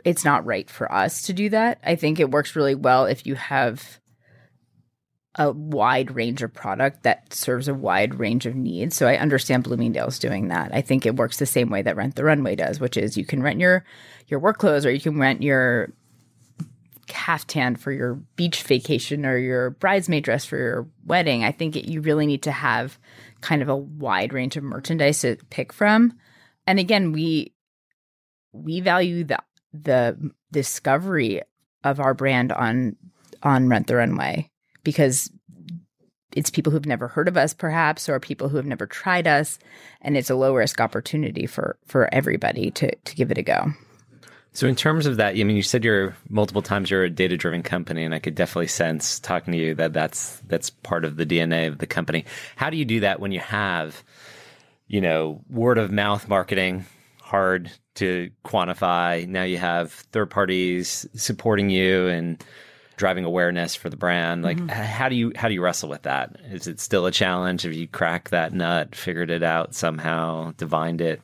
it's 0.05 0.25
not 0.25 0.47
right 0.47 0.71
for 0.71 0.91
us 0.93 1.23
to 1.23 1.33
do 1.33 1.49
that. 1.51 1.79
I 1.85 1.97
think 1.97 2.21
it 2.21 2.31
works 2.31 2.55
really 2.55 2.75
well 2.77 3.07
if 3.07 3.27
you 3.27 3.35
have 3.35 3.99
a 5.39 5.53
wide 5.53 6.15
range 6.17 6.43
of 6.43 6.53
product 6.53 7.05
that 7.05 7.33
serves 7.33 7.69
a 7.69 7.75
wide 7.75 8.19
range 8.19 8.45
of 8.45 8.57
needs. 8.57 8.97
So 8.97 9.07
I 9.07 9.17
understand 9.17 9.63
Bloomingdale's 9.63 10.19
doing 10.19 10.49
that. 10.49 10.75
I 10.75 10.81
think 10.81 11.07
it 11.07 11.15
works 11.15 11.39
the 11.39 11.47
same 11.47 11.71
way 11.71 11.81
that 11.83 11.97
Rent 11.97 12.17
the 12.17 12.25
Runway 12.25 12.57
does, 12.57 12.81
which 12.81 12.97
is 12.97 13.17
you 13.17 13.25
can 13.25 13.43
rent 13.43 13.61
your 13.61 13.85
your 14.27 14.41
work 14.41 14.59
clothes 14.59 14.85
or 14.85 14.91
you 14.91 15.01
can 15.01 15.19
rent 15.19 15.43
your 15.43 15.93
caftan 17.07 17.77
for 17.77 17.93
your 17.93 18.15
beach 18.37 18.63
vacation 18.65 19.25
or 19.25 19.39
your 19.39 19.71
bridesmaid 19.71 20.25
dress 20.25 20.45
for 20.45 20.57
your 20.57 20.89
wedding. 21.07 21.45
I 21.45 21.53
think 21.53 21.77
it, 21.77 21.89
you 21.89 22.01
really 22.01 22.27
need 22.27 22.43
to 22.43 22.53
have 22.53 22.99
kind 23.41 23.63
of 23.63 23.69
a 23.69 23.77
wide 23.77 24.33
range 24.33 24.57
of 24.57 24.65
merchandise 24.65 25.21
to 25.21 25.37
pick 25.51 25.73
from. 25.73 26.19
And 26.67 26.81
again, 26.81 27.13
we 27.13 27.55
we 28.53 28.81
value 28.81 29.23
the 29.23 29.39
the 29.73 30.33
discovery 30.51 31.43
of 31.85 32.01
our 32.01 32.13
brand 32.13 32.51
on 32.51 32.97
on 33.43 33.69
Rent 33.69 33.87
the 33.87 33.95
Runway 33.95 34.51
because 34.89 35.31
it's 36.35 36.49
people 36.49 36.73
who've 36.73 36.87
never 36.87 37.09
heard 37.09 37.29
of 37.29 37.37
us 37.37 37.53
perhaps 37.53 38.09
or 38.09 38.19
people 38.19 38.49
who 38.49 38.57
have 38.57 38.65
never 38.65 38.87
tried 38.87 39.27
us 39.27 39.59
and 40.01 40.17
it's 40.17 40.31
a 40.31 40.35
low 40.35 40.55
risk 40.55 40.81
opportunity 40.81 41.47
for 41.47 41.77
for 41.85 42.09
everybody 42.11 42.71
to 42.71 42.95
to 43.05 43.15
give 43.15 43.31
it 43.31 43.37
a 43.37 43.43
go. 43.43 43.67
So, 44.55 44.67
in 44.67 44.77
terms 44.77 45.05
of 45.05 45.19
that, 45.19 45.37
I 45.37 45.45
mean, 45.45 45.57
you 45.57 45.63
said 45.63 45.85
you're 45.85 46.17
multiple 46.31 46.63
times 46.63 46.91
you're 46.91 47.05
a 47.05 47.11
data 47.11 47.37
driven 47.37 47.63
company, 47.63 48.03
and 48.03 48.15
I 48.15 48.19
could 48.19 48.35
definitely 48.35 48.69
sense 48.69 49.21
talking 49.21 49.53
to 49.53 49.59
you 49.59 49.75
that 49.75 49.93
that's 49.93 50.41
that's 50.47 50.71
part 50.71 51.05
of 51.05 51.17
the 51.17 51.27
DNA 51.27 51.69
of 51.69 51.79
the 51.79 51.87
company. 51.87 52.25
How 52.57 52.71
do 52.71 52.79
you 52.79 52.87
do 52.87 53.01
that 53.01 53.21
when 53.21 53.31
you 53.31 53.41
have, 53.41 54.03
you 54.87 55.03
know, 55.03 55.43
word 55.51 55.77
of 55.77 55.93
mouth 55.93 56.29
marketing, 56.29 56.87
hard 57.21 57.71
to 57.97 58.31
quantify? 58.43 59.29
Now 59.29 59.43
you 59.43 59.59
have 59.59 59.93
third 59.93 60.31
parties 60.31 61.07
supporting 61.15 61.69
you 61.69 62.09
and 62.09 62.43
driving 62.99 63.25
awareness 63.25 63.75
for 63.75 63.89
the 63.89 63.97
brand. 63.97 64.43
Like, 64.43 64.59
mm-hmm. 64.59 64.71
h- 64.71 64.77
how 64.77 65.09
do 65.09 65.15
you 65.15 65.33
how 65.35 65.49
do 65.49 65.55
you 65.55 65.63
wrestle 65.63 65.89
with 65.89 66.03
that? 66.03 66.37
Is 66.51 66.67
it 66.67 66.81
still 66.81 67.07
a 67.07 67.11
challenge? 67.11 67.63
Have 67.63 67.73
you 67.73 67.89
cracked 67.89 68.33
that 68.33 68.53
nut, 68.53 68.95
figured 68.95 69.31
it 69.31 69.43
out 69.43 69.75
somehow, 69.75 70.53
divined 70.59 71.01
it? 71.01 71.23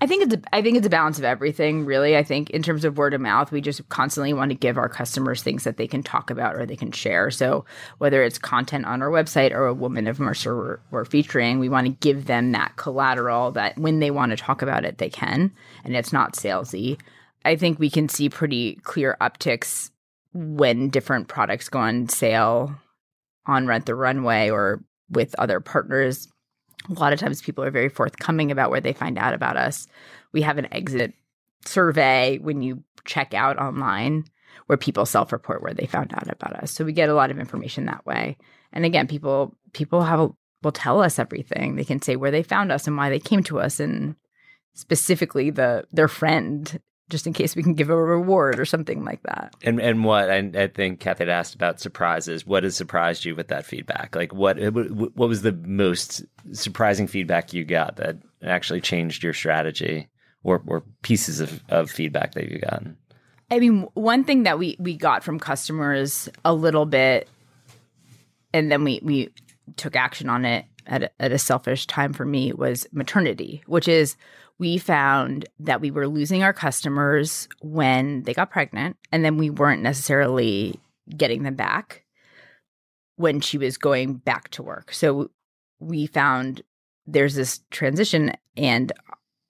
I 0.00 0.06
think 0.08 0.24
it's 0.24 0.34
a, 0.34 0.40
I 0.52 0.62
think 0.62 0.76
it's 0.76 0.86
a 0.86 0.90
balance 0.90 1.18
of 1.18 1.24
everything, 1.24 1.84
really. 1.84 2.16
I 2.16 2.24
think 2.24 2.50
in 2.50 2.64
terms 2.64 2.84
of 2.84 2.98
word 2.98 3.14
of 3.14 3.20
mouth, 3.20 3.52
we 3.52 3.60
just 3.60 3.88
constantly 3.88 4.32
want 4.32 4.50
to 4.50 4.56
give 4.56 4.76
our 4.76 4.88
customers 4.88 5.44
things 5.44 5.62
that 5.62 5.76
they 5.76 5.86
can 5.86 6.02
talk 6.02 6.28
about 6.28 6.56
or 6.56 6.66
they 6.66 6.74
can 6.74 6.90
share. 6.90 7.30
So 7.30 7.64
whether 7.98 8.24
it's 8.24 8.36
content 8.36 8.84
on 8.84 9.00
our 9.00 9.10
website 9.10 9.52
or 9.52 9.66
a 9.66 9.74
woman 9.74 10.08
of 10.08 10.18
Mercer 10.18 10.56
we're, 10.56 10.80
we're 10.90 11.04
featuring, 11.04 11.60
we 11.60 11.68
want 11.68 11.86
to 11.86 11.92
give 11.92 12.26
them 12.26 12.50
that 12.50 12.74
collateral 12.74 13.52
that 13.52 13.78
when 13.78 14.00
they 14.00 14.10
want 14.10 14.30
to 14.30 14.36
talk 14.36 14.60
about 14.60 14.84
it, 14.84 14.98
they 14.98 15.08
can, 15.08 15.52
and 15.84 15.94
it's 15.94 16.12
not 16.12 16.34
salesy. 16.34 16.98
I 17.44 17.54
think 17.54 17.78
we 17.78 17.88
can 17.88 18.08
see 18.08 18.28
pretty 18.28 18.80
clear 18.82 19.16
upticks 19.20 19.92
when 20.32 20.88
different 20.88 21.28
products 21.28 21.68
go 21.68 21.78
on 21.78 22.08
sale 22.08 22.74
on 23.46 23.66
Rent 23.66 23.86
the 23.86 23.94
Runway 23.94 24.50
or 24.50 24.82
with 25.10 25.34
other 25.38 25.60
partners 25.60 26.28
a 26.88 26.92
lot 26.94 27.12
of 27.12 27.18
times 27.18 27.42
people 27.42 27.64
are 27.64 27.70
very 27.70 27.88
forthcoming 27.88 28.50
about 28.50 28.70
where 28.70 28.80
they 28.80 28.92
find 28.92 29.18
out 29.18 29.34
about 29.34 29.56
us. 29.56 29.86
We 30.32 30.42
have 30.42 30.58
an 30.58 30.72
exit 30.72 31.14
survey 31.64 32.38
when 32.38 32.62
you 32.62 32.82
check 33.04 33.34
out 33.34 33.58
online 33.58 34.24
where 34.66 34.76
people 34.76 35.06
self-report 35.06 35.62
where 35.62 35.74
they 35.74 35.86
found 35.86 36.12
out 36.14 36.30
about 36.30 36.54
us. 36.62 36.70
So 36.70 36.84
we 36.84 36.92
get 36.92 37.08
a 37.08 37.14
lot 37.14 37.30
of 37.30 37.38
information 37.38 37.86
that 37.86 38.06
way. 38.06 38.36
And 38.72 38.84
again, 38.84 39.06
people 39.06 39.56
people 39.72 40.02
have 40.02 40.20
a, 40.20 40.30
will 40.62 40.72
tell 40.72 41.02
us 41.02 41.18
everything. 41.18 41.76
They 41.76 41.84
can 41.84 42.02
say 42.02 42.16
where 42.16 42.30
they 42.30 42.42
found 42.42 42.72
us 42.72 42.86
and 42.86 42.96
why 42.96 43.10
they 43.10 43.18
came 43.18 43.42
to 43.44 43.60
us 43.60 43.80
and 43.80 44.16
specifically 44.74 45.50
the 45.50 45.84
their 45.92 46.08
friend 46.08 46.80
just 47.12 47.26
in 47.26 47.34
case 47.34 47.54
we 47.54 47.62
can 47.62 47.74
give 47.74 47.90
a 47.90 47.96
reward 47.96 48.58
or 48.58 48.64
something 48.64 49.04
like 49.04 49.22
that. 49.24 49.54
And 49.62 49.78
and 49.80 50.02
what 50.02 50.30
I, 50.30 50.38
I 50.54 50.66
think 50.66 50.98
Kathy 50.98 51.24
had 51.24 51.28
asked 51.28 51.54
about 51.54 51.78
surprises. 51.78 52.46
What 52.46 52.64
has 52.64 52.74
surprised 52.74 53.26
you 53.26 53.36
with 53.36 53.48
that 53.48 53.66
feedback? 53.66 54.16
Like 54.16 54.32
what 54.34 54.56
what 54.58 55.28
was 55.28 55.42
the 55.42 55.52
most 55.52 56.24
surprising 56.52 57.06
feedback 57.06 57.52
you 57.52 57.64
got 57.64 57.96
that 57.96 58.16
actually 58.42 58.80
changed 58.80 59.22
your 59.22 59.34
strategy, 59.34 60.08
or 60.42 60.62
or 60.66 60.82
pieces 61.02 61.40
of, 61.40 61.62
of 61.68 61.90
feedback 61.90 62.32
that 62.32 62.50
you 62.50 62.58
gotten? 62.58 62.96
I 63.50 63.58
mean, 63.60 63.86
one 63.92 64.24
thing 64.24 64.44
that 64.44 64.58
we 64.58 64.76
we 64.80 64.96
got 64.96 65.22
from 65.22 65.38
customers 65.38 66.30
a 66.46 66.54
little 66.54 66.86
bit, 66.86 67.28
and 68.54 68.72
then 68.72 68.84
we 68.84 69.00
we 69.02 69.28
took 69.76 69.94
action 69.94 70.30
on 70.30 70.46
it 70.46 70.64
at 70.86 71.02
a, 71.04 71.22
at 71.22 71.30
a 71.30 71.38
selfish 71.38 71.86
time 71.86 72.14
for 72.14 72.24
me 72.24 72.54
was 72.54 72.86
maternity, 72.90 73.62
which 73.66 73.86
is 73.86 74.16
we 74.62 74.78
found 74.78 75.44
that 75.58 75.80
we 75.80 75.90
were 75.90 76.06
losing 76.06 76.44
our 76.44 76.52
customers 76.52 77.48
when 77.62 78.22
they 78.22 78.32
got 78.32 78.52
pregnant, 78.52 78.96
and 79.10 79.24
then 79.24 79.36
we 79.36 79.50
weren't 79.50 79.82
necessarily 79.82 80.78
getting 81.16 81.42
them 81.42 81.56
back 81.56 82.04
when 83.16 83.40
she 83.40 83.58
was 83.58 83.76
going 83.76 84.14
back 84.14 84.50
to 84.50 84.62
work. 84.62 84.92
So 84.92 85.32
we 85.80 86.06
found 86.06 86.62
there's 87.08 87.34
this 87.34 87.58
transition, 87.72 88.34
and 88.56 88.92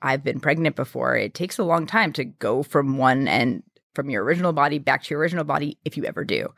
I've 0.00 0.24
been 0.24 0.40
pregnant 0.40 0.76
before. 0.76 1.14
It 1.14 1.34
takes 1.34 1.58
a 1.58 1.64
long 1.64 1.84
time 1.84 2.14
to 2.14 2.24
go 2.24 2.62
from 2.62 2.96
one 2.96 3.28
end 3.28 3.64
from 3.94 4.08
your 4.08 4.24
original 4.24 4.54
body 4.54 4.78
back 4.78 5.02
to 5.02 5.10
your 5.10 5.20
original 5.20 5.44
body 5.44 5.76
if 5.84 5.98
you 5.98 6.06
ever 6.06 6.24
do. 6.24 6.54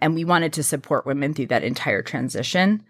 And 0.00 0.16
we 0.16 0.24
wanted 0.24 0.52
to 0.54 0.64
support 0.64 1.06
women 1.06 1.34
through 1.34 1.46
that 1.46 1.62
entire 1.62 2.02
transition. 2.02 2.82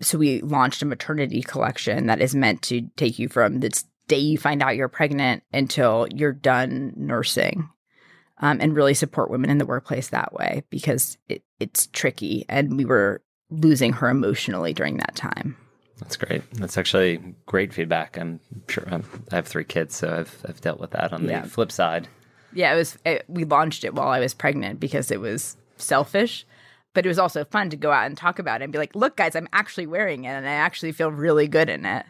So 0.00 0.16
we 0.16 0.40
launched 0.40 0.80
a 0.80 0.86
maternity 0.86 1.42
collection 1.42 2.06
that 2.06 2.22
is 2.22 2.34
meant 2.34 2.62
to 2.62 2.88
take 2.96 3.18
you 3.18 3.28
from 3.28 3.60
the 3.60 3.84
day 4.08 4.18
you 4.18 4.38
find 4.38 4.62
out 4.62 4.76
you're 4.76 4.88
pregnant 4.88 5.42
until 5.52 6.06
you're 6.14 6.32
done 6.32 6.92
nursing. 6.96 7.68
Um, 8.38 8.58
and 8.60 8.74
really 8.74 8.94
support 8.94 9.30
women 9.30 9.48
in 9.48 9.58
the 9.58 9.64
workplace 9.64 10.08
that 10.08 10.32
way 10.32 10.64
because 10.68 11.16
it, 11.28 11.44
it's 11.60 11.86
tricky 11.86 12.44
and 12.48 12.76
we 12.76 12.84
were 12.84 13.22
losing 13.48 13.92
her 13.92 14.08
emotionally 14.08 14.72
during 14.74 14.96
that 14.96 15.14
time. 15.14 15.56
That's 16.00 16.16
great. 16.16 16.42
That's 16.54 16.76
actually 16.76 17.36
great 17.46 17.72
feedback. 17.72 18.18
I'm 18.18 18.40
sure 18.68 18.84
I'm, 18.90 19.04
I 19.30 19.36
have 19.36 19.46
three 19.46 19.62
kids, 19.64 19.94
so 19.94 20.12
I've 20.12 20.44
I've 20.48 20.60
dealt 20.60 20.80
with 20.80 20.90
that 20.90 21.12
on 21.12 21.28
Yeah. 21.28 21.42
the 21.42 21.48
flip 21.48 21.70
side. 21.70 22.08
Yeah, 22.52 22.72
it 22.74 22.76
was. 22.76 22.98
It, 23.06 23.24
we 23.28 23.44
launched 23.44 23.84
it 23.84 23.94
while 23.94 24.08
I 24.08 24.18
was 24.18 24.34
pregnant 24.34 24.80
because 24.80 25.12
it 25.12 25.20
was 25.20 25.56
selfish, 25.76 26.44
but 26.92 27.06
it 27.06 27.08
was 27.08 27.20
also 27.20 27.44
fun 27.44 27.70
to 27.70 27.76
go 27.76 27.92
out 27.92 28.06
and 28.06 28.16
talk 28.18 28.40
about 28.40 28.60
it 28.60 28.64
and 28.64 28.72
be 28.72 28.78
like, 28.80 28.96
"Look, 28.96 29.16
guys, 29.16 29.36
I'm 29.36 29.48
actually 29.52 29.86
wearing 29.86 30.24
it, 30.24 30.30
and 30.30 30.46
I 30.46 30.52
actually 30.54 30.90
feel 30.92 31.12
really 31.12 31.46
good 31.46 31.68
in 31.70 31.86
it." 31.86 32.04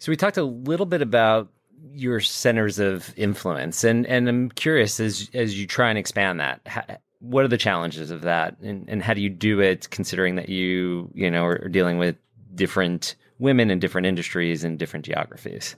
So 0.00 0.10
we 0.10 0.16
talked 0.16 0.38
a 0.38 0.42
little 0.42 0.86
bit 0.86 1.02
about 1.02 1.48
your 1.92 2.20
centers 2.20 2.78
of 2.78 3.14
influence, 3.16 3.84
and 3.84 4.06
and 4.06 4.28
I'm 4.28 4.50
curious 4.50 4.98
as 4.98 5.30
as 5.34 5.58
you 5.58 5.66
try 5.66 5.90
and 5.90 5.98
expand 5.98 6.40
that, 6.40 6.62
how, 6.66 6.82
what 7.20 7.44
are 7.44 7.48
the 7.48 7.58
challenges 7.58 8.10
of 8.10 8.22
that, 8.22 8.58
and 8.60 8.88
and 8.88 9.02
how 9.02 9.12
do 9.12 9.20
you 9.20 9.28
do 9.28 9.60
it, 9.60 9.90
considering 9.90 10.36
that 10.36 10.48
you 10.48 11.10
you 11.14 11.30
know 11.30 11.44
are, 11.44 11.62
are 11.62 11.68
dealing 11.68 11.98
with 11.98 12.16
different 12.54 13.14
women 13.38 13.70
in 13.70 13.78
different 13.78 14.06
industries 14.06 14.64
and 14.64 14.78
different 14.78 15.04
geographies. 15.04 15.76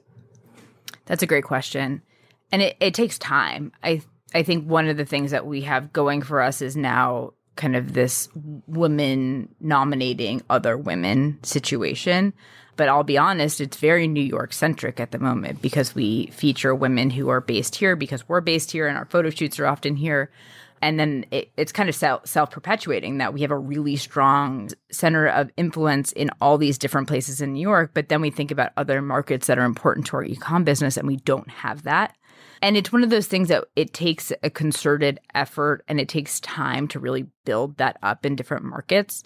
That's 1.07 1.23
a 1.23 1.27
great 1.27 1.45
question. 1.45 2.01
And 2.53 2.63
it, 2.63 2.77
it 2.79 2.95
takes 2.95 3.19
time. 3.19 3.73
I 3.83 4.03
I 4.35 4.45
think 4.45 4.69
one 4.69 4.87
of 4.87 4.97
the 4.97 5.05
things 5.05 5.33
that 5.33 5.47
we 5.47 5.63
have 5.63 5.93
going 5.93 6.23
for 6.23 6.41
us 6.41 6.63
is 6.63 6.77
now 6.77 7.33
kind 7.57 7.75
of 7.75 7.93
this 7.93 8.29
women 8.69 9.53
nominating 9.61 10.43
other 10.49 10.77
women 10.77 11.41
situation. 11.43 12.33
But 12.77 12.89
I'll 12.89 13.05
be 13.05 13.19
honest, 13.19 13.61
it's 13.61 13.77
very 13.77 14.09
New 14.09 14.23
York 14.23 14.53
centric 14.53 14.99
at 14.99 15.11
the 15.11 15.19
moment 15.19 15.61
because 15.61 15.95
we 15.95 16.27
feature 16.29 16.75
women 16.75 17.11
who 17.11 17.29
are 17.29 17.41
based 17.41 17.75
here 17.75 17.97
because 17.97 18.29
we're 18.29 18.41
based 18.41 18.71
here 18.71 18.89
and 18.89 18.97
our 18.97 19.05
photo 19.05 19.31
shoots 19.31 19.59
are 19.61 19.67
often 19.67 19.97
here. 19.97 20.31
And 20.81 20.99
then 20.99 21.25
it, 21.31 21.53
it's 21.57 21.71
kind 21.71 21.89
of 21.89 21.95
self 21.95 22.51
perpetuating 22.51 23.19
that 23.19 23.33
we 23.33 23.43
have 23.43 23.53
a 23.53 23.59
really 23.59 23.95
strong 23.97 24.71
center 24.91 25.29
of 25.29 25.51
influence 25.57 26.11
in 26.13 26.31
all 26.41 26.59
these 26.59 26.77
different 26.77 27.07
places 27.07 27.41
in 27.41 27.53
New 27.53 27.61
York. 27.61 27.93
But 27.95 28.09
then 28.09 28.21
we 28.21 28.31
think 28.31 28.51
about 28.51 28.73
other 28.77 29.01
markets 29.01 29.47
that 29.47 29.59
are 29.59 29.65
important 29.65 30.07
to 30.07 30.17
our 30.17 30.25
ecom 30.25 30.65
business 30.65 30.97
and 30.97 31.07
we 31.07 31.17
don't 31.17 31.49
have 31.51 31.85
that. 31.85 32.17
And 32.63 32.77
it's 32.77 32.93
one 32.93 33.05
of 33.05 33.11
those 33.11 33.27
things 33.27 33.49
that 33.49 33.65
it 33.77 33.93
takes 33.93 34.33
a 34.43 34.51
concerted 34.51 35.21
effort 35.35 35.85
and 35.89 36.01
it 36.01 36.09
takes 36.09 36.41
time 36.41 36.89
to 36.89 37.01
really 37.01 37.27
build 37.45 37.77
that 37.79 37.99
up 38.03 38.27
in 38.27 38.37
different 38.37 38.65
markets. 38.65 39.23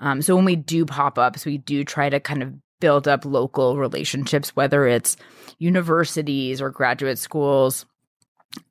Um, 0.00 0.22
so 0.22 0.34
when 0.34 0.44
we 0.44 0.56
do 0.56 0.84
pop 0.84 1.18
ups, 1.18 1.44
we 1.44 1.58
do 1.58 1.84
try 1.84 2.08
to 2.08 2.20
kind 2.20 2.42
of 2.42 2.52
build 2.80 3.08
up 3.08 3.24
local 3.24 3.76
relationships, 3.76 4.54
whether 4.56 4.86
it's 4.86 5.16
universities 5.58 6.60
or 6.60 6.70
graduate 6.70 7.18
schools, 7.18 7.86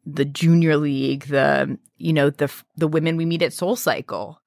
the 0.06 0.26
junior 0.26 0.78
league, 0.78 1.26
the 1.28 1.78
you 1.97 2.14
know 2.14 2.30
the 2.30 2.54
the 2.76 2.88
women 2.88 3.18
we 3.18 3.26
meet 3.26 3.41
at 3.41 3.54
Soul 3.54 3.76
Cycle. 3.76 4.39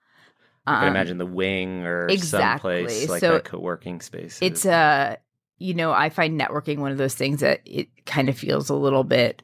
I 0.66 0.80
can 0.80 0.88
Um, 0.88 0.96
imagine 0.96 1.18
the 1.18 1.26
wing 1.26 1.84
or 1.84 2.08
exactly. 2.08 2.80
someplace 2.88 3.08
like 3.08 3.20
So 3.20 3.38
co-working 3.40 4.00
space. 4.00 4.38
it's 4.42 4.64
a 4.66 5.16
you 5.58 5.72
know 5.74 5.90
i 5.92 6.10
find 6.10 6.38
networking 6.38 6.78
one 6.80 6.92
of 6.92 6.98
those 6.98 7.14
things 7.14 7.40
that 7.40 7.60
it 7.64 7.88
kind 8.04 8.28
of 8.28 8.36
feels 8.36 8.68
a 8.68 8.74
little 8.74 9.04
bit 9.04 9.42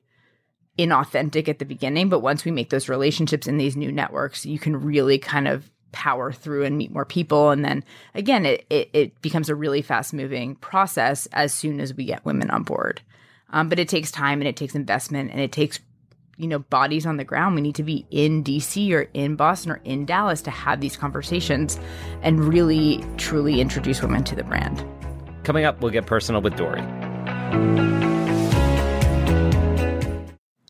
inauthentic 0.78 1.48
at 1.48 1.58
the 1.58 1.64
beginning 1.64 2.08
but 2.10 2.20
once 2.20 2.44
we 2.44 2.50
make 2.50 2.68
those 2.70 2.88
relationships 2.88 3.46
in 3.46 3.56
these 3.56 3.76
new 3.76 3.90
networks 3.92 4.44
you 4.44 4.58
can 4.58 4.76
really 4.76 5.18
kind 5.18 5.48
of 5.48 5.70
power 5.92 6.32
through 6.32 6.64
and 6.64 6.76
meet 6.76 6.92
more 6.92 7.04
people 7.04 7.50
and 7.50 7.64
then 7.64 7.84
again 8.14 8.44
it 8.44 8.66
it, 8.70 8.90
it 8.92 9.22
becomes 9.22 9.48
a 9.48 9.54
really 9.54 9.82
fast 9.82 10.12
moving 10.12 10.54
process 10.56 11.28
as 11.32 11.52
soon 11.52 11.80
as 11.80 11.94
we 11.94 12.04
get 12.04 12.24
women 12.24 12.50
on 12.50 12.62
board 12.62 13.00
um, 13.50 13.68
but 13.68 13.78
it 13.78 13.88
takes 13.88 14.10
time 14.10 14.40
and 14.40 14.48
it 14.48 14.56
takes 14.56 14.74
investment 14.74 15.30
and 15.30 15.40
it 15.40 15.52
takes 15.52 15.80
you 16.38 16.46
know 16.46 16.58
bodies 16.58 17.04
on 17.04 17.18
the 17.18 17.24
ground 17.24 17.54
we 17.54 17.60
need 17.60 17.74
to 17.74 17.82
be 17.82 18.06
in 18.10 18.42
dc 18.42 18.90
or 18.92 19.02
in 19.12 19.36
boston 19.36 19.72
or 19.72 19.80
in 19.84 20.06
dallas 20.06 20.40
to 20.40 20.50
have 20.50 20.80
these 20.80 20.96
conversations 20.96 21.78
and 22.22 22.40
really 22.42 23.04
truly 23.18 23.60
introduce 23.60 24.00
women 24.02 24.24
to 24.24 24.34
the 24.34 24.44
brand 24.44 24.84
Coming 25.44 25.64
up, 25.64 25.80
we'll 25.80 25.90
get 25.90 26.06
personal 26.06 26.40
with 26.40 26.56
Dorie. 26.56 26.82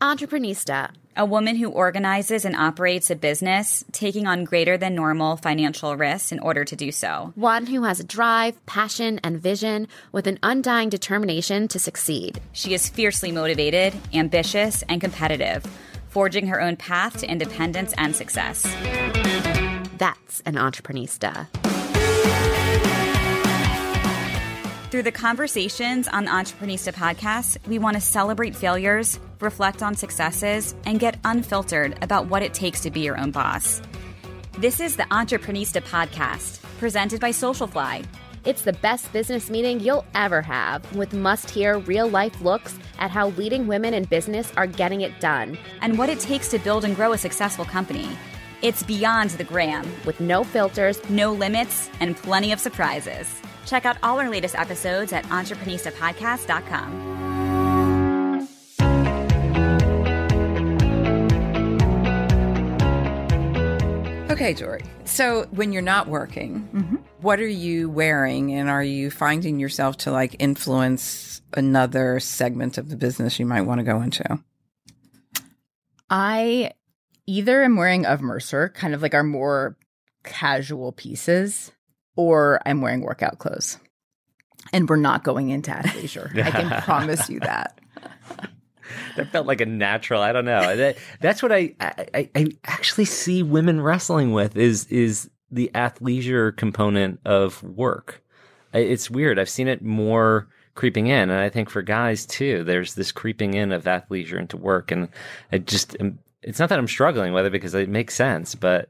Entreprenista. 0.01 0.91
A 1.15 1.25
woman 1.25 1.55
who 1.55 1.69
organizes 1.69 2.43
and 2.43 2.55
operates 2.55 3.11
a 3.11 3.15
business, 3.15 3.85
taking 3.91 4.25
on 4.25 4.45
greater 4.45 4.77
than 4.77 4.95
normal 4.95 5.37
financial 5.37 5.95
risks 5.95 6.31
in 6.31 6.39
order 6.39 6.65
to 6.65 6.75
do 6.75 6.91
so. 6.91 7.31
One 7.35 7.67
who 7.67 7.83
has 7.83 7.99
a 7.99 8.03
drive, 8.03 8.65
passion, 8.65 9.19
and 9.23 9.39
vision 9.39 9.87
with 10.11 10.25
an 10.25 10.39
undying 10.41 10.89
determination 10.89 11.67
to 11.67 11.77
succeed. 11.77 12.41
She 12.51 12.73
is 12.73 12.89
fiercely 12.89 13.31
motivated, 13.31 13.93
ambitious, 14.11 14.81
and 14.89 14.99
competitive, 14.99 15.63
forging 16.09 16.47
her 16.47 16.59
own 16.59 16.77
path 16.77 17.19
to 17.19 17.29
independence 17.29 17.93
and 17.95 18.15
success. 18.15 18.63
That's 19.99 20.39
an 20.47 20.55
entrepreneurista. 20.55 21.47
Through 24.89 25.03
the 25.03 25.11
conversations 25.11 26.07
on 26.07 26.25
the 26.25 26.31
Entreprenista 26.31 26.93
podcast, 26.93 27.57
we 27.67 27.79
want 27.79 27.95
to 27.95 28.01
celebrate 28.01 28.55
failures, 28.55 29.19
reflect 29.43 29.83
on 29.83 29.95
successes, 29.95 30.73
and 30.85 30.99
get 30.99 31.19
unfiltered 31.23 31.97
about 32.01 32.27
what 32.27 32.41
it 32.41 32.53
takes 32.53 32.81
to 32.81 32.91
be 32.91 33.01
your 33.01 33.19
own 33.19 33.31
boss. 33.31 33.81
This 34.57 34.79
is 34.79 34.95
the 34.95 35.03
Entreprenista 35.03 35.81
podcast, 35.83 36.61
presented 36.77 37.19
by 37.19 37.31
Socialfly. 37.31 38.05
It's 38.45 38.63
the 38.63 38.73
best 38.73 39.11
business 39.13 39.49
meeting 39.49 39.79
you'll 39.79 40.05
ever 40.15 40.41
have 40.41 40.95
with 40.95 41.13
must 41.13 41.49
hear 41.49 41.79
real 41.79 42.09
life 42.09 42.41
looks 42.41 42.77
at 42.99 43.09
how 43.09 43.29
leading 43.29 43.67
women 43.67 43.93
in 43.93 44.03
business 44.03 44.51
are 44.57 44.67
getting 44.67 45.01
it 45.01 45.19
done 45.21 45.57
and 45.81 45.97
what 45.97 46.09
it 46.09 46.19
takes 46.19 46.49
to 46.49 46.59
build 46.59 46.83
and 46.83 46.95
grow 46.95 47.13
a 47.13 47.17
successful 47.17 47.63
company. 47.65 48.09
It's 48.61 48.83
beyond 48.83 49.31
the 49.31 49.43
gram, 49.43 49.85
with 50.05 50.19
no 50.19 50.43
filters. 50.43 50.99
no 51.09 51.31
limits, 51.33 51.89
and 51.99 52.17
plenty 52.17 52.51
of 52.51 52.59
surprises. 52.59 53.29
Check 53.65 53.85
out 53.85 53.97
all 54.03 54.19
our 54.19 54.29
latest 54.29 54.55
episodes 54.55 55.13
at 55.13 55.25
entreprenistapodcast.com. 55.25 57.22
Okay, 64.43 64.53
Dorie. 64.55 64.83
So 65.05 65.47
when 65.51 65.71
you're 65.71 65.81
not 65.81 66.09
working, 66.09 66.67
Mm-hmm. 66.73 66.95
what 67.21 67.39
are 67.39 67.47
you 67.47 67.89
wearing 67.89 68.53
and 68.53 68.69
are 68.69 68.83
you 68.83 69.09
finding 69.09 69.57
yourself 69.57 69.95
to 69.99 70.11
like 70.11 70.35
influence 70.37 71.41
another 71.53 72.19
segment 72.19 72.77
of 72.77 72.89
the 72.89 72.97
business 72.97 73.39
you 73.39 73.45
might 73.45 73.61
want 73.61 73.79
to 73.79 73.85
go 73.85 74.01
into? 74.01 74.43
I 76.09 76.73
either 77.25 77.63
am 77.63 77.77
wearing 77.77 78.05
of 78.05 78.19
Mercer, 78.21 78.67
kind 78.67 78.93
of 78.93 79.01
like 79.01 79.13
our 79.13 79.23
more 79.23 79.77
casual 80.25 80.91
pieces, 80.91 81.71
or 82.17 82.59
I'm 82.65 82.81
wearing 82.81 82.99
workout 82.99 83.39
clothes. 83.39 83.77
And 84.73 84.89
we're 84.89 84.97
not 84.97 85.23
going 85.23 85.51
into 85.51 85.71
athleisure. 85.71 86.37
I 86.43 86.51
can 86.51 86.81
promise 86.83 87.29
you 87.29 87.39
that. 87.39 87.79
That 89.15 89.31
felt 89.31 89.45
like 89.45 89.61
a 89.61 89.65
natural. 89.65 90.21
I 90.21 90.31
don't 90.31 90.45
know. 90.45 90.75
That, 90.75 90.97
that's 91.19 91.43
what 91.43 91.51
I, 91.51 91.75
I 91.79 92.29
I 92.35 92.47
actually 92.65 93.05
see 93.05 93.43
women 93.43 93.81
wrestling 93.81 94.33
with 94.33 94.57
is 94.57 94.85
is 94.85 95.29
the 95.51 95.69
athleisure 95.75 96.55
component 96.55 97.19
of 97.25 97.61
work. 97.63 98.23
It's 98.73 99.09
weird. 99.09 99.37
I've 99.37 99.49
seen 99.49 99.67
it 99.67 99.83
more 99.83 100.47
creeping 100.75 101.07
in, 101.07 101.29
and 101.29 101.39
I 101.39 101.49
think 101.49 101.69
for 101.69 101.81
guys 101.83 102.25
too. 102.25 102.63
There's 102.63 102.95
this 102.95 103.11
creeping 103.11 103.53
in 103.53 103.71
of 103.71 103.83
athleisure 103.83 104.39
into 104.39 104.57
work, 104.57 104.91
and 104.91 105.09
I 105.51 105.59
just 105.59 105.95
it's 106.41 106.59
not 106.59 106.69
that 106.69 106.79
I'm 106.79 106.87
struggling 106.87 107.33
with 107.33 107.45
it 107.45 107.51
because 107.51 107.73
it 107.73 107.89
makes 107.89 108.15
sense, 108.15 108.55
but 108.55 108.89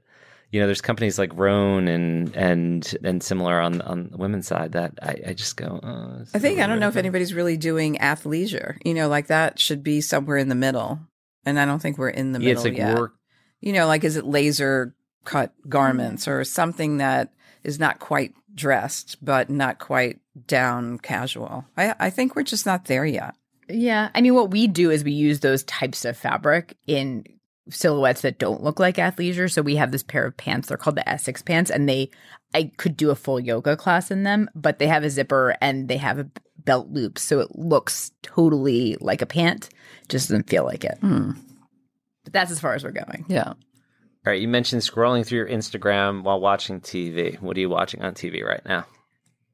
you 0.54 0.60
know, 0.60 0.68
there's 0.68 0.82
companies 0.82 1.18
like 1.18 1.36
Rhone 1.36 1.88
and 1.88 2.36
and 2.36 2.96
and 3.04 3.24
similar 3.24 3.60
on 3.60 3.82
on 3.82 4.10
the 4.12 4.18
women's 4.18 4.46
side 4.46 4.74
that 4.74 5.00
I, 5.02 5.30
I 5.30 5.34
just 5.34 5.58
go. 5.58 5.80
Oh, 5.82 6.24
I 6.32 6.38
think 6.38 6.60
I 6.60 6.68
don't 6.68 6.80
know 6.80 6.90
if 6.90 6.96
anybody's 6.96 7.34
really 7.34 7.58
doing 7.58 7.96
athleisure. 7.96 8.78
You 8.86 8.94
know, 8.94 9.08
like 9.08 9.28
that 9.28 9.60
should 9.60 9.82
be 9.82 10.00
somewhere 10.00 10.38
in 10.38 10.50
the 10.50 10.56
middle. 10.56 11.00
And 11.44 11.60
I 11.60 11.66
don't 11.66 11.80
think 11.80 11.98
we're 11.98 12.10
in 12.10 12.34
the 12.34 12.40
middle. 12.40 12.50
Yeah, 12.50 12.54
middle 12.54 12.66
it's 12.68 12.80
like 12.80 12.88
yet. 12.88 13.00
work 13.00 13.16
You 13.62 13.74
know, 13.74 13.88
like 13.88 14.04
is 14.04 14.16
it 14.16 14.26
laser 14.26 14.94
cut 15.26 15.54
mm. 15.66 15.70
garments 15.70 16.28
or 16.28 16.44
something 16.44 16.98
that 16.98 17.34
is 17.64 17.80
not 17.80 17.98
quite 17.98 18.36
dressed 18.54 19.18
but 19.26 19.50
not 19.50 19.80
quite 19.80 20.20
down 20.46 21.00
casual? 21.00 21.66
I 21.76 21.96
I 22.00 22.10
think 22.12 22.36
we're 22.36 22.44
just 22.44 22.68
not 22.68 22.86
there 22.86 23.08
yet. 23.08 23.34
Yeah. 23.70 24.12
I 24.14 24.22
mean, 24.22 24.36
what 24.36 24.52
we 24.52 24.68
do 24.68 24.92
is 24.92 25.04
we 25.04 25.14
use 25.14 25.40
those 25.40 25.64
types 25.64 26.06
of 26.06 26.16
fabric 26.16 26.78
in 26.86 27.26
silhouettes 27.70 28.22
that 28.22 28.40
don't 28.40 28.64
look 28.64 28.80
like 28.80 28.96
athleisure. 28.98 29.52
So 29.52 29.62
we 29.62 29.76
have 29.76 29.92
this 29.92 30.04
pair 30.04 30.26
of 30.26 30.38
pants. 30.38 30.68
They're 30.68 30.78
called 30.78 30.96
the 30.96 31.08
Essex 31.08 31.42
pants, 31.42 31.72
and 31.72 31.88
they, 31.88 32.10
I 32.54 32.72
could 32.78 32.98
do 32.98 33.10
a 33.10 33.16
full 33.16 33.40
yoga 33.40 33.76
class 33.78 34.12
in 34.12 34.24
them, 34.24 34.50
but 34.56 34.80
they 34.80 34.88
have 34.88 35.04
a 35.04 35.10
zipper 35.10 35.56
and 35.62 35.88
they 35.88 35.98
have 35.98 36.20
a 36.20 36.30
belt 36.58 36.90
loop. 36.90 37.18
So 37.20 37.40
it 37.40 37.56
looks 37.56 38.12
totally 38.22 38.98
like 39.00 39.22
a 39.22 39.26
pant, 39.26 39.70
just 40.10 40.30
doesn't 40.30 40.50
feel 40.50 40.66
like 40.66 40.84
it. 40.84 40.98
But 41.02 42.32
that's 42.32 42.52
as 42.52 42.60
far 42.60 42.74
as 42.74 42.84
we're 42.84 42.92
going. 42.92 43.26
Yeah. 43.28 43.54
All 44.26 44.32
right, 44.32 44.42
you 44.42 44.48
mentioned 44.48 44.82
scrolling 44.82 45.26
through 45.26 45.40
your 45.40 45.50
Instagram 45.50 46.24
while 46.24 46.40
watching 46.40 46.80
TV. 46.80 47.42
What 47.42 47.58
are 47.58 47.60
you 47.60 47.70
watching 47.70 48.02
on 48.02 48.14
TV 48.14 48.42
right 48.42 48.66
now? 48.66 48.86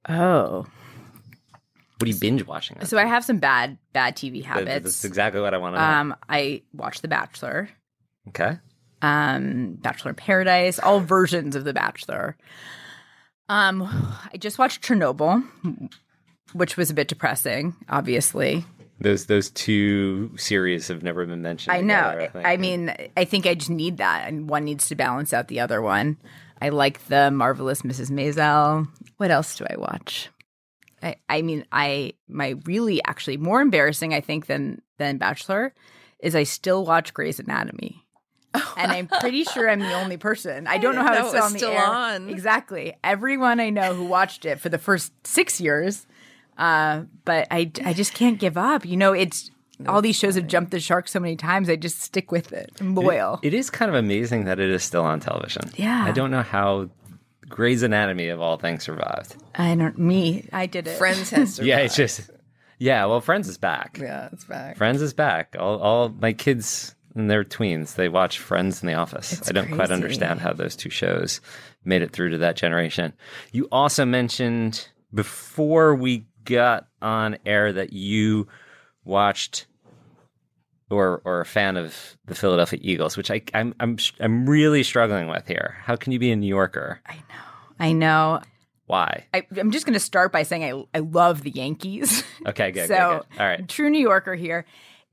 Oh. 0.08 0.68
What 1.98 2.08
are 2.08 2.12
you 2.12 2.20
binge 2.20 2.46
watching? 2.46 2.78
on? 2.78 2.86
So 2.86 2.98
I 2.98 3.06
have 3.06 3.26
some 3.26 3.40
bad, 3.40 3.78
bad 3.94 4.16
TV 4.16 4.44
habits. 4.44 4.84
That's 4.84 5.06
exactly 5.06 5.42
what 5.42 5.54
I 5.56 5.58
want 5.58 5.76
to 5.76 5.82
know. 5.82 5.88
Um, 5.88 6.16
I 6.30 6.62
watch 6.72 7.02
The 7.02 7.08
Bachelor. 7.08 7.70
Okay. 8.30 8.58
um, 9.02 9.78
Bachelor 9.82 10.10
in 10.10 10.16
Paradise, 10.16 10.80
all 10.80 11.00
versions 11.00 11.56
of 11.56 11.64
The 11.64 11.74
Bachelor. 11.74 12.38
Um, 13.48 13.84
I 14.32 14.38
just 14.38 14.60
watched 14.60 14.84
Chernobyl, 14.84 15.44
which 16.54 16.78
was 16.78 16.90
a 16.90 16.94
bit 16.94 17.08
depressing, 17.08 17.76
obviously. 17.90 18.66
Those 19.02 19.28
those 19.28 19.50
two 19.50 20.36
series 20.38 20.90
have 20.90 21.04
never 21.04 21.26
been 21.26 21.42
mentioned. 21.42 21.76
I 21.76 21.82
know. 21.82 22.12
together, 22.12 22.32
think. 22.34 22.46
I 22.46 22.58
mean, 22.58 22.94
I 23.16 23.24
think 23.24 23.48
I 23.48 23.56
just 23.56 23.70
need 23.70 23.98
that, 23.98 24.28
and 24.28 24.50
one 24.50 24.66
needs 24.66 24.88
to 24.90 24.96
balance 24.96 25.34
out 25.34 25.48
the 25.48 25.62
other 25.62 25.82
one. 25.82 26.18
I 26.62 26.70
like 26.70 27.08
the 27.08 27.32
marvelous 27.32 27.82
Mrs. 27.84 28.12
Maisel. 28.12 28.88
What 29.18 29.32
else 29.32 29.56
do 29.56 29.66
I 29.70 29.78
watch? 29.78 30.30
I, 31.02 31.16
I 31.30 31.42
mean, 31.42 31.66
I 31.72 32.14
my 32.28 32.56
really 32.66 33.02
actually 33.06 33.38
more 33.38 33.62
embarrassing, 33.62 34.14
I 34.14 34.20
think, 34.20 34.48
than 34.48 34.82
than 34.98 35.18
Bachelor, 35.18 35.74
is 36.20 36.36
I 36.36 36.44
still 36.44 36.86
watch 36.86 37.14
Grey's 37.14 37.40
Anatomy. 37.40 38.06
And 38.54 38.92
I'm 38.92 39.08
pretty 39.08 39.44
sure 39.44 39.70
I'm 39.70 39.80
the 39.80 39.94
only 39.94 40.18
person. 40.18 40.68
I 40.68 40.78
don't 40.78 40.96
know 40.96 41.04
how 41.04 41.14
didn't 41.14 41.26
it's 41.28 41.34
know 41.34 41.40
it 41.40 41.44
still 41.44 41.44
was 41.44 41.48
on 41.48 41.54
the 41.54 41.60
still 41.60 41.72
air. 41.72 41.86
on. 41.86 42.30
Exactly. 42.30 42.96
Everyone 43.04 43.60
I 43.60 43.70
know 43.70 43.94
who 43.94 44.06
watched 44.06 44.46
it 44.46 44.60
for 44.60 44.70
the 44.70 44.78
first 44.78 45.12
six 45.26 45.60
years, 45.62 46.08
uh, 46.58 47.04
but 47.26 47.48
I 47.52 47.72
I 47.86 47.94
just 47.94 48.14
can't 48.14 48.40
give 48.40 48.58
up. 48.58 48.86
You 48.86 48.98
know, 48.98 49.14
it's 49.14 49.52
all 49.88 50.02
these 50.02 50.16
shows 50.18 50.36
have 50.36 50.48
jumped 50.48 50.72
the 50.72 50.80
shark 50.80 51.08
so 51.08 51.20
many 51.20 51.36
times. 51.36 51.70
I 51.70 51.76
just 51.78 52.02
stick 52.02 52.32
with 52.32 52.52
it. 52.52 52.72
I'm 52.82 52.96
loyal. 52.96 53.40
It 53.44 53.54
is 53.54 53.70
kind 53.70 53.88
of 53.90 53.96
amazing 53.96 54.46
that 54.46 54.60
it 54.60 54.70
is 54.70 54.84
still 54.84 55.04
on 55.04 55.20
television. 55.20 55.70
Yeah. 55.78 56.04
I 56.06 56.12
don't 56.12 56.32
know 56.32 56.42
how 56.42 56.90
Grey's 57.48 57.82
Anatomy 57.82 58.28
of 58.28 58.42
all 58.42 58.58
things 58.58 58.84
survived. 58.84 59.36
I 59.56 59.74
don't. 59.76 59.98
Me, 59.98 60.48
I 60.52 60.66
did 60.66 60.88
it. 60.88 60.98
Friends 60.98 61.30
has 61.30 61.56
survived. 61.56 61.60
Yeah, 61.68 61.78
it's 61.80 61.96
just 61.96 62.30
yeah. 62.78 63.06
Well, 63.06 63.22
Friends 63.22 63.48
is 63.48 63.58
back. 63.58 63.98
yeah, 64.02 64.30
it's 64.34 64.44
back. 64.44 64.76
Friends 64.78 65.02
is 65.02 65.14
back. 65.14 65.56
All, 65.58 65.80
all 65.80 66.10
my 66.10 66.34
kids 66.34 66.94
and 67.16 67.30
they're 67.30 67.44
tweens. 67.44 67.96
They 67.96 68.10
watch 68.10 68.40
Friends 68.40 68.82
in 68.82 68.88
the 68.88 68.94
Office. 68.94 69.34
It's 69.34 69.50
I 69.50 69.54
don't 69.54 69.72
quite 69.72 69.92
understand 69.92 70.40
how 70.40 70.54
those 70.54 70.76
two 70.76 70.90
shows 70.90 71.42
made 71.84 72.02
it 72.02 72.12
through 72.12 72.32
to 72.32 72.38
that 72.40 72.56
generation. 72.56 73.14
You 73.52 73.68
also 73.72 74.06
mentioned 74.06 74.88
before 75.14 75.96
we 75.96 76.28
got 76.46 76.88
on 77.02 77.38
air 77.46 77.74
that 77.74 77.94
you 77.94 78.48
watched 79.04 79.66
or 80.90 81.22
or 81.24 81.42
a 81.42 81.46
fan 81.46 81.78
of 81.78 82.18
the 82.26 82.36
Philadelphia 82.36 82.80
Eagles, 82.82 83.18
which 83.18 83.32
I 83.32 83.42
I'm 83.54 83.74
I'm 83.80 83.98
I'm 84.20 84.50
really 84.50 84.84
struggling 84.84 85.28
with 85.28 85.48
here. 85.48 85.78
How 85.84 85.96
can 85.96 86.12
you 86.12 86.20
be 86.20 86.32
a 86.32 86.36
New 86.36 86.48
Yorker? 86.48 87.02
I 87.06 87.16
know. 87.16 87.22
I 87.80 87.92
know. 87.94 88.42
Why? 88.88 89.28
I, 89.36 89.46
I'm 89.56 89.70
just 89.70 89.86
going 89.86 89.94
to 89.94 90.00
start 90.00 90.32
by 90.32 90.44
saying 90.44 90.64
I 90.64 90.98
I 90.98 91.00
love 91.00 91.44
the 91.44 91.52
Yankees. 91.52 92.24
Okay, 92.46 92.72
good. 92.72 92.88
so 92.88 92.96
good, 92.96 93.30
good. 93.32 93.42
All 93.42 93.48
right. 93.48 93.68
true 93.68 93.90
New 93.90 94.02
Yorker 94.02 94.36
here. 94.36 94.66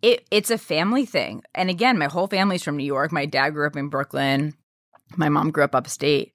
It 0.02 0.26
it's 0.30 0.50
a 0.50 0.58
family 0.58 1.06
thing, 1.06 1.42
and 1.54 1.70
again, 1.70 1.98
my 1.98 2.06
whole 2.06 2.26
family's 2.26 2.62
from 2.62 2.76
New 2.76 2.84
York. 2.84 3.12
My 3.12 3.26
dad 3.26 3.50
grew 3.50 3.66
up 3.66 3.76
in 3.76 3.88
Brooklyn. 3.88 4.54
My 5.16 5.28
mom 5.28 5.50
grew 5.50 5.64
up 5.64 5.74
upstate, 5.74 6.32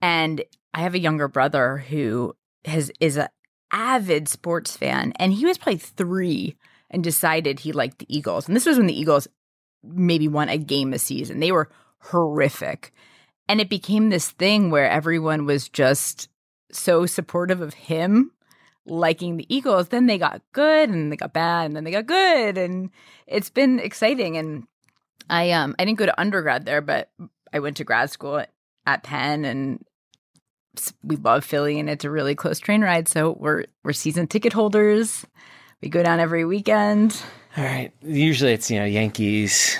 and 0.00 0.42
I 0.72 0.80
have 0.80 0.94
a 0.94 1.00
younger 1.00 1.28
brother 1.28 1.78
who 1.78 2.34
has 2.64 2.90
is 3.00 3.16
a 3.16 3.28
avid 3.70 4.28
sports 4.28 4.76
fan, 4.76 5.12
and 5.16 5.32
he 5.32 5.44
was 5.44 5.58
probably 5.58 5.78
three 5.78 6.56
and 6.90 7.02
decided 7.02 7.60
he 7.60 7.72
liked 7.72 7.98
the 7.98 8.16
Eagles. 8.16 8.46
And 8.46 8.56
this 8.56 8.66
was 8.66 8.78
when 8.78 8.86
the 8.86 8.98
Eagles 8.98 9.28
maybe 9.82 10.28
won 10.28 10.48
a 10.48 10.56
game 10.56 10.92
a 10.92 10.98
season. 10.98 11.40
They 11.40 11.52
were 11.52 11.70
horrific. 11.98 12.92
And 13.48 13.60
it 13.60 13.68
became 13.68 14.08
this 14.08 14.30
thing 14.30 14.70
where 14.70 14.88
everyone 14.88 15.44
was 15.44 15.68
just 15.68 16.28
so 16.70 17.04
supportive 17.06 17.60
of 17.60 17.74
him 17.74 18.32
liking 18.86 19.36
the 19.36 19.54
Eagles. 19.54 19.88
Then 19.88 20.06
they 20.06 20.18
got 20.18 20.42
good 20.52 20.90
and 20.90 21.10
they 21.10 21.16
got 21.16 21.32
bad 21.32 21.66
and 21.66 21.76
then 21.76 21.84
they 21.84 21.90
got 21.90 22.06
good. 22.06 22.58
And 22.58 22.90
it's 23.26 23.50
been 23.50 23.78
exciting. 23.78 24.36
And 24.36 24.66
I 25.30 25.52
um 25.52 25.74
I 25.78 25.84
didn't 25.84 25.98
go 25.98 26.06
to 26.06 26.20
undergrad 26.20 26.64
there, 26.64 26.80
but 26.80 27.10
I 27.52 27.60
went 27.60 27.76
to 27.78 27.84
grad 27.84 28.10
school 28.10 28.38
at, 28.38 28.50
at 28.86 29.02
Penn 29.02 29.44
and 29.44 29.84
we 31.02 31.16
love 31.16 31.44
Philly 31.44 31.78
and 31.78 31.88
it's 31.88 32.04
a 32.04 32.10
really 32.10 32.34
close 32.34 32.58
train 32.58 32.82
ride. 32.82 33.08
So 33.08 33.36
we're 33.38 33.64
we're 33.82 33.92
season 33.92 34.26
ticket 34.26 34.52
holders. 34.52 35.24
We 35.80 35.88
go 35.88 36.02
down 36.02 36.20
every 36.20 36.44
weekend. 36.44 37.20
All 37.56 37.64
right. 37.64 37.92
Usually 38.02 38.52
it's, 38.52 38.70
you 38.70 38.78
know, 38.78 38.84
Yankees, 38.84 39.78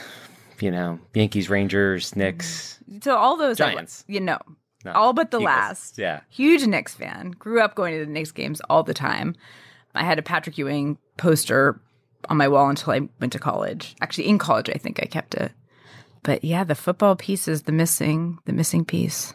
you 0.61 0.71
know, 0.71 1.01
Yankees, 1.15 1.51
Rangers, 1.51 2.15
Knicks. 2.15 2.79
So 3.03 3.17
all 3.17 3.37
those 3.37 3.57
Giants. 3.57 4.05
you 4.07 4.21
know, 4.21 4.39
All 4.93 5.12
but 5.12 5.30
the 5.30 5.39
Eagles. 5.39 5.47
last. 5.47 5.99
Yeah. 5.99 6.20
Huge 6.30 6.66
Knicks 6.66 6.95
fan. 6.95 7.30
Grew 7.39 7.61
up 7.61 7.74
going 7.74 7.99
to 7.99 8.05
the 8.05 8.11
Knicks 8.11 8.32
games 8.32 8.61
all 8.68 8.82
the 8.82 8.95
time. 8.95 9.35
I 9.95 10.05
had 10.05 10.18
a 10.18 10.22
Patrick 10.22 10.59
Ewing 10.59 10.99
poster 11.16 11.80
on 12.28 12.37
my 12.37 12.49
wall 12.49 12.68
until 12.68 12.93
I 12.93 13.09
went 13.20 13.32
to 13.32 13.39
college. 13.39 13.95
Actually, 14.01 14.28
in 14.28 14.39
college, 14.39 14.68
I 14.68 14.78
think 14.78 15.01
I 15.03 15.07
kept 15.07 15.35
it. 15.35 15.53
But 16.22 16.43
yeah, 16.43 16.64
the 16.64 16.74
football 16.74 17.16
piece 17.16 17.47
is 17.49 17.62
the 17.62 17.72
missing, 17.72 18.39
the 18.47 18.53
missing 18.53 18.85
piece. 18.85 19.35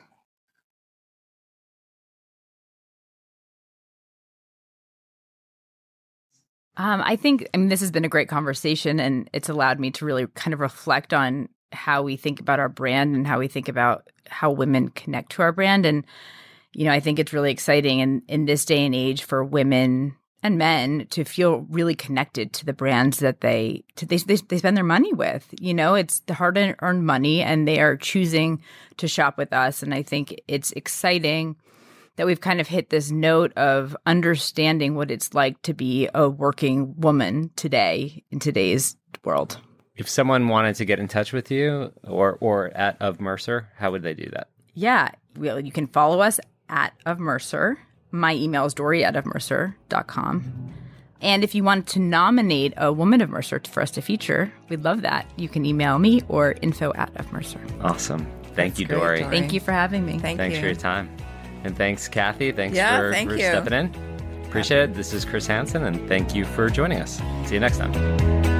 Um, 6.77 7.01
I 7.03 7.17
think 7.17 7.47
I 7.53 7.57
mean 7.57 7.67
this 7.67 7.81
has 7.81 7.91
been 7.91 8.05
a 8.05 8.09
great 8.09 8.29
conversation, 8.29 8.99
and 8.99 9.29
it's 9.33 9.49
allowed 9.49 9.79
me 9.79 9.91
to 9.91 10.05
really 10.05 10.27
kind 10.27 10.53
of 10.53 10.61
reflect 10.61 11.13
on 11.13 11.49
how 11.71 12.01
we 12.01 12.15
think 12.15 12.39
about 12.39 12.59
our 12.59 12.69
brand 12.69 13.15
and 13.15 13.27
how 13.27 13.39
we 13.39 13.47
think 13.47 13.67
about 13.67 14.09
how 14.27 14.51
women 14.51 14.89
connect 14.89 15.31
to 15.33 15.41
our 15.41 15.51
brand. 15.51 15.85
And 15.85 16.05
you 16.73 16.85
know, 16.85 16.91
I 16.91 16.99
think 16.99 17.19
it's 17.19 17.33
really 17.33 17.51
exciting 17.51 17.99
in 17.99 18.21
in 18.27 18.45
this 18.45 18.65
day 18.65 18.85
and 18.85 18.95
age 18.95 19.23
for 19.23 19.43
women 19.43 20.15
and 20.41 20.57
men 20.57 21.05
to 21.09 21.23
feel 21.23 21.65
really 21.69 21.95
connected 21.95 22.53
to 22.53 22.65
the 22.65 22.73
brands 22.73 23.19
that 23.19 23.41
they 23.41 23.83
to 23.95 24.05
they 24.05 24.17
they, 24.17 24.35
they 24.35 24.57
spend 24.57 24.77
their 24.77 24.83
money 24.83 25.13
with. 25.13 25.47
You 25.59 25.73
know, 25.73 25.95
it's 25.95 26.19
the 26.21 26.33
hard 26.33 26.57
earned 26.81 27.05
money, 27.05 27.41
and 27.41 27.67
they 27.67 27.79
are 27.79 27.97
choosing 27.97 28.61
to 28.97 29.07
shop 29.07 29.37
with 29.37 29.53
us. 29.53 29.83
And 29.83 29.93
I 29.93 30.03
think 30.03 30.39
it's 30.47 30.71
exciting 30.73 31.55
that 32.15 32.25
we've 32.25 32.41
kind 32.41 32.59
of 32.59 32.67
hit 32.67 32.89
this 32.89 33.11
note 33.11 33.53
of 33.57 33.95
understanding 34.05 34.95
what 34.95 35.09
it's 35.09 35.33
like 35.33 35.61
to 35.61 35.73
be 35.73 36.09
a 36.13 36.29
working 36.29 36.99
woman 36.99 37.49
today 37.55 38.23
in 38.29 38.39
today's 38.39 38.97
world. 39.23 39.59
If 39.99 40.07
someone 40.09 40.47
wanted 40.47 40.75
to 40.75 40.85
get 40.85 40.97
in 40.99 41.07
touch 41.09 41.33
with 41.33 41.51
you 41.51 41.91
or 42.07 42.37
or 42.39 42.69
at 42.75 42.95
of 43.01 43.19
Mercer, 43.19 43.67
how 43.75 43.91
would 43.91 44.01
they 44.01 44.13
do 44.13 44.29
that? 44.31 44.47
Yeah, 44.73 45.09
well, 45.37 45.59
you 45.59 45.71
can 45.73 45.87
follow 45.87 46.21
us 46.21 46.39
at 46.69 46.93
of 47.05 47.19
Mercer. 47.19 47.77
My 48.09 48.33
email 48.33 48.65
is 48.65 48.73
Dorie 48.73 49.03
at 49.03 49.13
ofmercer.com. 49.13 50.73
And 51.21 51.43
if 51.43 51.53
you 51.53 51.65
want 51.65 51.85
to 51.87 51.99
nominate 51.99 52.73
a 52.77 52.93
woman 52.93 53.19
of 53.19 53.29
Mercer 53.29 53.61
for 53.69 53.83
us 53.83 53.91
to 53.91 54.01
feature, 54.01 54.53
we'd 54.69 54.85
love 54.85 55.01
that. 55.01 55.29
You 55.35 55.49
can 55.49 55.65
email 55.65 55.99
me 55.99 56.21
or 56.29 56.55
info 56.61 56.93
at 56.95 57.13
of 57.19 57.31
Mercer. 57.33 57.59
Awesome. 57.81 58.25
Thank 58.55 58.79
you, 58.79 58.85
great, 58.87 58.97
Dorie. 58.99 59.19
Dorie. 59.19 59.29
Thank 59.37 59.51
you 59.51 59.59
for 59.59 59.73
having 59.73 60.05
me. 60.05 60.17
Thank 60.17 60.37
Thanks 60.37 60.55
you. 60.55 60.61
for 60.61 60.67
your 60.67 60.75
time. 60.75 61.09
And 61.65 61.75
thanks, 61.75 62.07
Kathy. 62.07 62.53
Thanks 62.53 62.77
Yeah, 62.77 62.99
for, 62.99 63.11
thank 63.11 63.29
for 63.31 63.35
you. 63.35 63.41
stepping 63.43 63.73
in. 63.73 64.45
Appreciate 64.45 64.81
it. 64.91 64.93
This 64.93 65.13
is 65.13 65.25
Chris 65.25 65.45
Hansen, 65.45 65.83
and 65.83 66.07
thank 66.07 66.33
you 66.33 66.45
for 66.45 66.69
joining 66.69 67.01
us. 67.01 67.21
See 67.45 67.55
you 67.55 67.59
next 67.59 67.77
time. 67.79 68.58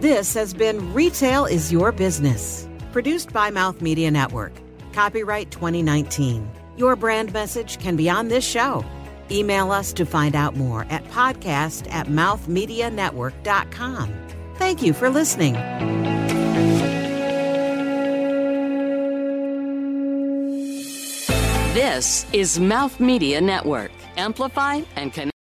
This 0.00 0.32
has 0.32 0.54
been 0.54 0.94
Retail 0.94 1.44
is 1.44 1.70
Your 1.70 1.92
Business, 1.92 2.66
produced 2.90 3.34
by 3.34 3.50
Mouth 3.50 3.82
Media 3.82 4.10
Network. 4.10 4.52
Copyright 4.94 5.50
2019. 5.50 6.50
Your 6.78 6.96
brand 6.96 7.34
message 7.34 7.78
can 7.80 7.96
be 7.96 8.08
on 8.08 8.28
this 8.28 8.42
show. 8.42 8.82
Email 9.30 9.70
us 9.70 9.92
to 9.92 10.06
find 10.06 10.34
out 10.34 10.56
more 10.56 10.86
at 10.88 11.04
podcast 11.10 11.86
at 11.92 12.06
mouthmedianetwork.com. 12.06 14.14
Thank 14.54 14.80
you 14.80 14.94
for 14.94 15.10
listening. 15.10 15.52
This 21.74 22.24
is 22.32 22.58
Mouth 22.58 22.98
Media 23.00 23.42
Network. 23.42 23.90
Amplify 24.16 24.80
and 24.96 25.12
connect. 25.12 25.28